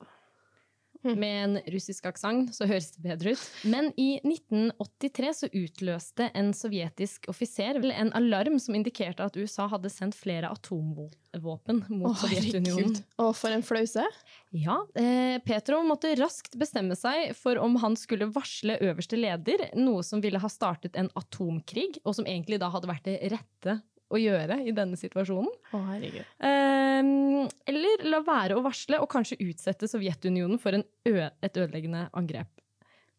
Hm. 1.01 1.15
Med 1.17 1.43
en 1.43 1.55
russisk 1.73 2.05
aksent, 2.05 2.51
så 2.53 2.67
høres 2.69 2.91
det 2.93 3.01
bedre 3.05 3.33
ut. 3.33 3.45
Men 3.65 3.89
i 3.97 4.19
1983 4.21 5.31
så 5.39 5.49
utløste 5.49 6.27
en 6.37 6.51
sovjetisk 6.53 7.25
offiser 7.31 7.79
en 7.81 8.11
alarm 8.17 8.59
som 8.61 8.77
indikerte 8.77 9.25
at 9.25 9.37
USA 9.39 9.65
hadde 9.71 9.89
sendt 9.89 10.17
flere 10.19 10.51
atomvåpen 10.53 11.83
mot 11.89 12.11
Åh, 12.11 12.19
Sovjetunionen. 12.21 12.99
Å, 13.17 13.31
for 13.37 13.53
en 13.55 13.65
flause. 13.65 14.05
Ja, 14.53 14.77
eh, 14.99 15.39
Petro 15.45 15.81
måtte 15.87 16.13
raskt 16.19 16.57
bestemme 16.59 16.97
seg 16.99 17.33
for 17.39 17.57
om 17.61 17.79
han 17.81 17.97
skulle 17.97 18.29
varsle 18.33 18.77
øverste 18.83 19.17
leder, 19.17 19.71
noe 19.79 20.05
som 20.05 20.21
ville 20.21 20.41
ha 20.41 20.51
startet 20.51 20.99
en 20.99 21.09
atomkrig, 21.17 21.95
og 22.05 22.17
som 22.19 22.29
egentlig 22.29 22.61
da 22.61 22.69
hadde 22.73 22.91
vært 22.91 23.09
det 23.09 23.17
rette 23.33 23.79
å 24.11 24.19
gjøre 24.21 24.59
i 24.67 24.71
denne 24.75 24.97
situasjonen. 24.99 25.49
Å, 25.73 25.79
herregud. 25.89 26.25
Eh, 26.43 27.49
eller 27.71 28.03
la 28.11 28.19
være 28.27 28.57
å 28.59 28.63
varsle 28.65 28.99
og 29.01 29.09
kanskje 29.11 29.39
utsette 29.47 29.87
Sovjetunionen 29.89 30.59
for 30.61 30.77
en 30.77 30.83
ø 31.07 31.15
et 31.41 31.57
ødeleggende 31.57 32.07
angrep. 32.17 32.49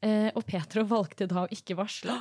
Eh, 0.03 0.31
og 0.35 0.45
Petro 0.49 0.85
valgte 0.91 1.29
da 1.31 1.45
å 1.47 1.51
ikke 1.55 1.77
varsle. 1.79 2.17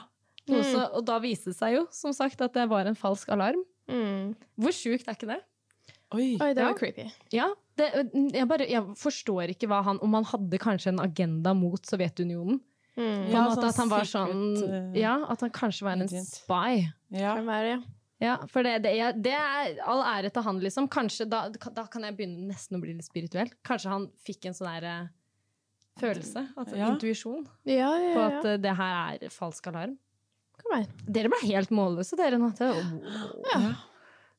Mm. 0.50 0.58
Også, 0.58 0.84
og 0.98 1.06
da 1.06 1.20
viste 1.22 1.52
det 1.52 1.58
seg 1.60 1.76
jo, 1.78 1.86
som 1.94 2.14
sagt, 2.18 2.42
at 2.42 2.54
det 2.58 2.68
var 2.70 2.88
en 2.90 2.98
falsk 2.98 3.30
alarm. 3.34 3.62
Mm. 3.92 4.34
Hvor 4.62 4.74
sjukt 4.74 5.08
er 5.10 5.18
ikke 5.18 5.30
det? 5.36 5.40
Oi. 6.14 6.34
Oi, 6.42 6.50
det 6.54 6.60
Ja. 6.62 6.68
var 6.72 6.76
creepy. 6.78 7.06
Ja, 7.32 7.46
det, 7.80 7.88
jeg, 8.34 8.48
bare, 8.50 8.66
jeg 8.68 8.84
forstår 9.00 9.54
ikke 9.54 9.68
hva 9.72 9.78
han 9.86 9.98
Om 10.04 10.14
han 10.18 10.26
hadde 10.28 10.58
kanskje 10.60 10.92
en 10.92 11.00
agenda 11.00 11.54
mot 11.56 11.80
Sovjetunionen. 11.88 12.60
På 12.60 12.68
Mm. 13.02 13.22
en 13.24 13.32
Ja, 13.32 13.44
måte 13.48 13.62
sånn 13.62 13.70
At 13.70 13.78
han 13.80 13.90
var 13.90 14.04
sånn 14.04 14.96
Ja, 15.00 15.14
at 15.32 15.40
han 15.40 15.50
kanskje 15.56 15.84
var 15.88 15.94
en 15.96 16.10
spy. 16.10 16.90
Ja. 17.16 17.36
Kan 17.38 17.46
være, 17.48 17.70
ja. 17.70 17.80
Ja, 18.22 18.36
for 18.52 18.62
det, 18.64 18.76
det, 18.86 18.92
er, 19.02 19.16
det 19.18 19.32
er 19.34 19.80
all 19.90 20.04
ære 20.06 20.30
til 20.36 20.44
han, 20.46 20.60
liksom. 20.62 20.88
Kanskje 20.94 21.26
da, 21.30 21.48
da 21.50 21.86
kan 21.90 22.04
jeg 22.06 22.16
begynne 22.20 22.48
nesten 22.52 22.78
å 22.78 22.82
bli 22.84 22.94
litt 22.94 23.08
spirituell. 23.08 23.50
Kanskje 23.66 23.90
han 23.90 24.06
fikk 24.28 24.46
en 24.46 24.54
sånn 24.58 24.70
der 24.76 24.88
eh, 24.92 25.08
følelse, 26.02 26.44
altså 26.56 26.78
Ja. 26.78 26.92
intuisjon, 26.94 27.48
Ja, 27.66 27.90
ja, 27.98 28.14
på 28.14 28.22
ja. 28.22 28.28
at 28.38 28.46
eh, 28.52 28.58
det 28.62 28.76
her 28.78 28.98
er 29.26 29.34
falsk 29.34 29.68
alarm. 29.74 29.98
Dere 31.10 31.32
ble 31.34 31.40
helt 31.50 31.72
målløse, 31.74 32.16
dere 32.20 32.38
nå. 32.38 32.52
Det- 32.58 32.76
Ja. 33.54 33.74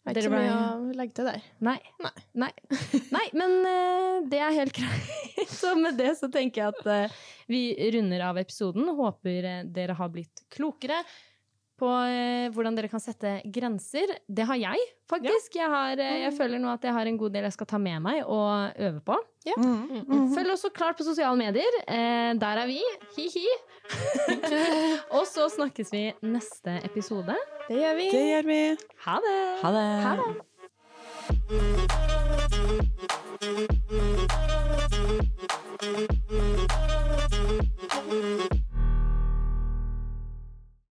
Det 0.03 0.11
er 0.11 0.17
ikke 0.19 0.23
så 0.27 0.31
ble- 0.33 0.39
mye 0.43 0.55
å 0.59 0.95
legge 0.99 1.15
til 1.15 1.27
der. 1.29 1.43
Nei. 1.63 1.77
Nei. 2.03 2.11
Nei. 2.35 2.49
Nei, 3.15 3.27
men 3.39 3.53
uh, 3.63 4.25
det 4.27 4.41
er 4.43 4.51
helt 4.57 4.73
greit. 4.79 5.47
Så 5.49 5.77
med 5.79 5.95
det 5.97 6.09
så 6.19 6.27
tenker 6.33 6.59
jeg 6.65 6.75
at 6.75 6.87
uh, 7.11 7.21
vi 7.47 7.61
runder 7.95 8.25
av 8.27 8.41
episoden. 8.43 8.89
Håper 8.99 9.47
dere 9.71 9.95
har 9.95 10.09
blitt 10.11 10.43
klokere 10.51 10.99
på 11.83 11.91
eh, 12.07 12.47
hvordan 12.55 12.77
dere 12.79 12.91
kan 12.91 13.03
sette 13.03 13.41
grenser. 13.55 14.07
Det 14.27 14.45
har 14.47 14.59
jeg, 14.61 14.79
faktisk. 15.11 15.57
Ja. 15.57 15.63
Jeg, 15.65 15.71
har, 15.75 15.93
eh, 15.99 16.21
jeg, 16.23 16.33
mm. 16.33 16.39
føler 16.39 16.63
nå 16.63 16.69
at 16.73 16.85
jeg 16.87 16.95
har 16.95 17.07
en 17.11 17.19
god 17.19 17.31
del 17.35 17.49
jeg 17.49 17.57
skal 17.57 17.69
ta 17.73 17.79
med 17.83 17.99
meg 18.05 18.23
og 18.23 18.83
øve 18.87 19.01
på. 19.03 19.17
Ja. 19.49 19.57
Mm 19.59 19.89
-hmm. 19.91 20.35
Følg 20.35 20.53
oss 20.53 20.63
så 20.63 20.71
klart 20.71 20.97
på 20.97 21.05
sosiale 21.05 21.37
medier. 21.37 21.73
Eh, 21.89 22.33
der 22.39 22.57
er 22.63 22.67
vi. 22.67 22.81
Hi-hi. 23.17 23.47
og 25.17 25.27
så 25.27 25.49
snakkes 25.49 25.93
vi 25.93 26.13
neste 26.23 26.81
episode. 26.85 27.37
Det 27.69 27.77
gjør 27.77 27.95
vi. 27.97 28.11
Det 28.11 28.27
gjør 28.31 28.43
vi. 28.47 28.77
Ha 29.05 29.17
det. 29.27 29.59
Ha 29.63 29.71
det. 29.73 30.03
Ha 30.03 30.17
det. 30.17 30.23
Ha 30.23 30.33
det. 38.19 38.72